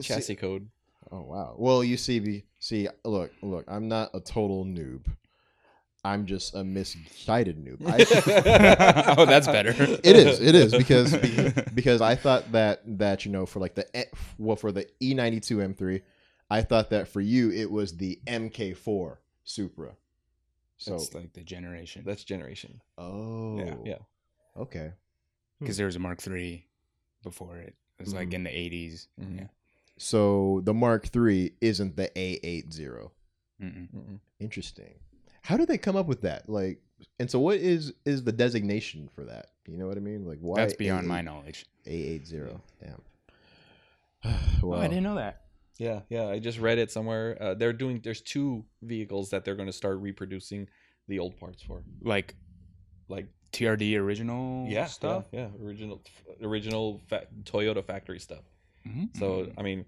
Chassis 0.01 0.35
code. 0.35 0.69
Oh 1.11 1.21
wow. 1.21 1.55
Well, 1.57 1.83
you 1.83 1.97
see, 1.97 2.19
the 2.19 2.43
see, 2.59 2.87
look, 3.03 3.31
look. 3.41 3.65
I'm 3.67 3.87
not 3.87 4.11
a 4.13 4.19
total 4.19 4.63
noob. 4.65 5.05
I'm 6.05 6.25
just 6.25 6.55
a 6.55 6.63
misguided 6.63 7.57
noob. 7.57 7.85
I, 7.85 9.15
oh, 9.17 9.25
that's 9.25 9.47
better. 9.47 9.71
it 9.77 10.05
is. 10.05 10.39
It 10.39 10.55
is 10.55 10.71
because 10.73 11.15
be- 11.17 11.51
because 11.73 12.01
I 12.01 12.15
thought 12.15 12.51
that 12.53 12.81
that 12.99 13.25
you 13.25 13.31
know 13.31 13.45
for 13.45 13.59
like 13.59 13.75
the 13.75 13.85
E- 13.99 14.05
well 14.37 14.55
for 14.55 14.71
the 14.71 14.87
E92 15.01 15.75
M3, 15.75 16.01
I 16.49 16.61
thought 16.61 16.91
that 16.91 17.09
for 17.09 17.19
you 17.19 17.51
it 17.51 17.69
was 17.69 17.97
the 17.97 18.19
MK4 18.27 19.17
Supra. 19.43 19.95
So 20.77 20.91
That's 20.91 21.13
like 21.13 21.33
the 21.33 21.43
generation. 21.43 22.03
That's 22.05 22.23
generation. 22.23 22.79
oh 22.97 23.57
Yeah, 23.57 23.75
Yeah. 23.83 23.95
Okay. 24.57 24.93
Because 25.59 25.77
there 25.77 25.85
was 25.87 25.95
a 25.95 25.99
Mark 25.99 26.25
III 26.25 26.65
before 27.23 27.57
it. 27.57 27.75
It 27.99 28.03
was 28.05 28.13
like 28.13 28.29
Mhm. 28.29 28.33
in 28.33 28.43
the 28.43 28.49
80s. 28.49 29.07
Mhm. 29.19 29.39
Yeah. 29.39 29.47
So 29.97 30.61
the 30.63 30.73
Mark 30.73 31.13
III 31.13 31.53
isn't 31.59 31.97
the 31.97 32.09
A80. 32.17 33.11
Mm-mm. 33.61 33.91
Mm-mm. 33.93 34.19
Interesting. 34.39 34.93
How 35.41 35.57
did 35.57 35.67
they 35.67 35.77
come 35.77 35.97
up 35.97 36.05
with 36.05 36.21
that? 36.21 36.47
Like, 36.47 36.81
and 37.19 37.29
so 37.29 37.39
what 37.39 37.57
is 37.57 37.93
is 38.05 38.23
the 38.23 38.31
designation 38.31 39.09
for 39.09 39.25
that? 39.25 39.51
You 39.67 39.75
know 39.77 39.87
what 39.87 39.97
I 39.97 39.99
mean? 40.01 40.25
Like, 40.25 40.39
why 40.39 40.61
That's 40.61 40.75
beyond 40.75 41.05
A8 41.05 41.09
my 41.09 41.21
knowledge. 41.21 41.65
A 41.85 41.91
eight 41.91 42.25
zero. 42.25 42.61
Damn. 42.81 43.01
Oh, 44.63 44.73
I 44.73 44.87
didn't 44.87 45.03
know 45.03 45.15
that. 45.15 45.45
Yeah, 45.77 46.01
yeah. 46.09 46.27
I 46.27 46.39
just 46.39 46.59
read 46.59 46.77
it 46.77 46.91
somewhere. 46.91 47.37
Uh, 47.41 47.53
they're 47.53 47.71
doing. 47.73 48.01
There's 48.03 48.21
two 48.21 48.65
vehicles 48.81 49.29
that 49.29 49.45
they're 49.45 49.55
going 49.55 49.67
to 49.69 49.73
start 49.73 49.99
reproducing 49.99 50.67
the 51.07 51.19
old 51.19 51.37
parts 51.37 51.61
for. 51.63 51.83
Like 52.01 52.35
Like 53.07 53.27
TRD 53.51 53.97
original 53.97 54.67
yeah, 54.69 54.85
stuff. 54.85 55.25
Yeah, 55.31 55.47
yeah. 55.59 55.65
Original, 55.65 56.01
original 56.41 57.01
fa- 57.07 57.27
Toyota 57.43 57.83
factory 57.83 58.19
stuff. 58.19 58.43
Mhm. 58.87 59.15
So 59.17 59.51
I 59.57 59.61
mean, 59.63 59.85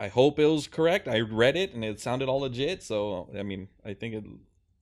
I 0.00 0.08
hope 0.08 0.38
it 0.38 0.46
was 0.46 0.66
correct. 0.66 1.06
I 1.08 1.20
read 1.20 1.56
it 1.56 1.74
and 1.74 1.84
it 1.84 2.00
sounded 2.00 2.28
all 2.28 2.40
legit. 2.40 2.82
So 2.82 3.30
I 3.38 3.42
mean, 3.42 3.68
I 3.84 3.94
think 3.94 4.14
it 4.14 4.24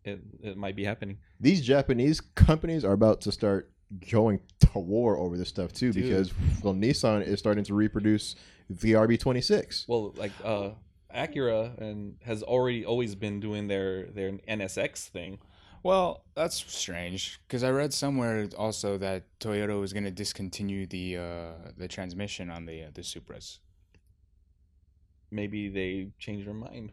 it, 0.04 0.20
it 0.42 0.56
might 0.56 0.76
be 0.76 0.84
happening. 0.84 1.18
these 1.40 1.60
Japanese 1.60 2.20
companies 2.20 2.84
are 2.84 2.92
about 2.92 3.20
to 3.22 3.32
start 3.32 3.70
going 4.10 4.40
to 4.60 4.78
war 4.78 5.18
over 5.18 5.36
this 5.36 5.48
stuff 5.48 5.72
too, 5.72 5.92
Dude. 5.92 6.04
because 6.04 6.32
well, 6.62 6.74
Nissan 6.74 7.26
is 7.26 7.38
starting 7.38 7.64
to 7.64 7.74
reproduce 7.74 8.36
the 8.68 8.92
RB 8.92 9.18
twenty 9.18 9.40
six. 9.40 9.84
Well, 9.88 10.14
like 10.16 10.32
uh, 10.44 10.70
Acura 11.14 11.76
and 11.78 12.16
has 12.22 12.42
already 12.42 12.84
always 12.86 13.14
been 13.14 13.40
doing 13.40 13.66
their 13.68 14.06
their 14.06 14.32
NSX 14.48 15.08
thing. 15.08 15.38
Well, 15.82 16.24
that's 16.34 16.56
strange 16.72 17.40
because 17.46 17.64
I 17.64 17.70
read 17.70 17.94
somewhere 17.94 18.48
also 18.58 18.98
that 18.98 19.24
Toyota 19.40 19.80
was 19.80 19.92
going 19.92 20.04
to 20.04 20.10
discontinue 20.10 20.86
the 20.86 21.16
uh, 21.16 21.52
the 21.76 21.88
transmission 21.88 22.50
on 22.50 22.66
the 22.66 22.84
uh, 22.84 22.86
the 22.92 23.00
Supras. 23.02 23.58
Maybe 25.30 25.68
they 25.68 26.08
changed 26.18 26.46
their 26.46 26.54
mind. 26.54 26.92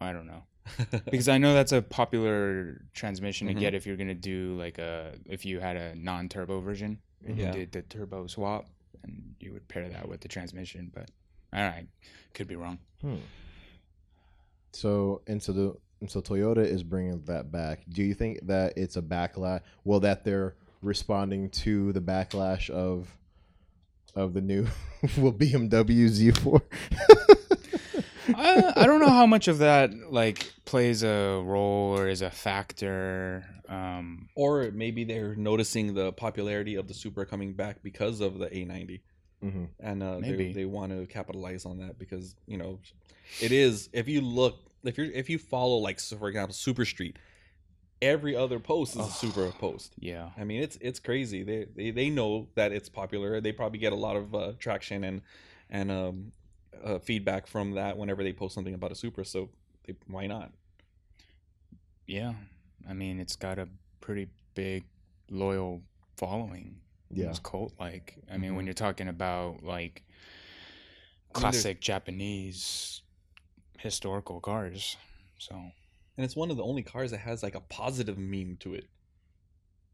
I 0.00 0.12
don't 0.12 0.26
know 0.26 0.42
because 1.10 1.28
I 1.28 1.38
know 1.38 1.54
that's 1.54 1.72
a 1.72 1.80
popular 1.80 2.82
transmission 2.92 3.46
to 3.46 3.54
get 3.54 3.72
if 3.74 3.86
you're 3.86 3.96
going 3.96 4.08
to 4.08 4.14
do 4.14 4.54
like 4.58 4.76
a 4.78 5.14
if 5.24 5.46
you 5.46 5.58
had 5.60 5.76
a 5.76 5.94
non-turbo 5.94 6.60
version 6.60 6.98
and 7.26 7.38
Yeah. 7.38 7.46
you 7.46 7.52
did 7.52 7.72
the 7.72 7.82
turbo 7.82 8.26
swap 8.26 8.66
and 9.02 9.34
you 9.40 9.52
would 9.54 9.66
pair 9.68 9.88
that 9.88 10.06
with 10.08 10.20
the 10.20 10.28
transmission. 10.28 10.90
But 10.92 11.10
all 11.54 11.62
right, 11.62 11.86
could 12.34 12.48
be 12.48 12.56
wrong. 12.56 12.78
Hmm. 13.00 13.16
So 14.72 15.22
and 15.26 15.42
so 15.42 15.52
the 15.52 15.76
and 16.00 16.10
so 16.10 16.20
Toyota 16.20 16.58
is 16.58 16.82
bringing 16.82 17.22
that 17.24 17.50
back. 17.50 17.80
Do 17.88 18.02
you 18.02 18.14
think 18.14 18.46
that 18.46 18.74
it's 18.76 18.96
a 18.96 19.02
backlash? 19.02 19.60
Well, 19.84 20.00
that 20.00 20.24
they're 20.24 20.54
responding 20.82 21.50
to 21.50 21.92
the 21.92 22.00
backlash 22.00 22.70
of 22.70 23.08
of 24.14 24.32
the 24.34 24.40
new 24.40 24.62
well 25.18 25.32
BMW 25.32 26.08
Z4. 26.08 26.62
I, 28.34 28.72
I 28.76 28.86
don't 28.86 29.00
know 29.00 29.10
how 29.10 29.26
much 29.26 29.46
of 29.46 29.58
that 29.58 29.90
like 30.10 30.52
plays 30.64 31.02
a 31.02 31.40
role 31.44 31.96
or 31.98 32.08
is 32.08 32.22
a 32.22 32.30
factor. 32.30 33.44
Um, 33.68 34.28
or 34.34 34.70
maybe 34.72 35.04
they're 35.04 35.34
noticing 35.36 35.94
the 35.94 36.12
popularity 36.12 36.76
of 36.76 36.88
the 36.88 36.94
Supra 36.94 37.26
coming 37.26 37.52
back 37.52 37.82
because 37.82 38.20
of 38.20 38.38
the 38.38 38.46
A90. 38.46 39.00
mm-hmm. 39.44 39.64
and 39.80 40.02
uh, 40.02 40.18
Maybe. 40.20 40.48
they, 40.48 40.52
they 40.52 40.64
want 40.64 40.92
to 40.92 41.06
capitalize 41.06 41.64
on 41.66 41.78
that 41.78 41.98
because 41.98 42.34
you 42.46 42.58
know 42.58 42.78
it 43.40 43.52
is 43.52 43.88
if 43.92 44.08
you 44.08 44.20
look 44.20 44.58
if 44.86 44.96
you're 44.98 45.10
if 45.12 45.28
you 45.30 45.38
follow 45.38 45.76
like 45.78 45.98
so 46.00 46.16
for 46.16 46.28
example 46.28 46.54
Supra 46.54 46.86
street 46.86 47.16
every 48.02 48.36
other 48.36 48.58
post 48.60 48.94
is 48.94 49.00
a 49.00 49.04
Ugh. 49.04 49.10
Supra 49.10 49.50
post 49.52 49.94
yeah. 49.98 50.30
i 50.36 50.44
mean 50.44 50.62
it's 50.62 50.76
it's 50.82 50.98
crazy 51.00 51.42
they, 51.42 51.66
they 51.74 51.90
they 51.90 52.10
know 52.10 52.46
that 52.54 52.70
it's 52.72 52.88
popular 52.88 53.40
they 53.40 53.52
probably 53.52 53.78
get 53.78 53.92
a 53.92 53.96
lot 53.96 54.16
of 54.16 54.34
uh, 54.34 54.52
traction 54.58 55.02
and 55.04 55.22
and 55.70 55.90
um 55.90 56.32
uh, 56.84 56.98
feedback 56.98 57.46
from 57.46 57.72
that 57.72 57.96
whenever 57.96 58.22
they 58.22 58.32
post 58.34 58.54
something 58.54 58.74
about 58.74 58.92
a 58.92 58.94
super 58.94 59.24
so 59.24 59.48
they, 59.86 59.94
why 60.08 60.26
not 60.26 60.52
Yeah, 62.06 62.34
I 62.88 62.92
mean, 62.92 63.18
it's 63.18 63.34
got 63.36 63.58
a 63.58 63.68
pretty 64.00 64.28
big 64.54 64.84
loyal 65.30 65.82
following. 66.16 66.76
Yeah. 67.10 67.30
it's 67.30 67.38
cult 67.40 67.72
like. 67.80 68.16
I 68.30 68.36
mean, 68.36 68.54
when 68.54 68.64
Mhm. 68.64 68.68
you're 68.68 68.74
talking 68.74 69.08
about 69.08 69.62
like 69.64 70.04
I 71.34 71.38
mean, 71.38 71.42
classic 71.42 71.80
Japanese 71.80 73.02
historical 73.80 74.40
cars, 74.40 74.96
so 75.38 75.54
and 76.16 76.24
it's 76.24 76.36
one 76.36 76.50
of 76.50 76.56
the 76.56 76.62
only 76.64 76.82
cars 76.82 77.10
that 77.10 77.18
has 77.18 77.42
like 77.42 77.54
a 77.54 77.60
positive 77.60 78.18
meme 78.18 78.56
to 78.60 78.74
it 78.74 78.88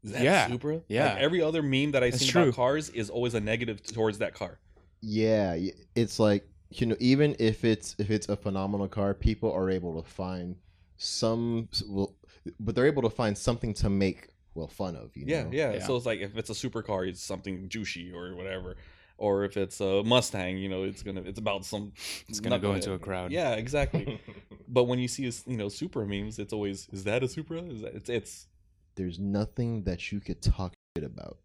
Is 0.03 0.11
that 0.11 0.21
Yeah, 0.21 0.45
a 0.47 0.51
Supra? 0.51 0.81
yeah. 0.87 1.13
Like, 1.13 1.17
every 1.23 1.41
other 1.41 1.61
meme 1.63 1.91
that 1.91 2.03
I've 2.03 2.11
That's 2.11 2.23
seen 2.23 2.29
true. 2.29 2.43
about 2.43 2.55
cars 2.55 2.89
is 2.89 3.09
always 3.09 3.33
a 3.33 3.39
negative 3.39 3.81
towards 3.83 4.19
that 4.19 4.33
car. 4.33 4.59
Yeah, 5.01 5.57
it's 5.95 6.19
like 6.19 6.47
you 6.69 6.87
know, 6.87 6.95
even 6.99 7.35
if 7.39 7.63
it's 7.63 7.95
if 7.99 8.09
it's 8.09 8.29
a 8.29 8.35
phenomenal 8.37 8.87
car, 8.87 9.13
people 9.13 9.51
are 9.51 9.69
able 9.69 10.01
to 10.01 10.07
find 10.09 10.55
some 10.97 11.67
well, 11.87 12.15
but 12.59 12.75
they're 12.75 12.87
able 12.87 13.01
to 13.03 13.09
find 13.09 13.37
something 13.37 13.73
to 13.75 13.89
make 13.89 14.29
well 14.55 14.67
fun 14.67 14.95
of. 14.95 15.15
You 15.15 15.25
Yeah, 15.27 15.43
know? 15.43 15.49
yeah, 15.51 15.71
Yeah. 15.73 15.79
So 15.79 15.95
it's 15.95 16.05
like 16.05 16.19
if 16.19 16.37
it's 16.37 16.49
a 16.49 16.53
supercar, 16.53 17.07
it's 17.07 17.23
something 17.23 17.69
juicy 17.69 18.11
or 18.11 18.35
whatever. 18.35 18.77
Or 19.17 19.45
if 19.45 19.55
it's 19.57 19.79
a 19.79 20.03
Mustang, 20.03 20.57
you 20.57 20.69
know, 20.69 20.83
it's 20.83 21.03
gonna 21.03 21.21
it's 21.21 21.39
about 21.39 21.65
some. 21.65 21.93
It's 22.27 22.39
gonna 22.39 22.59
go 22.59 22.71
knucklehead. 22.71 22.75
into 22.75 22.93
a 22.93 22.99
crowd. 22.99 23.31
Yeah, 23.31 23.53
exactly. 23.53 24.19
but 24.67 24.85
when 24.85 24.99
you 24.99 25.07
see 25.07 25.23
you 25.45 25.57
know 25.57 25.69
Supra 25.69 26.05
memes, 26.05 26.39
it's 26.39 26.51
always 26.53 26.87
is 26.91 27.03
that 27.05 27.23
a 27.23 27.27
Supra? 27.27 27.61
Is 27.61 27.81
that 27.81 27.93
it's 27.95 28.09
it's 28.09 28.47
There's 28.95 29.19
nothing 29.19 29.83
that 29.83 30.11
you 30.11 30.19
could 30.19 30.41
talk 30.41 30.73
shit 30.97 31.05
about. 31.05 31.37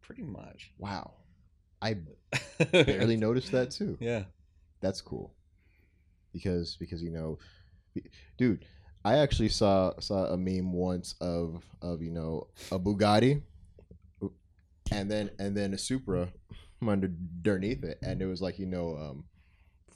pretty 0.00 0.22
much 0.22 0.72
Wow, 0.78 1.14
I 1.82 1.96
barely 2.72 3.16
noticed 3.16 3.52
that 3.52 3.70
too. 3.70 3.96
Yeah. 4.00 4.24
That's 4.80 5.00
cool. 5.00 5.32
Because 6.32 6.76
because 6.76 7.02
you 7.02 7.10
know, 7.10 7.38
dude, 8.38 8.64
I 9.04 9.16
actually 9.18 9.48
saw 9.48 9.92
saw 9.98 10.26
a 10.26 10.36
meme 10.36 10.72
once 10.72 11.14
of 11.20 11.64
of 11.82 12.02
you 12.02 12.10
know 12.10 12.48
a 12.70 12.78
Bugatti, 12.78 13.42
and 14.90 15.10
then 15.10 15.30
and 15.38 15.56
then 15.56 15.74
a 15.74 15.78
Supra 15.78 16.28
underneath 16.86 17.84
it, 17.84 17.98
and 18.02 18.20
it 18.20 18.26
was 18.26 18.42
like 18.42 18.58
you 18.58 18.66
know 18.66 18.96
um 18.96 19.24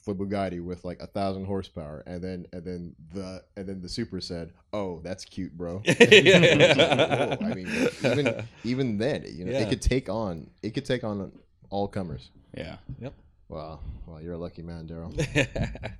for 0.04 0.14
Bugatti 0.14 0.62
with 0.64 0.84
like 0.84 1.00
a 1.02 1.06
thousand 1.06 1.44
horsepower, 1.44 2.02
and 2.06 2.22
then 2.22 2.46
and 2.52 2.64
then 2.64 2.94
the 3.12 3.42
and 3.56 3.68
then 3.68 3.80
the 3.82 3.88
Supra 3.88 4.22
said, 4.22 4.52
"Oh, 4.72 5.00
that's 5.02 5.24
cute, 5.24 5.56
bro." 5.56 5.78
Whoa, 5.80 5.82
I 7.40 7.52
mean, 7.54 7.68
even 8.04 8.44
even 8.64 8.98
then, 8.98 9.24
you 9.28 9.44
know, 9.44 9.52
Yeah. 9.52 9.60
it 9.60 9.68
could 9.68 9.82
take 9.82 10.08
on 10.08 10.50
it 10.62 10.70
could 10.74 10.84
take 10.86 11.04
on 11.04 11.30
all 11.70 11.88
comers. 11.88 12.30
Yeah. 12.56 12.76
Yep. 13.00 13.12
Wow, 13.50 13.80
Well, 14.06 14.14
wow, 14.16 14.18
you're 14.22 14.34
a 14.34 14.38
lucky 14.38 14.62
man, 14.62 14.86
Daryl. 14.88 15.12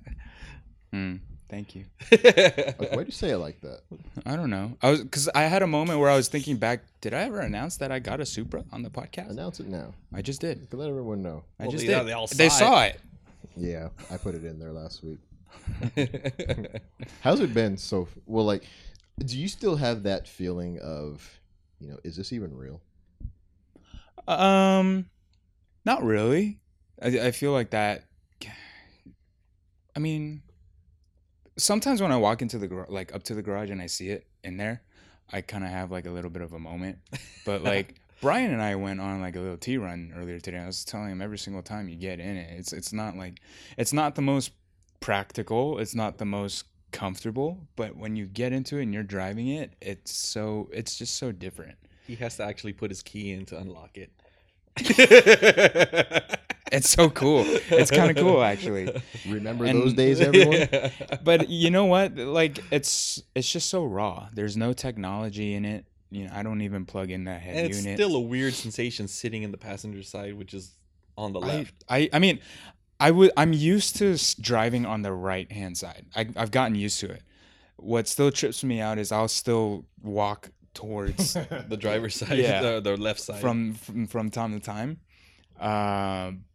Mm, 0.93 1.19
thank 1.49 1.75
you. 1.75 1.85
Like, 2.11 2.91
why'd 2.93 3.05
you 3.07 3.11
say 3.11 3.31
it 3.31 3.37
like 3.37 3.59
that? 3.61 3.81
I 4.25 4.35
don't 4.35 4.49
know. 4.49 4.77
I 4.81 4.91
was 4.91 5.01
because 5.01 5.27
I 5.35 5.41
had 5.43 5.61
a 5.61 5.67
moment 5.67 5.99
where 5.99 6.09
I 6.09 6.15
was 6.15 6.27
thinking 6.29 6.57
back. 6.57 6.83
Did 7.01 7.13
I 7.13 7.21
ever 7.23 7.39
announce 7.41 7.77
that 7.77 7.91
I 7.91 7.99
got 7.99 8.19
a 8.19 8.25
Supra 8.25 8.63
on 8.71 8.83
the 8.83 8.89
podcast? 8.89 9.29
Announce 9.31 9.59
it 9.59 9.67
now. 9.67 9.93
I 10.13 10.21
just 10.21 10.39
did. 10.41 10.69
To 10.71 10.77
let 10.77 10.89
everyone 10.89 11.21
know. 11.21 11.43
I 11.59 11.63
Well, 11.63 11.71
just 11.71 11.85
yeah, 11.85 11.99
did. 11.99 12.07
they 12.07 12.13
all 12.13 12.27
they 12.27 12.49
saw 12.49 12.57
saw 12.59 12.83
it. 12.83 12.99
Yeah, 13.57 13.89
I 14.09 14.17
put 14.17 14.35
it 14.35 14.45
in 14.45 14.59
there 14.59 14.71
last 14.71 15.03
week. 15.03 15.19
How's 17.21 17.39
it 17.41 17.53
been 17.53 17.77
so? 17.77 18.03
f- 18.03 18.17
Well, 18.25 18.45
like, 18.45 18.63
do 19.19 19.37
you 19.37 19.47
still 19.47 19.75
have 19.75 20.03
that 20.03 20.27
feeling 20.27 20.79
of, 20.79 21.39
you 21.79 21.89
know, 21.89 21.97
is 22.03 22.15
this 22.15 22.31
even 22.31 22.55
real? 22.55 22.81
Um, 24.27 25.07
not 25.85 26.03
really. 26.03 26.59
I, 27.01 27.07
I 27.27 27.31
feel 27.31 27.51
like 27.51 27.71
that. 27.71 28.03
I 29.95 29.99
mean, 29.99 30.41
sometimes 31.59 32.01
when 32.01 32.11
I 32.11 32.17
walk 32.17 32.41
into 32.41 32.57
the 32.57 32.67
gar- 32.67 32.87
like 32.89 33.13
up 33.13 33.23
to 33.23 33.35
the 33.35 33.41
garage 33.41 33.69
and 33.69 33.81
I 33.81 33.87
see 33.87 34.09
it 34.09 34.25
in 34.43 34.57
there, 34.57 34.81
I 35.31 35.41
kind 35.41 35.63
of 35.63 35.69
have 35.69 35.91
like 35.91 36.05
a 36.07 36.11
little 36.11 36.31
bit 36.31 36.41
of 36.41 36.53
a 36.53 36.59
moment. 36.59 36.97
But 37.45 37.63
like 37.73 37.95
Brian 38.21 38.51
and 38.51 38.61
I 38.61 38.75
went 38.75 38.99
on 38.99 39.21
like 39.21 39.35
a 39.35 39.39
little 39.39 39.57
tea 39.57 39.77
run 39.77 40.13
earlier 40.17 40.39
today. 40.39 40.57
I 40.57 40.65
was 40.65 40.83
telling 40.83 41.09
him 41.09 41.21
every 41.21 41.37
single 41.37 41.61
time 41.61 41.87
you 41.87 41.95
get 41.95 42.19
in 42.19 42.35
it, 42.35 42.49
it's 42.57 42.73
it's 42.73 42.91
not 42.91 43.15
like 43.15 43.39
it's 43.77 43.93
not 43.93 44.15
the 44.15 44.21
most 44.21 44.51
practical. 44.99 45.77
It's 45.79 45.95
not 45.95 46.17
the 46.17 46.25
most 46.25 46.65
comfortable. 46.91 47.67
But 47.75 47.95
when 47.95 48.15
you 48.15 48.25
get 48.25 48.51
into 48.53 48.77
it 48.77 48.83
and 48.83 48.93
you're 48.93 49.03
driving 49.03 49.49
it, 49.49 49.73
it's 49.81 50.11
so 50.15 50.69
it's 50.73 50.97
just 50.97 51.15
so 51.17 51.31
different. 51.31 51.75
he 52.07 52.15
has 52.15 52.37
to 52.37 52.43
actually 52.43 52.73
put 52.73 52.89
his 52.89 53.03
key 53.03 53.31
in 53.31 53.45
to 53.45 53.57
unlock 53.57 53.97
it. 53.97 54.11
It's 56.71 56.89
so 56.89 57.09
cool. 57.09 57.43
It's 57.47 57.89
kind 57.89 58.11
of 58.11 58.17
cool 58.17 58.43
actually. 58.43 59.01
Remember 59.27 59.65
And- 59.65 59.81
those 59.81 59.93
days, 59.93 60.21
everyone? 60.27 60.67
But 61.23 61.49
you 61.49 61.71
know 61.71 61.85
what? 61.85 62.15
Like 62.15 62.59
it's 62.71 63.21
it's 63.33 63.51
just 63.51 63.69
so 63.69 63.83
raw. 63.85 64.29
There's 64.33 64.55
no 64.55 64.73
technology 64.73 65.53
in 65.55 65.65
it. 65.65 65.85
You 66.11 66.25
know, 66.25 66.31
I 66.33 66.43
don't 66.43 66.61
even 66.61 66.85
plug 66.85 67.09
in 67.11 67.23
that 67.25 67.41
head 67.41 67.55
and 67.57 67.65
it's 67.67 67.83
unit. 67.83 67.97
still 67.97 68.15
a 68.15 68.19
weird 68.19 68.53
sensation 68.53 69.07
sitting 69.07 69.43
in 69.43 69.51
the 69.51 69.57
passenger 69.57 70.03
side, 70.03 70.35
which 70.35 70.53
is 70.53 70.75
on 71.17 71.33
the 71.33 71.39
left. 71.39 71.73
I 71.89 72.07
I 72.13 72.19
mean, 72.19 72.39
I 72.99 73.09
would 73.11 73.31
I'm 73.35 73.53
used 73.53 73.95
to 73.97 74.17
driving 74.41 74.85
on 74.85 75.01
the 75.01 75.11
right 75.13 75.51
hand 75.51 75.75
side. 75.77 76.05
I, 76.15 76.27
I've 76.35 76.51
gotten 76.51 76.75
used 76.75 76.99
to 76.99 77.09
it. 77.11 77.23
What 77.77 78.07
still 78.07 78.29
trips 78.31 78.63
me 78.63 78.79
out 78.79 78.97
is 78.99 79.11
I'll 79.11 79.27
still 79.27 79.85
walk 80.03 80.51
towards 80.75 81.33
the 81.69 81.77
driver's 81.77 82.15
side, 82.15 82.37
Yeah. 82.37 82.61
the, 82.61 82.81
the 82.81 82.97
left 82.97 83.21
side. 83.21 83.41
from, 83.41 83.73
from 83.73 84.05
from 84.07 84.29
time 84.29 84.53
to 84.53 84.59
time. 84.59 84.99
Um, 85.59 86.45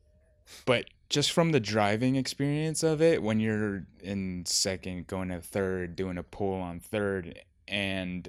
but 0.67 0.87
just 1.09 1.33
from 1.33 1.53
the 1.53 1.61
driving 1.61 2.17
experience 2.17 2.83
of 2.83 3.01
it, 3.01 3.23
when 3.23 3.41
you're 3.41 3.87
in 4.03 4.45
second, 4.47 5.07
going 5.07 5.29
to 5.29 5.41
third, 5.41 5.97
doing 5.97 6.19
a 6.19 6.23
pull 6.23 6.61
on 6.61 6.81
third, 6.81 7.41
and 7.69 8.29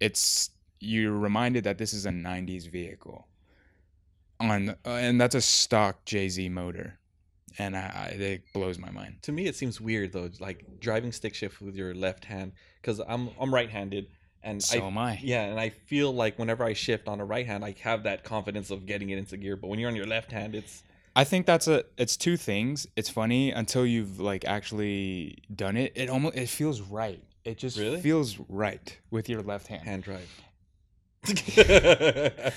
it's 0.00 0.50
you're 0.80 1.12
reminded 1.12 1.64
that 1.64 1.78
this 1.78 1.92
is 1.92 2.06
a 2.06 2.10
'90s 2.10 2.68
vehicle, 2.68 3.28
on 4.40 4.70
uh, 4.70 4.74
and 4.84 5.20
that's 5.20 5.34
a 5.34 5.40
stock 5.40 6.04
JZ 6.04 6.50
motor, 6.50 6.98
and 7.58 7.76
I, 7.76 8.08
I, 8.10 8.14
it 8.14 8.42
blows 8.52 8.78
my 8.78 8.90
mind. 8.90 9.22
to 9.22 9.32
me, 9.32 9.46
it 9.46 9.54
seems 9.56 9.80
weird 9.80 10.12
though, 10.12 10.30
like 10.40 10.80
driving 10.80 11.12
stick 11.12 11.34
shift 11.34 11.60
with 11.60 11.76
your 11.76 11.94
left 11.94 12.24
hand, 12.24 12.52
because 12.80 13.00
I'm 13.06 13.30
I'm 13.40 13.54
right-handed, 13.54 14.08
and 14.42 14.62
So 14.62 14.82
I 14.82 14.86
am 14.86 14.98
I. 14.98 15.18
yeah, 15.22 15.44
and 15.44 15.60
I 15.60 15.68
feel 15.68 16.12
like 16.12 16.38
whenever 16.38 16.64
I 16.64 16.72
shift 16.72 17.08
on 17.08 17.20
a 17.20 17.24
right 17.24 17.46
hand, 17.46 17.64
I 17.64 17.74
have 17.82 18.02
that 18.02 18.24
confidence 18.24 18.70
of 18.70 18.84
getting 18.86 19.10
it 19.10 19.18
into 19.18 19.36
gear. 19.36 19.56
But 19.56 19.68
when 19.68 19.78
you're 19.78 19.90
on 19.90 19.96
your 19.96 20.06
left 20.06 20.32
hand, 20.32 20.54
it's 20.54 20.82
I 21.16 21.24
think 21.24 21.46
that's 21.46 21.68
a 21.68 21.84
it's 21.96 22.16
two 22.16 22.36
things. 22.36 22.86
It's 22.96 23.08
funny 23.08 23.50
until 23.52 23.86
you've 23.86 24.18
like 24.20 24.44
actually 24.44 25.38
done 25.54 25.76
it. 25.76 25.92
It 25.94 26.10
almost 26.10 26.36
it 26.36 26.48
feels 26.48 26.80
right. 26.80 27.22
It 27.44 27.58
just 27.58 27.78
Really? 27.78 28.00
feels 28.00 28.38
right 28.48 28.96
with 29.10 29.28
your 29.28 29.42
left 29.42 29.66
hand. 29.68 29.82
hand 29.82 30.02
drive. 30.02 30.28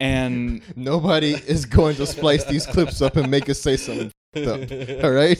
And 0.00 0.62
Nobody 0.76 1.32
is 1.34 1.64
going 1.66 1.96
to 1.96 2.06
splice 2.06 2.44
these 2.44 2.66
clips 2.66 3.02
up 3.02 3.16
and 3.16 3.30
make 3.30 3.48
us 3.48 3.60
say 3.60 3.76
something. 3.76 4.10
Up, 4.36 4.60
All 5.04 5.10
right? 5.10 5.38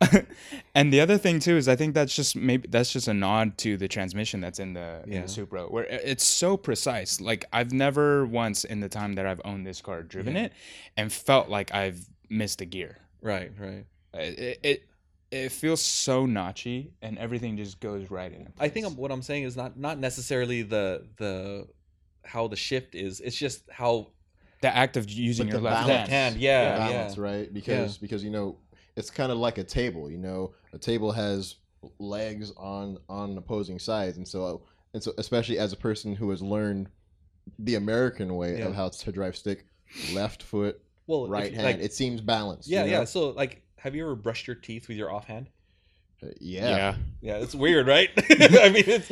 and 0.74 0.92
the 0.92 1.00
other 1.00 1.18
thing 1.18 1.38
too 1.40 1.56
is 1.56 1.68
I 1.68 1.76
think 1.76 1.94
that's 1.94 2.14
just 2.14 2.34
maybe 2.36 2.66
that's 2.68 2.92
just 2.92 3.08
a 3.08 3.14
nod 3.14 3.58
to 3.58 3.76
the 3.76 3.88
transmission 3.88 4.40
that's 4.40 4.58
in 4.58 4.72
the 4.72 5.02
in 5.06 5.22
the 5.22 5.28
Supra 5.28 5.64
where 5.64 5.84
it's 5.84 6.24
so 6.24 6.56
precise. 6.56 7.20
Like 7.20 7.44
I've 7.52 7.72
never 7.72 8.26
once 8.26 8.64
in 8.64 8.80
the 8.80 8.88
time 8.88 9.14
that 9.14 9.26
I've 9.26 9.40
owned 9.44 9.66
this 9.66 9.80
car 9.80 10.02
driven 10.02 10.34
Yeah. 10.34 10.44
it 10.44 10.52
and 10.96 11.12
felt 11.12 11.48
like 11.48 11.74
I've 11.74 12.00
missed 12.30 12.60
a 12.60 12.64
gear. 12.64 12.98
right, 13.22 13.50
right. 13.58 13.84
It 14.14 14.38
it, 14.38 14.60
it, 14.62 14.82
it 15.30 15.52
feels 15.52 15.82
so 15.82 16.26
notchy 16.26 16.88
and 17.02 17.18
everything 17.18 17.56
just 17.58 17.80
goes 17.80 18.10
right 18.10 18.32
in. 18.32 18.48
I 18.58 18.68
think 18.70 18.86
what 18.96 19.12
I'm 19.12 19.22
saying 19.22 19.42
is 19.44 19.56
not 19.56 19.78
not 19.78 19.98
necessarily 19.98 20.62
the 20.62 21.06
the 21.18 21.66
how 22.24 22.48
the 22.48 22.56
shift 22.56 22.94
is. 22.94 23.20
It's 23.20 23.36
just 23.36 23.62
how 23.70 24.08
the 24.60 24.74
act 24.74 24.96
of 24.96 25.08
using 25.10 25.46
But 25.46 25.52
your 25.52 25.60
the 25.60 25.64
left 25.68 25.86
balance- 25.86 26.08
hand. 26.10 26.32
hand. 26.34 26.36
Yeah, 26.40 26.76
balance, 26.78 27.16
yeah. 27.16 27.22
right? 27.22 27.52
Because 27.54 27.98
because 27.98 28.24
you 28.24 28.30
know 28.30 28.56
it's 28.96 29.10
kind 29.10 29.30
of 29.32 29.38
like 29.38 29.58
a 29.58 29.64
table. 29.64 30.10
You 30.10 30.18
know, 30.18 30.52
a 30.72 30.78
table 30.78 31.12
has 31.12 31.56
legs 31.98 32.52
on 32.56 32.98
on 33.08 33.36
opposing 33.38 33.78
sides, 33.78 34.16
and 34.16 34.26
so 34.26 34.62
and 34.94 35.02
so 35.02 35.12
especially 35.18 35.58
as 35.58 35.72
a 35.72 35.76
person 35.76 36.14
who 36.14 36.30
has 36.30 36.42
learned 36.42 36.88
the 37.58 37.76
American 37.76 38.36
way 38.36 38.58
Yeah. 38.58 38.66
of 38.66 38.74
how 38.74 38.88
to 38.88 39.12
drive 39.12 39.36
stick, 39.36 39.64
left 40.12 40.42
foot, 40.42 40.80
Well, 41.06 41.28
right 41.28 41.50
you- 41.50 41.56
hand, 41.58 41.66
like- 41.78 41.84
it 41.84 41.92
seems 41.94 42.20
balanced. 42.20 42.68
yeah, 42.68 42.84
you 42.84 42.90
yeah. 42.90 43.04
So 43.04 43.30
like, 43.30 43.62
have 43.76 43.94
you 43.94 44.02
ever 44.02 44.14
brushed 44.16 44.46
your 44.46 44.56
teeth 44.56 44.88
with 44.88 44.96
your 44.96 45.12
offhand? 45.12 45.48
Uh, 46.22 46.26
yeah. 46.40 46.68
yeah. 46.76 46.94
Yeah, 47.20 47.36
it's 47.36 47.54
weird, 47.54 47.86
right? 47.86 48.10
I 48.16 48.68
mean, 48.70 48.84
it's 48.86 49.10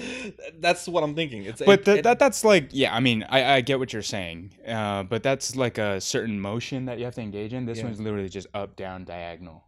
that's 0.61 0.89
what 0.89 1.03
I'm 1.05 1.15
thinking. 1.15 1.45
It's 1.45 1.61
But 1.65 1.81
it- 1.81 1.85
that, 1.85 1.99
it- 1.99 2.03
that 2.05 2.19
that's 2.19 2.45
like 2.45 2.69
yeah, 2.73 2.95
I 2.95 3.01
mean, 3.01 3.25
I, 3.29 3.55
I 3.57 3.61
get 3.61 3.79
what 3.79 3.93
you're 3.93 4.03
saying. 4.03 4.53
Uh, 4.67 5.03
but 5.05 5.23
that's 5.23 5.55
like 5.57 5.79
a 5.79 6.01
certain 6.01 6.41
motion 6.41 6.87
that 6.87 6.99
you 6.99 7.05
have 7.05 7.15
to 7.15 7.21
engage 7.21 7.53
in. 7.53 7.65
This 7.67 7.79
Yeah. 7.79 7.85
one's 7.85 8.01
literally 8.01 8.29
just 8.29 8.47
up, 8.55 8.77
down, 8.77 9.05
diagonal. 9.05 9.65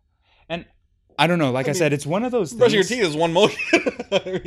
And 0.49 0.64
I 1.18 1.26
don't 1.26 1.39
know, 1.41 1.51
like 1.51 1.66
I, 1.66 1.70
I 1.70 1.74
said, 1.74 1.93
it's 1.93 2.07
one 2.07 2.24
of 2.24 2.30
those 2.32 2.53
brushing 2.55 2.74
your 2.74 2.84
things- 2.84 3.01
teeth 3.01 3.09
is 3.11 3.16
one 3.16 3.32
motion. 3.32 3.59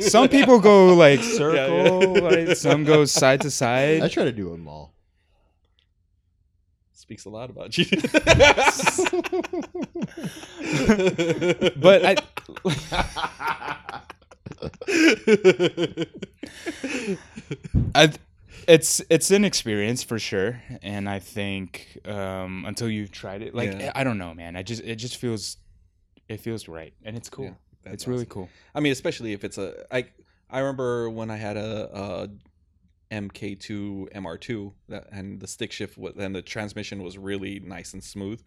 Some 0.00 0.28
people 0.28 0.58
go 0.58 0.94
like 0.94 1.22
circle, 1.22 2.16
yeah. 2.16 2.24
right? 2.24 2.56
Some 2.56 2.84
go 2.84 3.04
side 3.04 3.40
to 3.42 3.50
side. 3.50 4.02
I 4.02 4.08
try 4.08 4.24
to 4.24 4.32
do 4.32 4.50
them 4.50 4.66
all. 4.68 4.94
Speaks 7.02 7.24
a 7.24 7.30
lot 7.30 7.50
about 7.50 7.76
you. 7.76 7.84
But 11.76 12.04
I 12.04 12.16
I, 17.96 18.12
it's 18.68 19.02
it's 19.10 19.32
an 19.32 19.44
experience 19.44 20.04
for 20.04 20.20
sure, 20.20 20.62
and 20.80 21.08
I 21.08 21.18
think 21.18 21.98
um, 22.04 22.64
until 22.68 22.88
you've 22.88 23.10
tried 23.10 23.42
it, 23.42 23.52
like 23.52 23.72
Yeah. 23.72 23.90
I 23.96 24.04
don't 24.04 24.18
know, 24.18 24.32
man. 24.32 24.54
I 24.54 24.62
just 24.62 24.82
it 24.84 24.94
just 24.94 25.16
feels 25.16 25.56
it 26.28 26.38
feels 26.38 26.68
right, 26.68 26.94
and 27.04 27.16
it's 27.16 27.28
cool. 27.28 27.56
Yeah, 27.84 27.92
it's 27.92 28.06
really 28.06 28.26
cool. 28.26 28.48
I 28.76 28.78
mean, 28.80 28.92
especially 28.92 29.32
if 29.32 29.42
it's 29.42 29.58
a 29.58 29.84
I 29.90 30.06
I 30.48 30.60
remember 30.60 31.10
when 31.10 31.32
I 31.32 31.36
had 31.36 31.56
a, 31.56 31.90
a 31.92 32.28
MK2 33.12 34.12
MR2 34.14 34.72
that 34.88 35.06
and 35.12 35.38
the 35.40 35.46
stick 35.46 35.70
shift 35.70 35.98
was, 35.98 36.14
and 36.16 36.34
the 36.34 36.42
transmission 36.42 37.02
was 37.02 37.18
really 37.18 37.60
nice 37.60 37.92
and 37.92 38.02
smooth. 38.02 38.42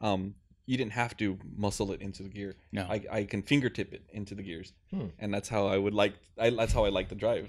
Um, 0.00 0.34
you 0.66 0.76
didn't 0.76 0.92
have 0.92 1.16
to 1.18 1.38
muscle 1.56 1.92
it 1.92 2.00
into 2.02 2.22
the 2.22 2.28
gear. 2.28 2.56
No. 2.72 2.82
I, 2.82 3.02
I 3.10 3.24
can 3.24 3.42
fingertip 3.42 3.92
it 3.92 4.02
into 4.12 4.34
the 4.34 4.42
gears, 4.42 4.72
Hmm. 4.92 5.06
and 5.18 5.32
that's 5.32 5.48
how 5.48 5.66
I 5.66 5.78
would 5.78 5.94
like. 5.94 6.14
I, 6.38 6.50
that's 6.50 6.72
how 6.72 6.84
I 6.84 6.88
like 6.90 7.08
to 7.10 7.14
drive. 7.14 7.48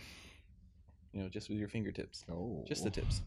You 1.13 1.23
know, 1.23 1.29
just 1.29 1.49
with 1.49 1.57
your 1.57 1.67
fingertips, 1.67 2.23
Oh, 2.31 2.63
just 2.67 2.83
the 2.83 2.89
tips. 2.89 3.21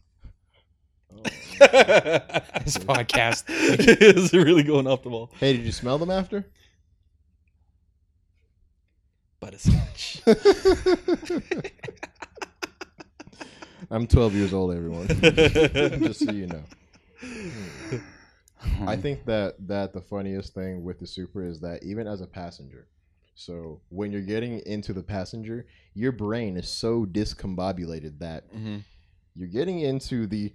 Oh. 1.13 1.21
this 1.23 2.77
podcast. 2.77 3.43
is 3.49 4.33
really 4.33 4.63
going 4.63 4.87
off 4.87 5.03
the 5.03 5.09
wall. 5.09 5.29
Hey, 5.39 5.55
did 5.55 5.65
you 5.65 5.71
smell 5.71 5.97
them 5.99 6.09
after? 6.09 6.45
Butterscotch. 9.39 10.21
I'm 13.91 14.07
12 14.07 14.35
years 14.35 14.53
old, 14.53 14.73
everyone. 14.73 15.07
Just 16.01 16.23
so 16.23 16.31
you 16.31 16.47
know. 16.47 16.63
I 18.87 18.95
think 18.95 19.25
that 19.25 19.55
that 19.67 19.93
the 19.93 20.01
funniest 20.01 20.53
thing 20.53 20.83
with 20.83 20.99
the 20.99 21.07
Supra 21.07 21.45
is 21.45 21.59
that 21.61 21.83
even 21.83 22.07
as 22.07 22.21
a 22.21 22.27
passenger, 22.27 22.87
so 23.35 23.81
when 23.89 24.11
you're 24.11 24.21
getting 24.21 24.59
into 24.65 24.93
the 24.93 25.03
passenger, 25.03 25.65
your 25.93 26.11
brain 26.11 26.57
is 26.57 26.69
so 26.69 27.05
discombobulated 27.05 28.19
that 28.19 28.45
hmm 28.51 28.77
you're 29.35 29.49
getting 29.49 29.79
into 29.81 30.27
the 30.27 30.53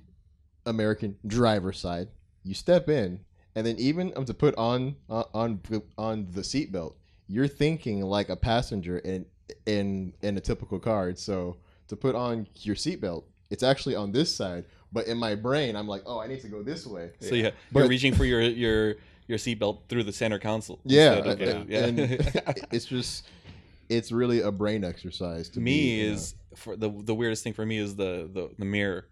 American 0.67 1.17
driver 1.27 1.73
side. 1.73 2.09
You 2.43 2.55
step 2.55 2.89
in, 2.89 3.21
and 3.55 3.67
then 3.67 3.77
even 3.79 4.13
um, 4.17 4.25
to 4.25 4.35
put 4.35 4.55
on 4.57 4.97
uh, 5.09 5.25
on 5.35 5.61
on 5.99 6.29
the 6.33 6.41
seatbelt, 6.43 6.95
you're 7.27 7.49
thinking 7.49 8.03
like 8.03 8.29
a 8.31 8.37
passenger 8.37 8.99
in 8.99 9.27
in 9.67 10.15
in 10.23 10.37
a 10.37 10.41
typical 10.41 10.79
car. 10.79 11.15
So 11.17 11.59
to 11.91 11.97
put 11.97 12.15
on 12.15 12.47
your 12.61 12.77
seatbelt, 12.77 13.25
it's 13.51 13.63
actually 13.63 13.97
on 13.97 14.13
this 14.13 14.35
side. 14.35 14.65
But 14.93 15.07
in 15.07 15.19
my 15.19 15.35
brain, 15.35 15.77
I'm 15.77 15.87
like, 15.87 16.03
oh, 16.07 16.19
I 16.19 16.27
need 16.27 16.41
to 16.41 16.49
go 16.49 16.63
this 16.63 16.87
way. 16.87 17.11
So 17.21 17.35
yeah, 17.35 17.51
But- 17.71 17.81
you're 17.81 17.89
reaching 17.89 18.15
for 18.15 18.25
your 18.25 18.41
your 18.41 18.95
your 19.27 19.39
seatbelt 19.39 19.81
through 19.89 20.05
the 20.05 20.13
center 20.13 20.39
console. 20.39 20.81
Yeah, 20.85 21.13
of, 21.13 21.41
uh, 21.41 21.65
yeah. 21.69 21.85
and 21.85 21.99
it's 22.73 22.87
just 22.87 23.27
it's 23.89 24.11
really 24.11 24.41
a 24.41 24.51
brain 24.51 24.83
exercise 24.85 25.49
to 25.51 25.61
me 25.61 25.73
be, 25.73 25.79
you 25.79 26.07
know. 26.07 26.13
is 26.15 26.35
for 26.57 26.77
the 26.77 26.91
the 26.91 27.15
weirdest 27.15 27.45
thing 27.45 27.53
for 27.53 27.67
me 27.67 27.79
is 27.79 27.97
the 27.97 28.29
the, 28.33 28.51
the 28.59 28.65
mirror. 28.65 29.07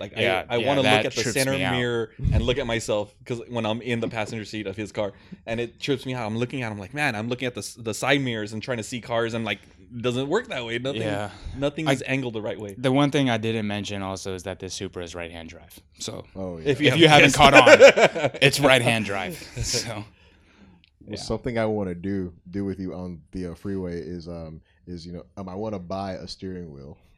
Like 0.00 0.12
Yeah, 0.16 0.44
I, 0.48 0.54
I 0.56 0.58
yeah, 0.58 0.66
want 0.66 0.78
to 0.78 0.82
look 0.82 1.04
at 1.04 1.14
the 1.14 1.22
center 1.24 1.56
mirror 1.56 2.10
and 2.32 2.42
look 2.42 2.58
at 2.58 2.66
myself 2.66 3.14
because 3.20 3.40
when 3.48 3.64
I'm 3.64 3.80
in 3.80 4.00
the 4.00 4.08
passenger 4.08 4.44
seat 4.44 4.66
of 4.66 4.76
his 4.76 4.90
car, 4.92 5.12
and 5.46 5.60
it 5.60 5.78
trips 5.80 6.04
me 6.04 6.14
out. 6.14 6.26
I'm 6.26 6.36
looking 6.36 6.62
at, 6.62 6.72
him 6.72 6.78
like, 6.78 6.94
man, 6.94 7.14
I'm 7.14 7.28
looking 7.28 7.46
at 7.46 7.54
the 7.54 7.74
the 7.78 7.94
side 7.94 8.20
mirrors 8.20 8.52
and 8.52 8.62
trying 8.62 8.78
to 8.78 8.82
see 8.82 9.00
cars, 9.00 9.34
and 9.34 9.44
like, 9.44 9.60
doesn't 10.00 10.28
work 10.28 10.48
that 10.48 10.64
way. 10.64 10.78
Nothing, 10.78 11.02
Yeah. 11.02 11.30
nothing 11.56 11.86
I- 11.88 11.92
is 11.92 12.02
angled 12.06 12.34
the 12.34 12.42
right 12.42 12.58
way. 12.58 12.74
The 12.76 12.90
one 12.90 13.10
thing 13.12 13.30
I 13.30 13.36
didn't 13.38 13.66
mention 13.68 14.02
also 14.02 14.34
is 14.34 14.42
that 14.42 14.58
this 14.58 14.74
Supra 14.74 15.04
is 15.04 15.14
right-hand 15.14 15.48
drive. 15.50 15.78
So 16.00 16.24
oh 16.34 16.58
yeah. 16.58 16.68
If 16.70 16.80
you, 16.80 16.88
If 16.88 16.96
you 16.96 17.06
haven't 17.08 17.34
caught 17.40 17.54
on, 17.54 18.30
it's 18.42 18.58
right-hand 18.58 19.04
drive. 19.04 19.36
So 19.62 19.88
Well, 19.94 20.04
Yeah. 21.06 21.16
something 21.16 21.58
I 21.58 21.66
want 21.66 21.88
to 21.90 21.94
do 21.94 22.32
do 22.50 22.64
with 22.64 22.80
you 22.80 22.94
on 22.94 23.20
the 23.32 23.48
uh, 23.48 23.54
freeway 23.54 24.00
is 24.00 24.26
um 24.26 24.60
is 24.86 25.06
you 25.06 25.12
know 25.12 25.24
um 25.36 25.48
I 25.48 25.54
want 25.54 25.74
to 25.74 25.78
buy 25.78 26.12
a 26.14 26.26
steering 26.26 26.72
wheel 26.72 26.98
and 27.12 27.13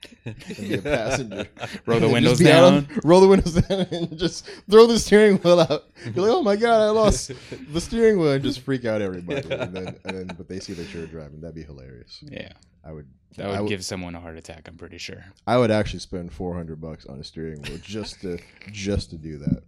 be 0.59 0.75
a 0.75 0.83
passenger. 0.83 1.47
roll 1.87 2.01
the 2.01 2.09
windows 2.09 2.45
out 2.47 2.65
on- 2.65 2.85
down. 2.85 3.01
roll 3.05 3.21
the 3.21 3.29
windows 3.29 3.55
down, 3.63 3.81
and 3.91 4.19
just 4.19 4.47
throw 4.71 4.87
the 4.87 4.99
steering 4.99 5.37
wheel 5.39 5.61
out. 5.61 5.85
You're 6.05 6.27
like, 6.27 6.33
oh 6.37 6.43
my 6.43 6.57
god, 6.57 6.81
I 6.83 6.91
lost 6.91 7.31
the 7.73 7.81
steering 7.81 8.19
wheel, 8.19 8.33
and 8.33 8.43
just 8.45 8.61
freak 8.61 8.85
out 8.85 9.01
everybody. 9.03 9.49
And 9.51 9.75
then, 9.75 9.87
and 10.05 10.17
then 10.17 10.27
but 10.37 10.49
they 10.49 10.61
see 10.61 10.73
that 10.75 10.93
you're 10.93 11.07
driving. 11.07 11.41
That'd 11.41 11.55
be 11.57 11.63
hilarious. 11.63 12.19
Yeah, 12.23 12.53
I 12.85 12.93
would. 12.93 13.07
that 13.37 13.49
would 13.51 13.61
would- 13.61 13.69
give 13.69 13.85
someone 13.85 14.15
a 14.15 14.21
heart 14.21 14.37
attack. 14.37 14.69
I'm 14.69 14.77
pretty 14.77 14.99
sure. 14.99 15.25
I 15.47 15.57
would 15.59 15.71
actually 15.71 16.01
spend 16.01 16.33
400 16.33 16.81
bucks 16.81 17.07
on 17.07 17.21
a 17.21 17.25
steering 17.25 17.61
wheel 17.63 17.79
just 17.83 18.21
to 18.23 18.39
just 18.73 19.11
to 19.11 19.17
do 19.19 19.39
that. 19.39 19.63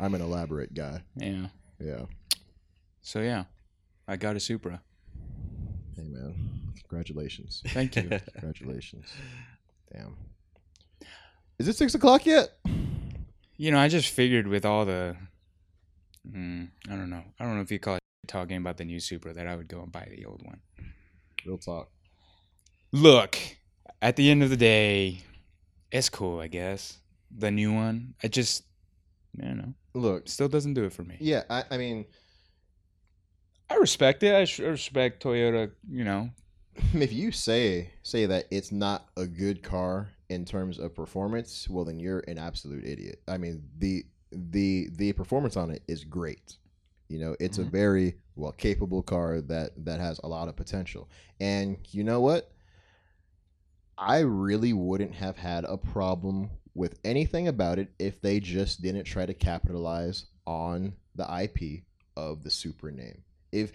I'm 0.00 0.14
an 0.14 0.20
elaborate 0.22 0.74
guy. 0.74 1.02
Yeah. 1.16 1.46
Yeah. 1.80 2.04
So 3.02 3.20
yeah, 3.20 3.44
I 4.08 4.16
got 4.16 4.36
a 4.36 4.40
Supra. 4.40 4.80
Hey 5.96 6.02
man, 6.08 6.34
congratulations. 6.88 7.62
Thank 7.68 7.94
you. 7.96 8.08
Congratulations. 8.32 9.06
Damn. 9.94 10.16
Is 11.58 11.68
it 11.68 11.76
six 11.76 11.94
o'clock 11.94 12.26
yet? 12.26 12.50
you 13.56 13.70
know, 13.70 13.78
I 13.78 13.88
just 13.88 14.08
figured 14.08 14.48
with 14.48 14.64
all 14.64 14.84
the, 14.84 15.16
mm, 16.28 16.68
I 16.88 16.96
don't 16.96 17.10
know, 17.10 17.22
I 17.38 17.44
don't 17.44 17.54
know 17.54 17.62
if 17.62 17.70
you 17.70 17.78
call 17.78 17.94
it 17.96 18.00
talking 18.26 18.56
about 18.56 18.76
the 18.76 18.84
new 18.84 18.98
Supra 18.98 19.32
that 19.34 19.46
I 19.46 19.54
would 19.54 19.68
go 19.68 19.80
and 19.80 19.92
buy 19.92 20.08
the 20.10 20.24
old 20.24 20.42
one. 20.44 20.60
Real 21.46 21.58
talk. 21.58 21.90
Look, 22.90 23.38
at 24.02 24.16
the 24.16 24.30
end 24.30 24.42
of 24.42 24.50
the 24.50 24.56
day, 24.56 25.22
it's 25.92 26.08
cool, 26.08 26.40
I 26.40 26.48
guess. 26.48 26.98
The 27.36 27.50
new 27.52 27.72
one, 27.72 28.14
I 28.22 28.28
just, 28.28 28.64
I 29.40 29.44
don't 29.46 29.58
know, 29.58 29.74
Look, 29.94 30.28
still 30.28 30.48
doesn't 30.48 30.74
do 30.74 30.84
it 30.84 30.92
for 30.92 31.04
me. 31.04 31.16
yeah, 31.20 31.44
I, 31.48 31.62
I 31.70 31.76
mean, 31.76 32.06
I 33.70 33.76
respect 33.76 34.24
it. 34.24 34.34
I 34.34 34.44
sh- 34.44 34.58
respect 34.58 35.22
Toyota. 35.22 35.70
You 35.88 36.04
know, 36.04 36.30
if 36.94 37.12
you 37.12 37.30
say 37.32 37.90
say 38.02 38.26
that 38.26 38.46
it's 38.50 38.72
not 38.72 39.08
a 39.16 39.26
good 39.26 39.62
car 39.62 40.10
in 40.28 40.44
terms 40.44 40.78
of 40.78 40.94
performance, 40.94 41.68
well 41.68 41.84
then 41.84 41.98
you're 42.00 42.20
an 42.26 42.38
absolute 42.38 42.84
idiot. 42.84 43.20
I 43.28 43.38
mean, 43.38 43.62
the 43.78 44.04
the 44.32 44.88
the 44.92 45.12
performance 45.12 45.56
on 45.56 45.70
it 45.70 45.82
is 45.88 46.04
great. 46.04 46.56
You 47.08 47.18
know, 47.20 47.36
it's 47.38 47.58
a 47.58 47.64
Mhm. 47.64 47.70
very 47.70 48.16
well 48.36 48.52
capable 48.52 49.02
car 49.02 49.40
that 49.42 49.84
that 49.84 50.00
has 50.00 50.18
a 50.24 50.28
lot 50.28 50.48
of 50.48 50.56
potential. 50.56 51.08
And 51.40 51.78
you 51.90 52.02
know 52.04 52.20
what? 52.20 52.50
I 53.96 54.20
really 54.20 54.72
wouldn't 54.72 55.14
have 55.14 55.36
had 55.36 55.64
a 55.64 55.76
problem 55.76 56.50
with 56.74 56.98
anything 57.04 57.46
about 57.48 57.78
it 57.78 57.92
if 57.98 58.20
they 58.20 58.40
just 58.40 58.82
didn't 58.82 59.04
try 59.04 59.24
to 59.26 59.34
capitalize 59.34 60.26
on 60.46 60.94
the 61.14 61.30
IP 61.30 61.84
of 62.16 62.42
the 62.42 62.50
Supra 62.50 62.90
name. 62.90 63.22
If 63.52 63.72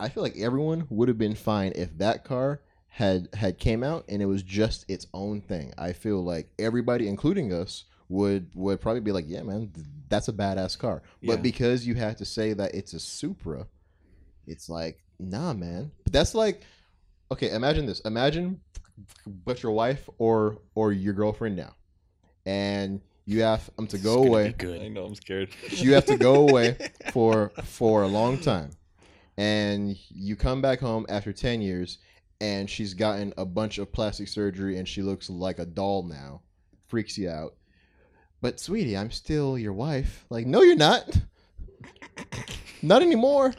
I 0.00 0.08
feel 0.08 0.22
like 0.22 0.36
everyone 0.36 0.86
would 0.90 1.08
have 1.08 1.18
been 1.18 1.34
fine 1.34 1.72
if 1.74 1.96
that 1.98 2.24
car 2.24 2.60
had 2.88 3.28
had 3.34 3.58
came 3.58 3.82
out 3.82 4.04
and 4.08 4.22
it 4.22 4.26
was 4.26 4.42
just 4.42 4.84
its 4.88 5.06
own 5.12 5.40
thing. 5.40 5.72
I 5.76 5.92
feel 5.92 6.22
like 6.24 6.48
everybody, 6.58 7.08
including 7.08 7.52
us, 7.52 7.84
would 8.08 8.50
would 8.54 8.80
probably 8.80 9.00
be 9.00 9.12
like, 9.12 9.26
"Yeah, 9.28 9.42
man, 9.42 9.70
th- 9.74 9.86
that's 10.08 10.28
a 10.28 10.32
badass 10.32 10.78
car." 10.78 11.02
Yeah. 11.20 11.34
But 11.34 11.42
because 11.42 11.86
you 11.86 11.94
have 11.94 12.16
to 12.16 12.24
say 12.24 12.52
that 12.52 12.74
it's 12.74 12.92
a 12.92 13.00
Supra, 13.00 13.66
it's 14.46 14.68
like, 14.68 14.98
nah, 15.18 15.52
man. 15.52 15.90
But 16.04 16.12
that's 16.12 16.34
like, 16.34 16.62
okay, 17.30 17.50
imagine 17.50 17.86
this. 17.86 18.00
Imagine, 18.00 18.60
but 19.44 19.62
your 19.62 19.72
wife 19.72 20.08
or 20.18 20.58
or 20.74 20.92
your 20.92 21.12
girlfriend 21.12 21.56
now, 21.56 21.74
and 22.46 23.00
you 23.26 23.42
have 23.42 23.68
um 23.78 23.86
to 23.88 23.98
go 23.98 24.22
away 24.22 24.54
good. 24.56 24.80
I 24.80 24.88
know 24.88 25.04
I'm 25.04 25.14
scared. 25.16 25.50
you 25.70 25.94
have 25.94 26.06
to 26.06 26.16
go 26.16 26.48
away 26.48 26.76
for 27.12 27.50
for 27.64 28.02
a 28.02 28.08
long 28.08 28.38
time 28.38 28.70
and 29.38 29.96
you 30.10 30.34
come 30.34 30.60
back 30.60 30.80
home 30.80 31.06
after 31.08 31.32
10 31.32 31.62
years 31.62 31.98
and 32.40 32.68
she's 32.68 32.92
gotten 32.92 33.32
a 33.38 33.44
bunch 33.44 33.78
of 33.78 33.90
plastic 33.92 34.26
surgery 34.26 34.78
and 34.78 34.86
she 34.86 35.00
looks 35.00 35.30
like 35.30 35.60
a 35.60 35.64
doll 35.64 36.02
now. 36.02 36.42
Freaks 36.88 37.16
you 37.16 37.30
out. 37.30 37.54
But 38.40 38.60
sweetie 38.60 38.96
i'm 38.96 39.10
still 39.10 39.56
your 39.56 39.72
wife. 39.72 40.26
Like 40.28 40.46
no 40.46 40.62
you're 40.62 40.76
not. 40.76 41.16
Not 42.82 43.02
anymore. 43.02 43.54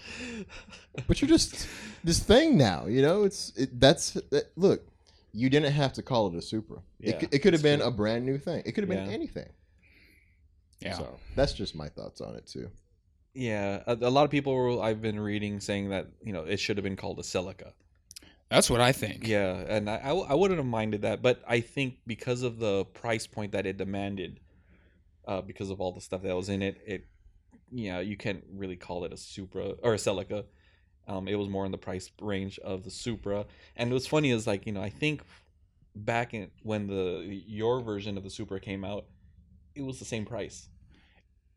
But 1.07 1.21
you're 1.21 1.27
just 1.27 1.67
this 2.03 2.19
thing 2.19 2.57
now 2.57 2.85
you 2.87 3.01
know? 3.01 3.23
It's 3.23 3.53
it, 3.55 3.79
that's 3.79 4.11
that, 4.31 4.51
look 4.55 4.85
you 5.31 5.49
didn't 5.49 5.71
have 5.71 5.93
to 5.93 6.01
call 6.01 6.27
it 6.27 6.35
a 6.35 6.41
supra. 6.41 6.79
Yeah, 6.99 7.17
it, 7.17 7.29
it 7.33 7.39
could 7.39 7.53
have 7.53 7.61
been 7.61 7.79
true. 7.79 7.87
a 7.87 7.91
brand 7.91 8.25
new 8.25 8.37
thing. 8.37 8.63
It 8.65 8.71
could 8.71 8.83
have 8.83 8.89
been 8.89 9.09
anything. 9.09 9.47
Yeah. 10.79 10.97
so 10.97 11.19
that's 11.35 11.53
just 11.53 11.75
my 11.75 11.87
thoughts 11.89 12.21
on 12.21 12.35
it 12.35 12.47
too 12.47 12.69
Yeah, 13.39 13.83
a, 13.87 13.93
a 13.93 14.09
lot 14.09 14.25
of 14.25 14.31
people 14.31 14.53
were, 14.53 14.83
I've 14.83 15.01
been 15.01 15.17
reading 15.17 15.61
saying 15.61 15.91
that 15.91 16.07
you 16.21 16.33
know 16.33 16.43
it 16.43 16.59
should 16.59 16.75
have 16.75 16.83
been 16.83 16.97
called 16.97 17.19
a 17.19 17.21
Celica. 17.21 17.71
That's 18.49 18.69
what 18.69 18.81
I 18.81 18.91
think. 18.91 19.25
Yeah, 19.25 19.63
and 19.65 19.89
I 19.89 20.09
I 20.09 20.33
wouldn't 20.33 20.57
have 20.57 20.67
minded 20.67 21.03
that, 21.03 21.21
but 21.21 21.41
I 21.47 21.61
think 21.61 21.99
because 22.05 22.43
of 22.43 22.59
the 22.59 22.83
price 22.83 23.27
point 23.27 23.53
that 23.53 23.65
it 23.65 23.77
demanded, 23.77 24.41
uh, 25.25 25.39
because 25.39 25.69
of 25.69 25.79
all 25.79 25.93
the 25.93 26.01
stuff 26.01 26.21
that 26.23 26.35
was 26.35 26.49
in 26.49 26.61
it, 26.61 26.81
it, 26.85 27.05
yeah, 27.71 28.01
you 28.01 28.17
can't 28.17 28.43
really 28.53 28.75
call 28.75 29.05
it 29.05 29.13
a 29.13 29.17
Supra 29.17 29.75
or 29.83 29.93
a 29.93 29.97
Celica. 29.97 30.43
Um, 31.07 31.29
it 31.29 31.35
was 31.35 31.47
more 31.47 31.65
in 31.65 31.71
the 31.71 31.77
price 31.77 32.11
range 32.21 32.59
of 32.59 32.83
the 32.83 32.91
Supra, 32.91 33.45
and 33.77 33.93
what's 33.93 34.05
funny 34.05 34.31
is 34.31 34.47
like 34.47 34.65
you 34.65 34.73
know 34.73 34.81
I 34.81 34.89
think 34.89 35.23
back 35.95 36.33
in 36.33 36.51
when 36.63 36.87
the 36.87 37.23
your 37.47 37.79
version 37.79 38.17
of 38.17 38.25
the 38.25 38.29
Supra 38.29 38.59
came 38.59 38.83
out, 38.83 39.05
it 39.75 39.83
was 39.83 39.97
the 39.97 40.05
same 40.05 40.25
price. 40.25 40.67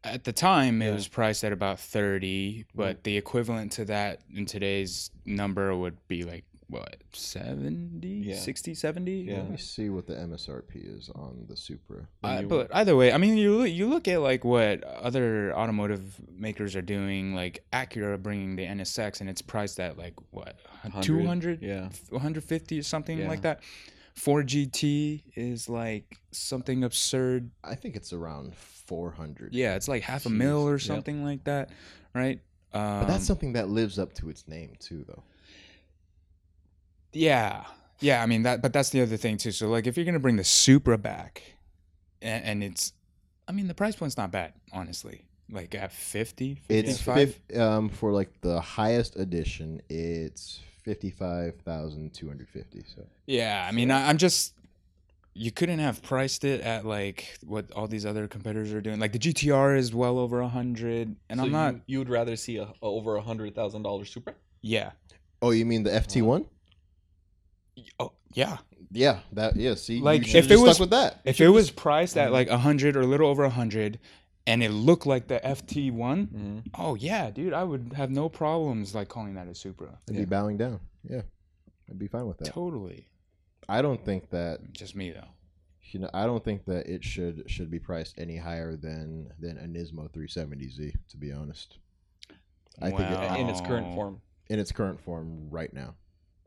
At 0.05 0.25
the 0.25 0.33
time, 0.33 0.83
it 0.83 0.93
was 0.93 1.07
priced 1.07 1.45
at 1.45 1.53
about 1.53 1.79
30, 1.79 2.65
but 2.75 3.05
the 3.05 3.17
equivalent 3.17 3.73
to 3.73 3.85
that 3.85 4.21
in 4.35 4.47
today's 4.47 5.11
number 5.25 5.77
would 5.77 5.97
be 6.09 6.25
like, 6.25 6.45
what, 6.67 6.97
70? 7.13 8.09
Yeah. 8.09 8.35
60, 8.37 8.75
70? 8.75 9.13
Yeah. 9.13 9.37
Let 9.37 9.51
me 9.51 9.57
see 9.59 9.91
what 9.91 10.07
the 10.09 10.15
MSRP 10.15 10.97
is 10.97 11.09
on 11.15 11.45
the 11.49 11.57
Supra. 11.57 12.09
Uh, 12.25 12.39
you- 12.43 12.49
but 12.49 12.75
either 12.75 12.97
way, 12.97 13.13
I 13.13 13.19
mean, 13.19 13.37
you 13.37 13.59
look, 13.59 13.71
you 13.71 13.87
look 13.89 14.09
at 14.09 14.21
like 14.23 14.43
what 14.45 14.83
other 14.83 15.55
automotive 15.55 16.21
makers 16.37 16.75
are 16.75 16.83
doing, 16.83 17.35
like 17.35 17.63
Acura 17.73 18.21
bringing 18.21 18.57
the 18.57 18.65
NSX, 18.65 19.21
and 19.21 19.31
it's 19.31 19.43
priced 19.43 19.79
at 19.79 19.97
like 19.99 20.15
what 20.31 20.57
100, 20.83 21.03
200 21.05 21.63
Yeah. 21.63 21.91
150 22.11 22.79
or 22.79 22.83
something 22.83 23.19
Yeah. 23.19 23.29
like 23.29 23.43
that 23.43 23.61
Ford 24.15 24.47
GT 24.47 25.23
is 25.35 25.69
like 25.69 26.19
something 26.33 26.85
absurd 26.85 27.51
I 27.65 27.75
think 27.75 27.97
it's 27.97 28.13
around 28.13 28.55
400. 28.57 29.55
yeah 29.55 29.75
it's 29.75 29.89
like 29.89 30.03
half 30.03 30.27
a 30.27 30.31
mil 30.31 30.67
or 30.69 30.73
Yep. 30.73 30.81
something 30.83 31.25
like 31.25 31.45
that 31.45 31.71
right 32.15 32.41
um, 32.75 33.01
But 33.01 33.07
that's 33.09 33.27
something 33.27 33.53
that 33.55 33.69
lives 33.69 33.99
up 33.99 34.15
to 34.15 34.29
its 34.31 34.47
name 34.49 34.73
too, 34.81 35.05
though. 35.09 35.23
yeah 37.13 37.65
yeah 38.01 38.23
i 38.23 38.27
mean 38.27 38.43
that 38.43 38.63
but 38.63 38.73
that's 38.73 38.91
the 38.91 39.01
other 39.01 39.17
thing 39.17 39.37
too 39.37 39.53
so 39.53 39.69
like 39.69 39.87
if 39.87 39.97
you're 39.97 40.07
gonna 40.07 40.19
bring 40.19 40.37
the 40.37 40.45
supra 40.45 40.97
back 40.99 41.43
and, 42.21 42.45
and 42.45 42.65
it's 42.65 42.93
i 43.49 43.53
mean 43.53 43.69
the 43.69 43.75
price 43.75 43.95
point's 43.97 44.17
not 44.17 44.31
bad 44.31 44.53
honestly 44.73 45.23
like 45.51 45.75
at 45.75 45.93
50 45.93 46.63
It's 46.71 46.99
55 47.01 47.35
fif- 47.51 47.59
um 47.61 47.89
for 47.91 48.11
like 48.11 48.41
the 48.41 48.59
highest 48.59 49.17
edition. 49.17 49.83
It's 49.91 50.61
fifty 50.83 51.11
five 51.11 51.57
thousand 51.65 52.13
two 52.15 52.29
hundred 52.29 52.49
fifty. 52.49 52.85
So 52.95 53.03
Yeah, 53.27 53.67
I 53.69 53.73
mean, 53.73 53.91
I, 53.91 54.09
I'm 54.09 54.19
just. 54.19 54.55
You 55.35 55.51
couldn't 55.51 55.79
have 55.79 56.03
priced 56.03 56.45
it 56.45 56.61
at 56.61 56.85
like 56.85 57.39
what 57.43 57.71
all 57.73 57.89
these 57.89 58.05
other 58.05 58.29
competitors 58.29 58.71
are 58.75 58.83
doing. 58.83 59.01
Like 59.01 59.13
the 59.13 59.19
GTR 59.19 59.79
is 59.79 59.95
well 59.95 60.19
over 60.19 60.41
a 60.41 60.49
hundred, 60.49 61.17
and 61.31 61.41
So 61.41 61.47
I'm 61.47 61.53
not. 61.53 61.75
You, 61.75 61.81
you 61.87 61.99
would 62.01 62.11
rather 62.11 62.37
see 62.37 62.59
a, 62.59 62.65
a 62.65 62.71
over 62.83 63.17
a 63.17 63.23
hundred 63.23 63.55
thousand 63.55 63.83
dollar 63.83 64.05
Supra? 64.05 64.35
Yeah. 64.61 64.91
oh, 65.41 65.51
you 65.53 65.65
mean 65.65 65.85
the 65.85 65.91
FT 65.91 66.21
one? 66.23 66.45
Oh 67.99 68.13
yeah. 68.35 68.59
Yeah, 68.91 69.21
that 69.33 69.57
yeah. 69.57 69.75
See, 69.75 70.01
Like, 70.01 70.21
you 70.23 70.29
should've 70.29 70.45
if 70.45 70.51
it 70.51 70.55
just 70.55 70.63
was- 70.65 70.77
stuck 70.77 70.81
with 70.81 70.91
that. 70.91 71.21
If 71.25 71.41
it 71.41 71.49
was 71.49 71.71
priced 71.71 72.19
at 72.19 72.31
like 72.31 72.49
a 72.49 72.59
hundred 72.59 72.95
or 72.95 73.01
a 73.01 73.07
little 73.07 73.29
over 73.31 73.43
a 73.45 73.51
hundred, 73.51 73.99
and 74.47 74.63
it 74.63 74.71
looked 74.71 75.07
like 75.07 75.29
the 75.29 75.41
FT 75.45 75.93
one, 75.93 76.27
Mm-hmm. 76.27 76.59
oh 76.83 76.95
yeah, 76.95 77.31
dude, 77.31 77.53
I 77.53 77.65
would 77.65 77.93
have 77.97 78.11
no 78.11 78.29
problems 78.29 78.95
like 78.95 79.09
calling 79.09 79.35
that 79.35 79.47
a 79.49 79.55
Supra. 79.55 79.99
I'd 80.09 80.15
Yeah. 80.15 80.21
be 80.21 80.25
bowing 80.27 80.57
down. 80.57 80.81
Yeah, 81.09 81.23
I'd 81.89 81.99
be 81.99 82.09
fine 82.09 82.27
with 82.27 82.39
that. 82.39 82.47
Totally. 82.47 83.07
I 83.69 83.81
don't 83.83 84.05
think 84.05 84.31
that 84.31 84.73
Just 84.73 84.97
me 84.97 85.13
though. 85.13 85.29
you 85.93 86.01
know. 86.01 86.11
I 86.13 86.27
don't 86.27 86.43
think 86.45 86.65
that 86.67 86.87
it 86.89 87.05
should 87.05 87.45
should 87.51 87.71
be 87.71 87.79
priced 87.79 88.19
any 88.19 88.37
higher 88.37 88.77
than 88.77 89.33
than 89.39 89.57
a 89.59 89.67
Nismo 89.67 90.11
370Z. 90.11 90.93
To 91.11 91.17
be 91.17 91.33
honest, 91.33 91.79
I 92.81 92.89
think 92.91 93.01
it, 93.01 93.11
Wow. 93.15 93.37
In 93.37 93.49
its 93.49 93.61
current 93.61 93.95
form. 93.95 94.21
in 94.49 94.59
its 94.59 94.73
current 94.73 95.01
form 95.01 95.49
right 95.51 95.73
now, 95.73 95.95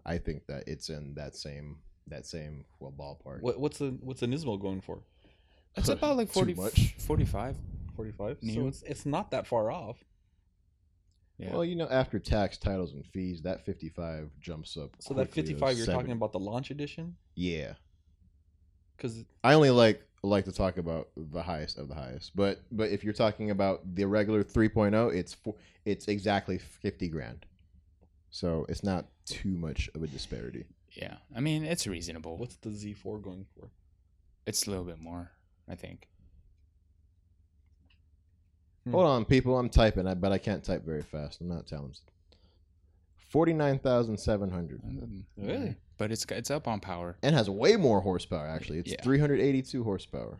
I 0.05 0.17
think 0.17 0.45
that 0.47 0.63
it's 0.67 0.89
in 0.89 1.13
that 1.15 1.35
same 1.35 1.77
that 2.07 2.25
same 2.25 2.65
well 2.79 2.91
ballpark. 2.91 3.41
What, 3.41 3.59
what's 3.59 3.77
the 3.79 3.97
what's 4.01 4.19
the 4.19 4.27
Nismo 4.27 4.59
going 4.59 4.81
for? 4.81 4.99
It's 5.77 5.89
about 5.89 6.15
like 6.17 6.27
Too 6.29 6.33
40, 6.33 6.53
much. 6.55 6.95
45. 7.95 8.17
Forty 8.17 8.41
five. 8.41 8.53
So 8.55 8.67
it's 8.67 8.81
it's 8.83 9.05
not 9.05 9.31
that 9.31 9.47
far 9.47 9.71
off. 9.71 10.03
Yeah. 11.37 11.51
Well, 11.51 11.65
you 11.65 11.75
know, 11.75 11.87
after 11.89 12.17
tax, 12.17 12.57
titles, 12.57 12.93
and 12.93 13.05
fees, 13.05 13.41
that 13.41 13.65
55 13.65 14.29
jumps 14.39 14.77
up. 14.77 14.91
So 14.99 15.13
that 15.15 15.31
fifty 15.33 15.53
five 15.53 15.75
you're 15.75 15.85
70. 15.85 15.93
talking 16.03 16.11
about 16.13 16.31
the 16.31 16.39
launch 16.39 16.71
edition? 16.71 17.17
Yeah, 17.35 17.73
Because 18.95 19.25
I 19.43 19.53
only 19.53 19.69
like 19.69 20.01
like 20.23 20.45
to 20.45 20.53
talk 20.53 20.77
about 20.77 21.09
the 21.17 21.43
highest 21.43 21.77
of 21.77 21.89
the 21.89 21.95
highest. 21.95 22.35
But 22.35 22.61
but 22.71 22.89
if 22.89 23.03
you're 23.03 23.13
talking 23.13 23.51
about 23.51 23.95
the 23.95 24.05
regular 24.05 24.43
3.0, 24.45 25.13
it's 25.13 25.33
four, 25.33 25.55
it's 25.83 26.07
exactly 26.07 26.57
50 26.57 27.09
grand. 27.09 27.45
So 28.29 28.65
it's 28.69 28.83
not 28.83 29.05
too 29.25 29.55
much 29.57 29.89
of 29.93 30.03
a 30.03 30.07
disparity. 30.07 30.65
yeah. 30.91 31.15
I 31.35 31.41
mean, 31.41 31.65
it's 31.65 31.85
reasonable. 31.85 32.37
what's 32.37 32.55
the 32.55 32.71
Z 32.71 32.93
four 32.93 33.19
going 33.19 33.45
for? 33.55 33.69
It's 34.47 34.67
a 34.67 34.69
little 34.69 34.85
bit 34.85 34.99
more, 34.99 35.31
I 35.67 35.75
think. 35.75 36.07
Hmm. 38.85 38.91
Hold 38.91 39.05
on, 39.07 39.25
people. 39.25 39.57
I'm 39.57 39.69
typing, 39.69 40.11
but 40.19 40.31
I 40.31 40.37
can't 40.37 40.63
type 40.63 40.85
very 40.85 41.01
fast. 41.01 41.41
I'm 41.41 41.47
not 41.47 41.67
talented. 41.67 42.01
Forty-nine 43.29 43.79
thousand 43.79 44.17
seven 44.17 44.49
hundred, 44.49 44.81
Really? 45.37 45.75
But 45.97 46.11
it's 46.11 46.25
it's 46.29 46.51
up 46.51 46.67
on 46.67 46.79
power. 46.79 47.17
and 47.23 47.35
has 47.35 47.49
way 47.49 47.75
more 47.75 48.01
horsepower. 48.01 48.47
Actually, 48.47 48.79
it's 48.79 48.91
Yeah. 48.91 49.01
382 49.01 49.83
horsepower. 49.83 50.39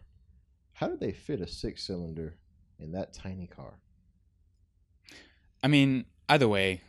How 0.74 0.88
did 0.88 1.00
they 1.00 1.12
fit 1.14 1.40
a 1.42 1.48
six-cylinder 1.48 2.36
in 2.80 2.92
that 2.92 3.14
tiny 3.14 3.48
car? 3.48 3.80
I 5.64 5.68
mean, 5.68 6.06
either 6.30 6.48
way, 6.48 6.82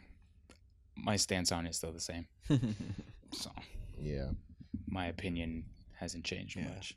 my 0.96 1.16
stance 1.16 1.52
on 1.52 1.66
it 1.66 1.70
is 1.70 1.76
still 1.76 1.92
the 1.92 2.00
same. 2.00 2.26
So 3.32 3.50
Yeah, 3.98 4.30
my 4.88 5.06
opinion 5.06 5.64
hasn't 5.98 6.24
changed 6.24 6.56
Yeah. 6.56 6.68
much. 6.68 6.96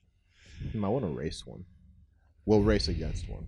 Hmm, 0.71 0.85
I 0.85 0.87
want 0.89 1.03
to 1.05 1.11
race 1.11 1.45
one. 1.45 1.65
We'll 2.45 2.61
race 2.61 2.87
against 2.87 3.27
one. 3.27 3.47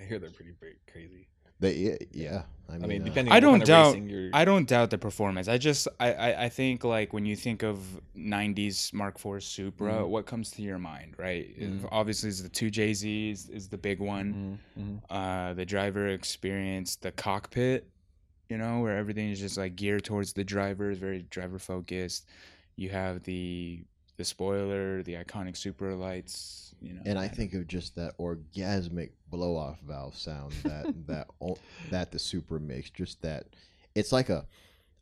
I 0.00 0.04
hear 0.04 0.18
they're 0.18 0.30
pretty 0.30 0.52
big, 0.60 0.76
crazy. 0.90 1.28
They, 1.58 1.74
yeah, 1.74 1.96
yeah. 2.12 2.42
I 2.68 2.72
mean, 2.72 2.84
I 2.84 2.86
mean, 2.86 3.02
uh, 3.02 3.04
depending. 3.06 3.32
I 3.32 3.36
on 3.36 3.42
don't 3.42 3.64
doubt- 3.64 3.86
racing 3.94 4.08
you're, 4.10 4.30
I 4.34 4.44
don't 4.44 4.68
doubt 4.68 4.90
the 4.90 4.98
performance. 4.98 5.48
I 5.48 5.56
just 5.56 5.88
I, 5.98 6.12
I, 6.12 6.44
I 6.44 6.48
think 6.50 6.84
like 6.84 7.14
when 7.14 7.24
you 7.24 7.34
think 7.34 7.62
of 7.62 7.78
'90s 8.14 8.92
Mark 8.92 9.16
IV 9.24 9.42
Supra, 9.42 9.94
Mhm. 10.02 10.08
what 10.08 10.26
comes 10.26 10.50
to 10.52 10.62
your 10.62 10.78
mind, 10.78 11.14
right? 11.16 11.58
Mhm. 11.58 11.88
Obviously, 11.90 12.28
is 12.28 12.42
the 12.42 12.50
two 12.50 12.70
JZs 12.70 13.32
is, 13.32 13.48
is 13.48 13.68
the 13.68 13.78
big 13.78 14.00
one. 14.00 14.60
Mhm, 14.76 14.82
mhm. 14.82 15.00
uh, 15.08 15.54
the 15.54 15.64
driver 15.64 16.08
experience, 16.08 16.96
the 16.96 17.12
cockpit, 17.12 17.88
you 18.50 18.58
know, 18.58 18.80
where 18.80 18.98
everything 18.98 19.30
is 19.30 19.40
just 19.40 19.56
like 19.56 19.76
geared 19.76 20.04
towards 20.04 20.34
the 20.34 20.44
driver, 20.44 20.90
is 20.90 20.98
very 20.98 21.22
driver 21.30 21.58
focused. 21.58 22.26
You 22.76 22.90
have 22.90 23.22
the 23.22 23.80
the 24.18 24.24
spoiler, 24.24 25.02
the 25.02 25.14
iconic 25.14 25.56
Supra 25.56 25.94
lights, 25.96 26.65
you 26.80 26.94
know. 26.94 27.02
and 27.04 27.18
I 27.18 27.28
think 27.28 27.54
of 27.54 27.66
just 27.66 27.96
that 27.96 28.18
orgasmic 28.18 29.10
blow 29.30 29.56
off 29.56 29.78
valve 29.80 30.16
sound 30.16 30.52
that 30.64 30.94
that 31.06 31.28
that 31.90 32.12
the 32.12 32.18
Supra 32.18 32.60
makes. 32.60 32.90
Just 32.90 33.22
that 33.22 33.46
it's 33.94 34.12
like 34.12 34.28
a 34.28 34.46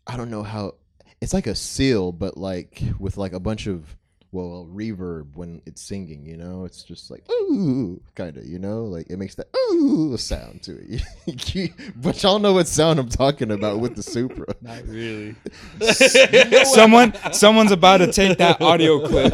I 0.07 0.17
don't 0.17 0.31
know 0.31 0.43
how 0.43 0.75
it's 1.21 1.35
like 1.35 1.47
a 1.47 1.55
seal, 1.55 2.13
but 2.13 2.37
like 2.37 2.83
with 2.99 3.17
like 3.17 3.33
a 3.33 3.41
bunch 3.41 3.67
of 3.67 3.97
well 4.35 4.69
reverb 4.71 5.37
when 5.37 5.63
it's 5.65 5.81
singing. 5.81 6.27
You 6.27 6.37
know, 6.37 6.65
it's 6.65 6.83
just 6.83 7.11
like 7.11 7.25
ooh, 7.31 8.03
kind 8.17 8.37
of. 8.37 8.45
You 8.45 8.59
know, 8.59 8.85
like 8.85 9.07
it 9.09 9.17
makes 9.17 9.37
that 9.37 9.47
ooh 9.57 10.17
sound 10.17 10.63
to 10.65 10.77
it. 10.81 11.73
but 11.97 12.23
y'all 12.23 12.41
know 12.41 12.53
what 12.53 12.67
sound 12.67 12.99
I'm 12.99 13.09
talking 13.09 13.51
about 13.53 13.79
with 13.81 13.95
the 13.95 14.03
Supra. 14.03 14.47
Not 14.61 14.85
really. 14.87 15.37
someone 16.65 17.15
someone's 17.33 17.71
about 17.73 17.99
to 17.99 18.13
take 18.13 18.39
that 18.39 18.61
audio 18.61 19.07
clip. 19.07 19.33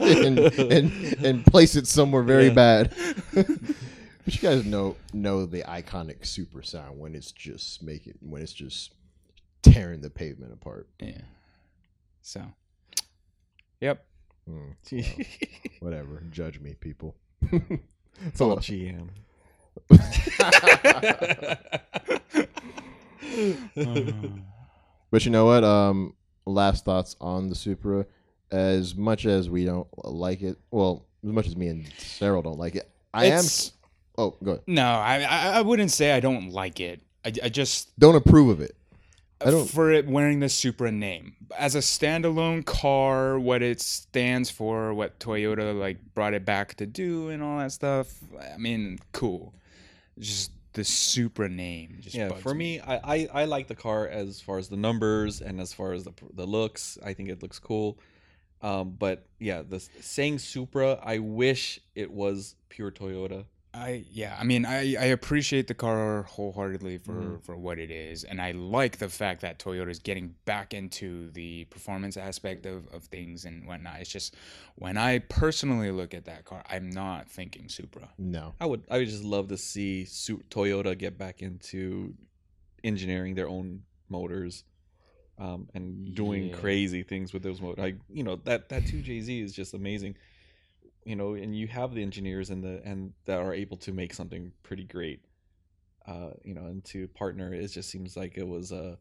and, 0.00 0.38
and 0.38 1.26
and 1.26 1.46
place 1.46 1.74
it 1.76 1.86
somewhere 1.86 2.22
very 2.22 2.46
Yeah. 2.46 2.52
bad. 2.54 2.94
but 3.34 4.34
you 4.34 4.40
guys 4.40 4.64
know 4.64 4.96
know 5.12 5.44
the 5.44 5.62
iconic 5.62 6.24
Supra 6.24 6.64
sound 6.64 6.98
when 7.00 7.14
it's 7.14 7.32
just 7.32 7.82
making 7.82 8.14
when 8.20 8.42
it's 8.42 8.52
just 8.52 8.92
tearing 9.62 10.00
the 10.02 10.10
pavement 10.10 10.52
apart. 10.52 10.86
yeah. 11.00 11.22
So. 12.22 12.42
Yep. 13.80 14.04
Hmm, 14.48 14.70
it's 14.90 15.78
whatever, 15.80 16.22
judge 16.30 16.58
me, 16.58 16.74
people. 16.80 17.14
it's 18.24 18.40
all 18.40 18.56
GM. 18.56 19.08
But 25.10 25.24
you 25.24 25.30
know 25.30 25.46
what? 25.46 25.64
Um, 25.64 26.14
last 26.46 26.84
thoughts 26.84 27.16
on 27.20 27.48
the 27.48 27.54
Supra. 27.54 28.06
As 28.50 28.94
much 28.94 29.26
as 29.26 29.50
we 29.50 29.64
don't 29.66 29.86
like 30.04 30.40
it, 30.42 30.56
well, 30.70 31.04
as 31.22 31.30
much 31.30 31.46
as 31.46 31.54
me 31.56 31.68
and 31.68 31.86
Sarah 31.98 32.42
don't 32.42 32.58
like 32.58 32.76
it, 32.76 32.90
I 33.12 33.26
It's- 33.26 33.68
am. 33.68 33.74
Oh, 34.16 34.36
go 34.42 34.52
ahead. 34.52 34.62
No, 34.66 34.84
I, 34.84 35.20
I 35.22 35.48
I 35.58 35.62
wouldn't 35.62 35.90
say 35.92 36.12
I 36.12 36.18
don't 36.20 36.50
like 36.50 36.80
it. 36.80 37.00
I, 37.24 37.32
I 37.44 37.48
just 37.50 37.96
Don't 38.00 38.16
approve 38.16 38.48
of 38.48 38.60
it. 38.60 38.74
I 39.40 39.50
don't- 39.50 39.68
for 39.70 39.92
it 39.92 40.06
wearing 40.06 40.40
the 40.40 40.48
Supra 40.48 40.90
name 40.90 41.36
as 41.56 41.74
a 41.74 41.78
standalone 41.78 42.64
car, 42.64 43.38
what 43.38 43.62
it 43.62 43.80
stands 43.80 44.50
for, 44.50 44.92
what 44.92 45.20
Toyota 45.20 45.78
like 45.78 45.98
brought 46.14 46.34
it 46.34 46.44
back 46.44 46.74
to 46.76 46.86
do, 46.86 47.28
and 47.28 47.42
all 47.42 47.58
that 47.58 47.72
stuff. 47.72 48.12
I 48.54 48.56
mean, 48.56 48.98
cool. 49.12 49.54
Just 50.18 50.50
the 50.72 50.82
Supra 50.84 51.48
name. 51.48 51.98
Just 52.00 52.16
yeah, 52.16 52.30
for 52.30 52.54
me, 52.54 52.80
I, 52.80 52.96
I 53.16 53.28
I 53.32 53.44
like 53.44 53.68
the 53.68 53.74
car 53.76 54.08
as 54.08 54.40
far 54.40 54.58
as 54.58 54.68
the 54.68 54.76
numbers 54.76 55.40
and 55.40 55.60
as 55.60 55.72
far 55.72 55.92
as 55.92 56.04
the 56.04 56.12
the 56.34 56.46
looks. 56.46 56.98
I 57.04 57.14
think 57.14 57.28
it 57.28 57.42
looks 57.42 57.58
cool. 57.58 57.98
Um, 58.60 58.96
but 58.98 59.24
yeah, 59.38 59.62
the 59.62 59.78
saying 60.00 60.40
Supra, 60.40 60.98
I 61.02 61.18
wish 61.18 61.78
it 61.94 62.10
was 62.10 62.56
pure 62.70 62.90
Toyota. 62.90 63.44
I 63.74 64.04
yeah, 64.10 64.36
I 64.40 64.44
mean, 64.44 64.64
I 64.64 64.96
I 64.98 65.04
appreciate 65.06 65.66
the 65.68 65.74
car 65.74 66.22
wholeheartedly 66.22 66.98
for 66.98 67.12
Mhm. 67.12 67.42
for 67.42 67.56
what 67.56 67.78
it 67.78 67.90
is, 67.90 68.24
and 68.24 68.40
I 68.40 68.52
like 68.52 68.96
the 68.98 69.08
fact 69.10 69.42
that 69.42 69.58
Toyota 69.58 69.90
is 69.90 69.98
getting 69.98 70.34
back 70.46 70.72
into 70.72 71.30
the 71.32 71.64
performance 71.66 72.16
aspect 72.16 72.64
of 72.66 72.88
of 72.88 73.04
things 73.04 73.44
and 73.44 73.66
whatnot. 73.66 74.00
It's 74.00 74.10
just 74.10 74.34
when 74.76 74.96
I 74.96 75.18
personally 75.18 75.90
look 75.90 76.14
at 76.14 76.24
that 76.24 76.44
car, 76.46 76.64
I'm 76.68 76.88
not 76.88 77.30
thinking 77.30 77.68
Supra. 77.68 78.08
No. 78.16 78.54
I 78.58 78.66
would 78.66 78.84
I 78.90 78.98
would 78.98 79.08
just 79.08 79.22
love 79.24 79.48
to 79.48 79.56
see 79.58 80.06
Su- 80.06 80.42
Toyota 80.50 80.96
get 80.96 81.18
back 81.18 81.42
into 81.42 82.14
engineering 82.82 83.34
their 83.34 83.48
own 83.48 83.82
motors. 84.08 84.64
Um, 85.40 85.68
and 85.72 86.16
doing 86.16 86.48
Yeah. 86.48 86.56
crazy 86.56 87.04
things 87.04 87.32
with 87.32 87.44
those 87.44 87.60
motors. 87.60 87.78
Like 87.80 87.96
you 88.08 88.24
know 88.24 88.36
that 88.44 88.70
that 88.70 88.86
two 88.86 89.02
JZ 89.02 89.40
is 89.40 89.52
just 89.52 89.72
amazing. 89.72 90.16
You 91.08 91.16
know, 91.16 91.34
and 91.34 91.56
you 91.56 91.66
have 91.68 91.94
the 91.94 92.02
engineers 92.02 92.50
and 92.50 92.62
the 92.62 92.82
and 92.84 93.12
that 93.24 93.38
are 93.40 93.54
able 93.54 93.76
to 93.78 93.92
make 93.92 94.12
something 94.14 94.52
pretty 94.62 94.84
great. 94.84 95.20
Uh, 96.06 96.30
you 96.44 96.54
know, 96.54 96.66
and 96.66 96.84
to 96.86 97.08
partner, 97.08 97.52
it 97.52 97.66
just 97.68 97.90
seems 97.90 98.16
like 98.16 98.36
it 98.38 98.46
was 98.46 98.72
a 98.72 98.98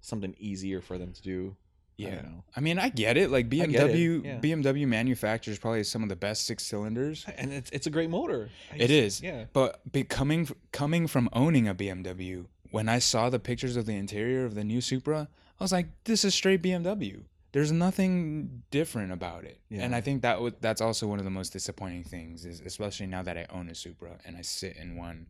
something 0.00 0.34
easier 0.38 0.80
for 0.80 0.98
them 0.98 1.12
to 1.12 1.22
do. 1.22 1.56
I 1.98 2.02
Yeah. 2.04 2.22
know. 2.22 2.44
I 2.56 2.60
mean, 2.60 2.78
I 2.78 2.88
get 2.88 3.16
it. 3.16 3.30
Like 3.30 3.46
I 3.46 3.66
get 3.66 3.90
it, 3.90 3.96
BMW, 3.96 4.24
yeah. 4.24 4.38
BMW 4.40 4.86
manufactures 4.88 5.58
probably 5.58 5.84
some 5.84 6.02
of 6.02 6.08
the 6.08 6.16
best 6.16 6.46
six 6.46 6.64
cylinders. 6.64 7.24
And 7.36 7.52
it's 7.52 7.70
it's 7.70 7.86
a 7.86 7.90
great 7.90 8.10
motor. 8.10 8.48
I 8.72 8.76
It 8.76 8.78
just- 8.78 8.90
is. 8.90 9.20
Yeah. 9.22 9.44
But 9.52 9.80
be 9.92 10.02
coming 10.04 10.48
coming 10.72 11.06
from 11.06 11.28
owning 11.32 11.68
a 11.68 11.74
BMW, 11.74 12.46
when 12.70 12.88
I 12.88 12.98
saw 12.98 13.30
the 13.30 13.38
pictures 13.38 13.76
of 13.76 13.86
the 13.86 13.94
interior 13.96 14.44
of 14.44 14.54
the 14.54 14.64
new 14.64 14.80
Supra, 14.80 15.28
I 15.60 15.64
was 15.64 15.72
like, 15.72 15.86
"This 16.04 16.24
is 16.24 16.34
straight 16.34 16.62
BMW. 16.62 17.24
There's 17.52 17.72
nothing 17.72 18.62
different 18.70 19.12
about 19.12 19.44
it." 19.44 19.60
Yeah. 19.68 19.82
And 19.82 19.94
I 19.94 20.00
think 20.00 20.22
that 20.22 20.40
was 20.40 20.54
that's 20.60 20.80
also 20.80 21.06
one 21.06 21.18
of 21.18 21.24
the 21.24 21.30
most 21.30 21.52
disappointing 21.52 22.04
things, 22.04 22.44
is 22.44 22.60
especially 22.60 23.06
now 23.06 23.22
that 23.22 23.36
I 23.36 23.46
own 23.50 23.68
a 23.68 23.74
Supra 23.74 24.18
and 24.24 24.36
I 24.36 24.42
sit 24.42 24.76
in 24.76 24.96
one, 24.96 25.28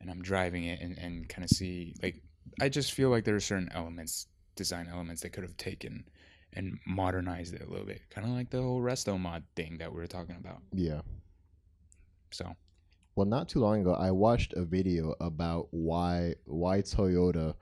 and 0.00 0.10
I'm 0.10 0.22
driving 0.22 0.64
it 0.64 0.80
and 0.80 0.98
and 0.98 1.28
kind 1.28 1.44
of 1.44 1.50
see 1.50 1.94
like 2.02 2.22
I 2.60 2.68
just 2.68 2.92
feel 2.92 3.10
like 3.10 3.24
there 3.24 3.36
are 3.36 3.40
certain 3.40 3.70
elements, 3.72 4.26
design 4.56 4.88
elements, 4.90 5.22
that 5.22 5.30
could 5.30 5.44
have 5.44 5.56
taken 5.56 6.04
and 6.52 6.78
modernized 6.84 7.54
it 7.54 7.62
a 7.62 7.70
little 7.70 7.86
bit, 7.86 8.02
kind 8.10 8.26
of 8.26 8.32
like 8.32 8.50
the 8.50 8.60
whole 8.60 8.80
resto 8.80 9.18
mod 9.18 9.44
thing 9.54 9.78
that 9.78 9.92
we 9.92 10.00
were 10.00 10.06
talking 10.08 10.36
about. 10.36 10.58
Yeah. 10.72 11.02
So 12.32 12.56
Well, 13.14 13.26
not 13.26 13.48
too 13.48 13.60
long 13.60 13.80
ago, 13.82 13.94
I 13.94 14.10
watched 14.10 14.52
a 14.54 14.64
video 14.64 15.14
about 15.20 15.68
why 15.70 16.34
why 16.46 16.80
Toyota 16.80 17.54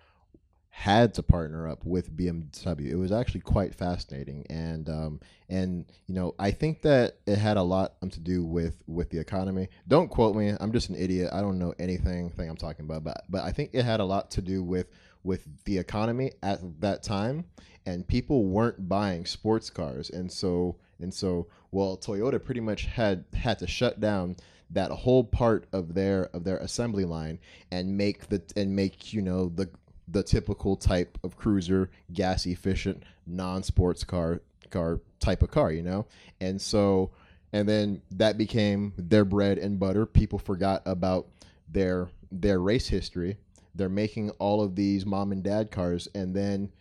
had 0.78 1.12
to 1.12 1.24
partner 1.24 1.66
up 1.66 1.84
with 1.84 2.16
BMW. 2.16 2.86
It 2.86 2.94
was 2.94 3.10
actually 3.10 3.40
quite 3.40 3.74
fascinating, 3.74 4.46
and 4.48 4.88
um, 4.88 5.20
and 5.48 5.84
you 6.06 6.14
know, 6.14 6.36
I 6.38 6.52
think 6.52 6.82
that 6.82 7.16
it 7.26 7.36
had 7.36 7.56
a 7.56 7.62
lot 7.62 7.94
to 8.08 8.20
do 8.20 8.44
with 8.44 8.84
with 8.86 9.10
the 9.10 9.18
economy. 9.18 9.70
Don't 9.88 10.08
quote 10.08 10.36
me; 10.36 10.54
I'm 10.60 10.70
just 10.70 10.88
an 10.88 10.94
idiot. 10.94 11.30
I 11.32 11.40
don't 11.40 11.58
know 11.58 11.74
anything 11.80 12.30
thing 12.30 12.48
I'm 12.48 12.56
talking 12.56 12.84
about, 12.84 13.02
but 13.02 13.24
but 13.28 13.42
I 13.42 13.50
think 13.50 13.70
it 13.72 13.84
had 13.84 13.98
a 13.98 14.04
lot 14.04 14.30
to 14.32 14.40
do 14.40 14.62
with 14.62 14.86
with 15.24 15.48
the 15.64 15.76
economy 15.78 16.30
at 16.44 16.60
that 16.80 17.02
time, 17.02 17.46
and 17.84 18.06
people 18.06 18.44
weren't 18.44 18.88
buying 18.88 19.26
sports 19.26 19.70
cars, 19.70 20.10
and 20.10 20.30
so 20.30 20.76
and 21.00 21.12
so 21.12 21.48
well, 21.72 21.96
Toyota 21.96 22.42
pretty 22.42 22.60
much 22.60 22.84
had 22.84 23.24
had 23.34 23.58
to 23.58 23.66
shut 23.66 23.98
down 23.98 24.36
that 24.70 24.92
whole 24.92 25.24
part 25.24 25.66
of 25.72 25.94
their 25.94 26.26
of 26.26 26.44
their 26.44 26.58
assembly 26.58 27.04
line 27.04 27.40
and 27.72 27.96
make 27.96 28.28
the 28.28 28.40
and 28.54 28.76
make 28.76 29.12
you 29.12 29.22
know 29.22 29.48
the 29.48 29.68
the 30.10 30.22
typical 30.22 30.76
type 30.76 31.18
of 31.22 31.36
cruiser 31.36 31.90
gas 32.12 32.46
efficient 32.46 33.02
non-sports 33.26 34.04
car 34.04 34.40
car 34.70 35.00
type 35.20 35.42
of 35.42 35.50
car 35.50 35.72
you 35.72 35.82
know? 35.82 36.06
And 36.40 36.60
so 36.60 37.10
and 37.52 37.68
then 37.68 38.02
that 38.10 38.36
became 38.36 38.92
their 38.98 39.24
bread 39.24 39.58
and 39.58 39.78
butter. 39.78 40.04
People 40.06 40.38
forgot 40.38 40.82
about 40.86 41.28
their 41.68 42.08
their 42.30 42.60
race 42.60 42.88
history. 42.88 43.36
They're 43.74 43.88
making 43.88 44.30
all 44.32 44.62
of 44.62 44.74
these 44.74 45.06
mom 45.06 45.32
and 45.32 45.42
dad 45.42 45.70
cars 45.70 46.08
and 46.14 46.34
then 46.34 46.72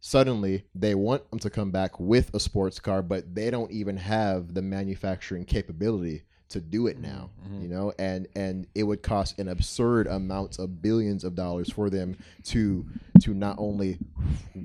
suddenly 0.00 0.64
they 0.74 0.94
want 0.94 1.28
them 1.30 1.38
to 1.40 1.50
come 1.50 1.70
back 1.70 1.98
with 1.98 2.32
a 2.34 2.38
sports 2.38 2.78
car 2.78 3.02
but 3.02 3.34
they 3.34 3.50
don't 3.50 3.72
even 3.72 3.96
have 3.96 4.54
the 4.54 4.62
manufacturing 4.62 5.44
capability 5.44 6.22
to 6.48 6.60
do 6.60 6.86
it 6.86 6.98
now 6.98 7.30
Mhm. 7.48 7.62
you 7.62 7.68
know? 7.68 7.92
And 7.98 8.28
and 8.36 8.66
it 8.74 8.84
would 8.84 9.02
cost 9.02 9.38
an 9.38 9.48
absurd 9.48 10.06
amount 10.06 10.58
of 10.58 10.80
billions 10.82 11.24
of 11.24 11.34
dollars 11.34 11.70
for 11.70 11.90
them 11.90 12.16
to 12.44 12.86
to 13.22 13.34
not 13.34 13.56
only 13.58 13.98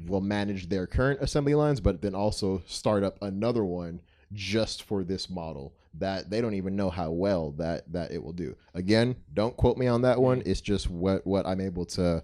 will 0.08 0.22
manage 0.22 0.70
their 0.70 0.86
current 0.88 1.20
assembly 1.22 1.56
lines 1.56 1.80
but 1.80 2.02
then 2.02 2.14
also 2.16 2.62
start 2.68 3.04
up 3.04 3.18
another 3.22 3.64
one 3.66 4.00
just 4.34 4.84
for 4.84 5.04
this 5.04 5.30
model 5.30 5.74
that 5.94 6.30
they 6.30 6.40
don't 6.40 6.54
even 6.54 6.76
know 6.76 6.90
how 6.90 7.12
well 7.12 7.52
that 7.52 7.92
that 7.92 8.12
it 8.12 8.24
will 8.24 8.32
do. 8.34 8.56
Again 8.74 9.16
don't 9.34 9.58
quote 9.58 9.78
me 9.78 9.88
on 9.88 10.02
that 10.04 10.22
one. 10.22 10.42
It's 10.46 10.62
just 10.62 10.90
what 10.90 11.26
what 11.28 11.46
i'm 11.46 11.60
able 11.62 11.86
to 11.86 12.24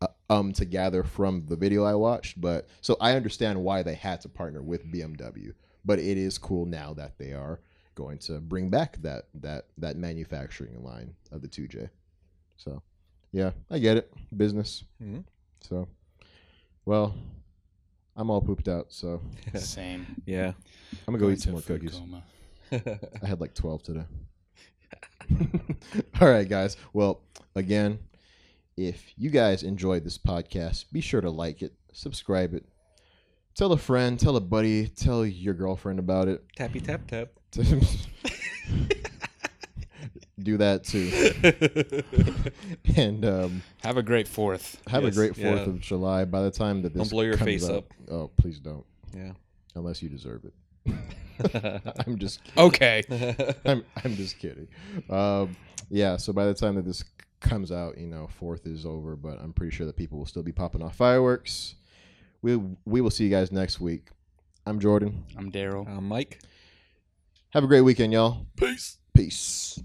uh, 0.00 0.06
um 0.30 0.52
to 0.54 0.64
gather 0.64 1.04
from 1.04 1.44
the 1.48 1.54
video 1.56 1.84
i 1.84 1.94
watched 1.94 2.40
but 2.40 2.66
so 2.80 2.96
i 3.00 3.12
understand 3.14 3.62
why 3.62 3.82
they 3.82 3.94
had 3.94 4.20
to 4.22 4.28
partner 4.28 4.60
with 4.62 4.84
bmw 4.90 5.52
but 5.84 5.98
it 6.00 6.18
is 6.18 6.36
cool 6.38 6.66
now 6.66 6.92
that 6.94 7.16
they 7.18 7.32
are 7.32 7.60
going 7.94 8.18
to 8.18 8.40
bring 8.40 8.68
back 8.70 8.96
that 9.02 9.24
that 9.34 9.66
that 9.78 9.96
manufacturing 9.96 10.82
line 10.82 11.14
of 11.32 11.40
the 11.42 11.48
2j 11.48 11.88
so 12.56 12.82
yeah 13.32 13.50
i 13.70 13.78
get 13.78 13.96
it 13.96 14.12
business 14.36 14.84
Mhm. 15.02 15.24
so 15.60 15.86
well 16.84 17.14
i'm 18.16 18.30
all 18.30 18.40
pooped 18.40 18.68
out 18.68 18.86
so 18.92 19.20
same. 19.54 20.22
Yeah. 20.26 20.52
i'm 21.06 21.14
gonna 21.14 21.18
go 21.18 21.24
Going 21.26 21.34
eat 21.34 21.40
some 21.40 21.52
more 21.52 21.62
cookies. 21.62 22.00
I 22.72 23.26
had 23.26 23.40
like 23.40 23.54
12 23.54 23.82
today. 23.82 24.04
All 26.20 26.28
right, 26.28 26.48
guys. 26.48 26.76
Well, 26.92 27.20
again, 27.54 27.98
if 28.76 29.12
you 29.16 29.30
guys 29.30 29.62
enjoyed 29.62 30.04
this 30.04 30.18
podcast, 30.18 30.86
be 30.92 31.00
sure 31.00 31.20
to 31.20 31.30
like 31.30 31.62
it, 31.62 31.72
subscribe 31.92 32.54
it, 32.54 32.64
tell 33.54 33.72
a 33.72 33.76
friend, 33.78 34.18
tell 34.18 34.36
a 34.36 34.40
buddy, 34.40 34.88
tell 34.88 35.24
your 35.24 35.54
girlfriend 35.54 35.98
about 35.98 36.28
it. 36.28 36.42
Tappy 36.56 36.80
tap 36.80 37.06
tap. 37.06 37.28
Do 40.40 40.56
that 40.58 40.84
too. 40.84 41.10
And 42.96 43.24
um, 43.24 43.62
Have 43.82 43.96
a 43.96 44.02
great 44.02 44.28
fourth. 44.28 44.80
have 44.88 45.02
Yes, 45.04 45.12
a 45.12 45.16
great 45.16 45.32
4th 45.34 45.38
yeah. 45.56 45.70
of 45.70 45.80
July. 45.80 46.24
By 46.24 46.42
the 46.42 46.50
time 46.50 46.82
that 46.82 46.92
this 46.92 47.02
Don't 47.02 47.10
blow 47.10 47.22
your 47.22 47.36
comes 47.36 47.46
face 47.46 47.64
out- 47.68 47.76
up. 47.76 47.94
Oh, 48.10 48.30
please 48.36 48.58
don't. 48.60 48.84
yeah. 49.16 49.32
Unless 49.74 50.02
you 50.02 50.08
deserve 50.08 50.44
it. 50.44 50.52
I'm 52.06 52.18
just 52.18 52.40
Okay. 52.56 53.02
I'm 53.64 53.84
I'm 54.04 54.14
just 54.16 54.38
kidding. 54.38 54.68
Um, 55.10 55.56
yeah, 55.90 56.16
so 56.16 56.32
by 56.32 56.46
the 56.46 56.54
time 56.54 56.74
that 56.76 56.84
this 56.84 57.02
comes 57.40 57.72
out, 57.72 57.98
you 57.98 58.06
know, 58.06 58.28
fourth 58.38 58.66
is 58.66 58.86
over, 58.86 59.16
but 59.16 59.40
I'm 59.40 59.52
pretty 59.52 59.74
sure 59.74 59.86
that 59.86 59.96
people 59.96 60.18
will 60.18 60.26
still 60.26 60.42
be 60.44 60.52
popping 60.52 60.82
off 60.82 60.94
fireworks. 60.96 61.74
We 62.42 62.56
we 62.84 63.00
will 63.00 63.10
see 63.10 63.24
you 63.24 63.30
guys 63.30 63.50
next 63.50 63.80
week. 63.80 64.08
I'm 64.66 64.78
Jordan. 64.78 65.24
I'm 65.36 65.50
Daryl. 65.50 65.88
I'm 65.88 66.06
Mike. 66.06 66.40
Have 67.54 67.62
a 67.62 67.68
great 67.68 67.82
weekend, 67.82 68.12
y'all. 68.12 68.48
Peace. 68.56 68.98
Peace. 69.14 69.80